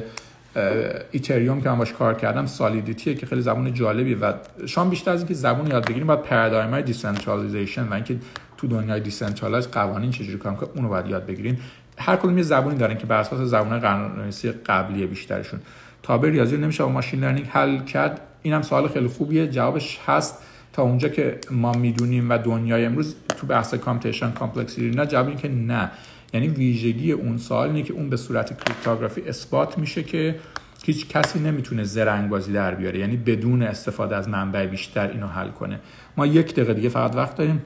اتریوم 1.10 1.60
که 1.60 1.68
من 1.68 1.78
باش 1.78 1.92
کار 1.92 2.14
کردم 2.14 2.46
Solidity 2.46 3.06
ه 3.06 3.14
که 3.14 3.26
خیلی 3.26 3.40
زبون 3.40 3.74
جالبی 3.74 4.14
و 4.14 4.32
شما 4.66 4.84
بیشتر 4.84 5.10
از 5.10 5.20
اینکه 5.20 5.34
زبون 5.34 5.66
یاد 5.66 5.88
بگیریم 5.88 6.06
باید 6.06 6.22
paradigm 6.22 6.70
های 6.70 6.82
decentralization 6.82 7.88
و 7.88 7.94
اینکه 7.94 8.16
تو 8.56 8.66
دنیای 8.66 9.00
decentralize 9.00 9.68
قوانین 9.68 10.10
چجوری 10.10 10.38
کار 10.38 10.54
که 10.54 10.66
اونو 10.74 10.88
باید 10.88 11.06
یاد 11.06 11.26
بگیرین 11.26 11.58
هر 11.98 12.16
کدوم 12.16 12.36
یه 12.38 12.44
زبونی 12.44 12.76
دارن 12.76 12.98
که 12.98 13.06
بر 13.06 13.20
اساس 13.20 13.40
زبان 13.40 13.80
قانون‌نویسی 13.80 14.52
قبلی 14.52 15.06
بیشترشون. 15.06 15.60
تابع 16.02 16.28
ریاضی 16.28 16.56
نمیشه 16.56 16.82
با 16.82 16.88
machine 16.88 17.20
learning 17.20 17.46
حل 17.46 17.78
کرد. 17.78 18.20
اینم 18.42 18.62
سوال 18.62 18.88
خیلی 18.88 19.08
خوبیه. 19.08 19.46
جوابش 19.46 19.98
هست. 20.06 20.42
تا 20.72 20.82
اونجا 20.82 21.08
که 21.08 21.38
ما 21.50 21.72
می‌دونیم 21.72 22.30
و 22.30 22.38
دنیای 22.38 22.84
امروز 22.84 23.16
تو 23.28 23.46
بحث 23.46 23.74
computation 23.74 24.30
complexity 24.30 24.96
نه 24.96 25.06
جواب 25.06 25.36
که 25.36 25.48
نه. 25.48 25.90
یعنی 26.32 26.48
ویژگی 26.48 27.12
اون 27.12 27.38
سوال 27.38 27.68
اینه 27.68 27.82
که 27.82 27.92
اون 27.92 28.10
به 28.10 28.16
صورت 28.16 28.64
cryptography 28.64 29.20
اثبات 29.20 29.78
میشه 29.78 30.02
که 30.02 30.38
هیچ 30.84 31.08
کسی 31.08 31.38
نمی‌تونه 31.38 31.84
زرنگ 31.84 32.30
بازی 32.30 32.52
در 32.52 32.74
بیاره. 32.74 32.98
یعنی 32.98 33.16
بدون 33.16 33.62
استفاده 33.62 34.16
از 34.16 34.28
منبع 34.28 34.66
بیشتر 34.66 35.10
اینو 35.10 35.26
حل 35.26 35.48
کنه. 35.48 35.80
ما 36.16 36.26
یک 36.26 36.52
دقیقه 36.52 36.74
دیگه 36.74 36.88
فقط 36.88 37.16
وقت 37.16 37.36
داریم. 37.36 37.62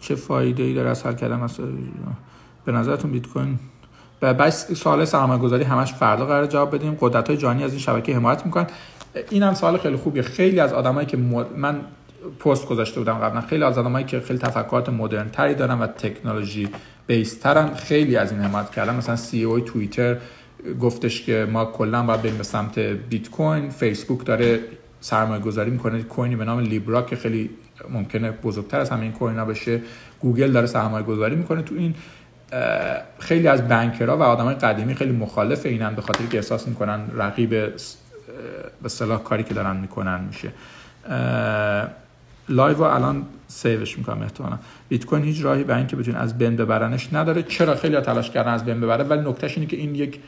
چه 0.00 0.14
فایده 0.14 0.62
ای 0.62 0.74
داره 0.74 0.90
از 0.90 1.06
حل 1.06 1.14
کردن 1.14 1.46
به 2.64 2.72
نظرتون 2.72 3.10
بیت 3.10 3.26
کوین؟ 3.26 3.58
بس 4.22 4.72
سوال 4.72 5.04
سرمایه 5.04 5.40
گذاری 5.40 5.64
همش 5.64 5.92
فردا 5.92 6.26
قرار 6.26 6.46
جواب 6.46 6.74
بدیم. 6.74 6.96
قدرت 7.00 7.28
های 7.28 7.36
جانی 7.36 7.64
از 7.64 7.70
این 7.70 7.80
شبکه 7.80 8.14
حمایت 8.14 8.46
می‌کنن. 8.46 8.66
این 9.30 9.42
هم 9.42 9.54
سوال 9.54 9.78
خیلی 9.78 9.96
خوبیه. 9.96 10.22
خیلی 10.22 10.60
از 10.60 10.72
آدمایی 10.72 11.06
که 11.06 11.16
من 11.56 11.80
پست 12.40 12.68
گذاشته 12.68 13.00
بودم 13.00 13.14
قبلا. 13.14 13.40
خیلی 13.40 13.64
از 13.64 13.78
آدمایی 13.78 14.06
که 14.06 14.20
خیلی 14.20 14.38
تفکرات 14.38 14.88
مدرن 14.88 15.28
تری 15.28 15.54
دارن 15.54 15.78
و 15.78 15.86
تکنولوژی 15.86 16.68
بیس 17.06 17.38
ترن 17.38 17.74
خیلی 17.74 18.16
از 18.16 18.32
این 18.32 18.40
حمایت 18.40 18.70
کردن. 18.70 18.94
مثلا 18.94 19.16
سی 19.16 19.44
او 19.44 19.60
توییتر 19.60 20.16
گفتش 20.80 21.22
که 21.22 21.48
ما 21.52 21.64
کلا 21.64 22.02
باید 22.02 22.22
بریم 22.22 22.36
به 22.36 22.42
سمت 22.42 22.78
بیت 22.78 23.30
کوین. 23.30 23.70
فیسبوک 23.70 24.24
داره 24.24 24.60
سرمایه 25.00 25.42
گذاری 25.42 25.70
می‌کنه. 25.70 26.02
کوینی 26.02 26.36
به 26.36 26.44
نام 26.44 26.60
لیبرا 26.60 27.02
که 27.02 27.16
خیلی 27.16 27.50
ممکنه 27.90 28.30
بزرگتر 28.30 28.80
از 28.80 28.90
همین 28.90 29.12
coin 29.12 29.44
بشه. 29.44 29.80
گوگل 30.20 30.52
داره 30.52 30.66
سرمایه 30.66 31.04
گذاری 31.04 31.36
می‌کنه. 31.36 31.62
تو 31.62 31.74
این 31.74 31.94
خیلی 33.18 33.48
از 33.48 33.68
banker 33.68 34.09
ها 34.09 34.16
و 34.16 34.22
آدمای 34.22 34.54
قدیمی 34.54 34.94
خیلی 34.94 35.12
مخالف 35.12 35.66
اینن 35.66 35.94
به 35.94 36.02
خاطر 36.02 36.26
که 36.26 36.36
احساس 36.36 36.68
می‌کنن 36.68 37.00
رقیب 37.16 37.50
به 38.82 38.88
اصطلاح 38.88 39.22
کاری 39.22 39.42
که 39.42 39.54
دارن 39.54 39.76
می‌کنن 39.76 40.20
میشه. 40.24 40.52
live 42.48 42.82
الان 42.82 43.22
save 43.48 43.81
ش 43.81 43.98
می‌کنم 43.98 44.22
احتمالا. 44.22 44.58
بیت 44.88 45.06
کوین 45.06 45.24
هیچ 45.24 45.44
راهی 45.44 45.64
به 45.64 45.76
اینکه 45.76 45.96
بتونین 45.96 46.20
از 46.20 46.38
بین 46.38 46.56
ببرنش 46.56 47.08
نداره. 47.12 47.42
چرا؟ 47.42 47.74
خیلی 47.74 48.00
تلاش 48.00 48.30
کردن 48.30 48.52
از 48.52 48.64
بین 48.64 48.80
ببره. 48.80 49.04
ولی 49.04 49.30
نکتهش 49.30 49.58
اینه 49.58 49.70
که 49.70 49.76
این 49.76 49.94
یک 49.94 50.20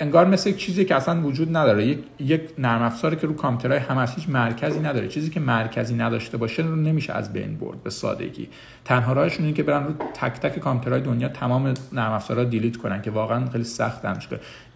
انگار 0.00 0.26
مثل 0.26 0.50
یک 0.50 0.56
چیزی 0.56 0.84
که 0.84 0.94
اصلا 0.94 1.22
وجود 1.22 1.56
نداره. 1.56 1.86
یک 1.86 1.98
یک 2.18 2.40
نرم 2.58 2.82
افزاری 2.82 3.16
که 3.16 3.26
رو 3.26 3.34
کامپیوترهای 3.34 3.78
هم 3.78 4.06
هیچ 4.16 4.28
مرکزی 4.28 4.80
نداره. 4.80 5.08
چیزی 5.08 5.30
که 5.30 5.40
مرکزی 5.40 5.94
نداشته 5.94 6.36
باشه 6.36 6.62
رو 6.62 6.76
نمیشه 6.76 7.12
از 7.12 7.32
بین 7.32 7.56
برد 7.56 7.82
به 7.82 7.90
سادگی. 7.90 8.48
تنها 8.84 9.12
راهشون 9.12 9.44
اینه 9.44 9.56
که 9.56 9.62
برن 9.62 9.84
رو 9.84 9.92
تک 10.14 10.32
تک 10.32 10.58
کامپیوترهای 10.58 11.00
دنیا 11.00 11.28
تمام 11.28 11.74
نرم 11.92 12.12
افزارا 12.12 12.44
delete 12.44 12.76
کنن 12.76 13.02
که 13.02 13.10
واقعا 13.10 13.50
خیلی 13.50 13.64
سخت 13.64 14.04
هم 14.04 14.18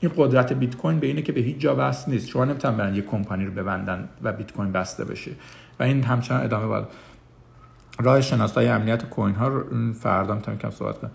این 0.00 0.12
قدرت 0.16 0.52
بیت 0.52 0.76
کوین 0.76 1.00
به 1.00 1.06
اینه 1.06 1.22
که 1.22 1.32
به 1.32 1.40
هیچ 1.40 1.58
جا 1.58 1.74
بسته 1.74 2.08
نیست. 2.08 2.28
شما 2.28 2.44
نمی‌تونن 2.44 2.76
برن 2.76 2.94
یک 2.94 3.06
کمپانی 3.06 3.44
رو 3.44 3.52
ببندن 3.52 4.08
و 4.22 4.32
بیت 4.32 4.52
کوین 4.52 4.72
بسته 4.72 5.04
بشه. 5.04 5.30
و 5.80 5.82
این 5.82 6.02
همچنان 6.02 6.44
ادامه 6.44 6.66
باید 6.66 6.84
راه 8.00 8.20
شناسایی 8.20 8.68
امنیت 8.68 9.04
coin 9.04 9.34
ها 9.34 9.48
رو 9.48 9.92
فردا 9.92 10.34
می‌تونم 10.34 10.58
کم 10.58 10.70
صحبت 10.70 10.98
کنم. 10.98 11.10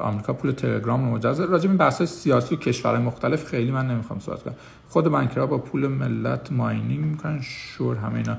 آمریکا 0.00 0.32
پول 0.32 0.50
تلگرام 0.50 1.04
رو 1.04 1.16
مجاز 1.16 1.40
راجع 1.40 1.68
به 1.68 1.76
بحث 1.76 2.02
سیاسی 2.02 2.54
و 2.54 2.58
کشورهای 2.58 3.02
مختلف 3.02 3.44
خیلی 3.44 3.70
من 3.70 3.88
نمی‌خوام 3.88 4.20
صحبت 4.20 4.42
کنم. 4.42 4.54
خود 4.88 5.08
banker 5.08 5.41
ها 5.41 5.46
با 5.46 5.58
پول 5.58 5.86
ملت 5.86 6.52
mining 6.52 7.04
می‌کنن. 7.04 7.40
sure 7.42 7.96
همه 7.96 8.14
اینا. 8.14 8.36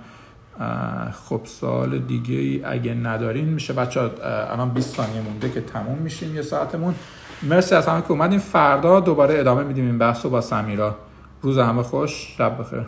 خب 1.11 1.41
سال 1.43 1.99
دیگه 1.99 2.35
ای 2.35 2.63
اگه 2.63 2.93
ندارین 2.93 3.45
میشه. 3.45 3.73
بچه 3.73 4.01
الان 4.23 4.69
20 4.69 4.95
ثانیه 4.95 5.21
مونده 5.21 5.49
که 5.49 5.61
تموم 5.61 5.97
میشیم 5.97 6.35
یه 6.35 6.41
ساعتمون. 6.41 6.95
مرسی 7.43 7.75
از 7.75 7.87
همه 7.87 8.01
که 8.01 8.11
اومدین. 8.11 8.39
فردا 8.39 8.99
دوباره 8.99 9.39
ادامه 9.39 9.63
میدیم 9.63 9.85
این 9.85 9.97
بحث 9.97 10.25
رو 10.25 10.31
با 10.31 10.41
سمیرا. 10.41 10.95
روز 11.41 11.57
همه 11.57 11.83
خوش. 11.83 12.35
شب 12.37 12.59
بخیر. 12.59 12.85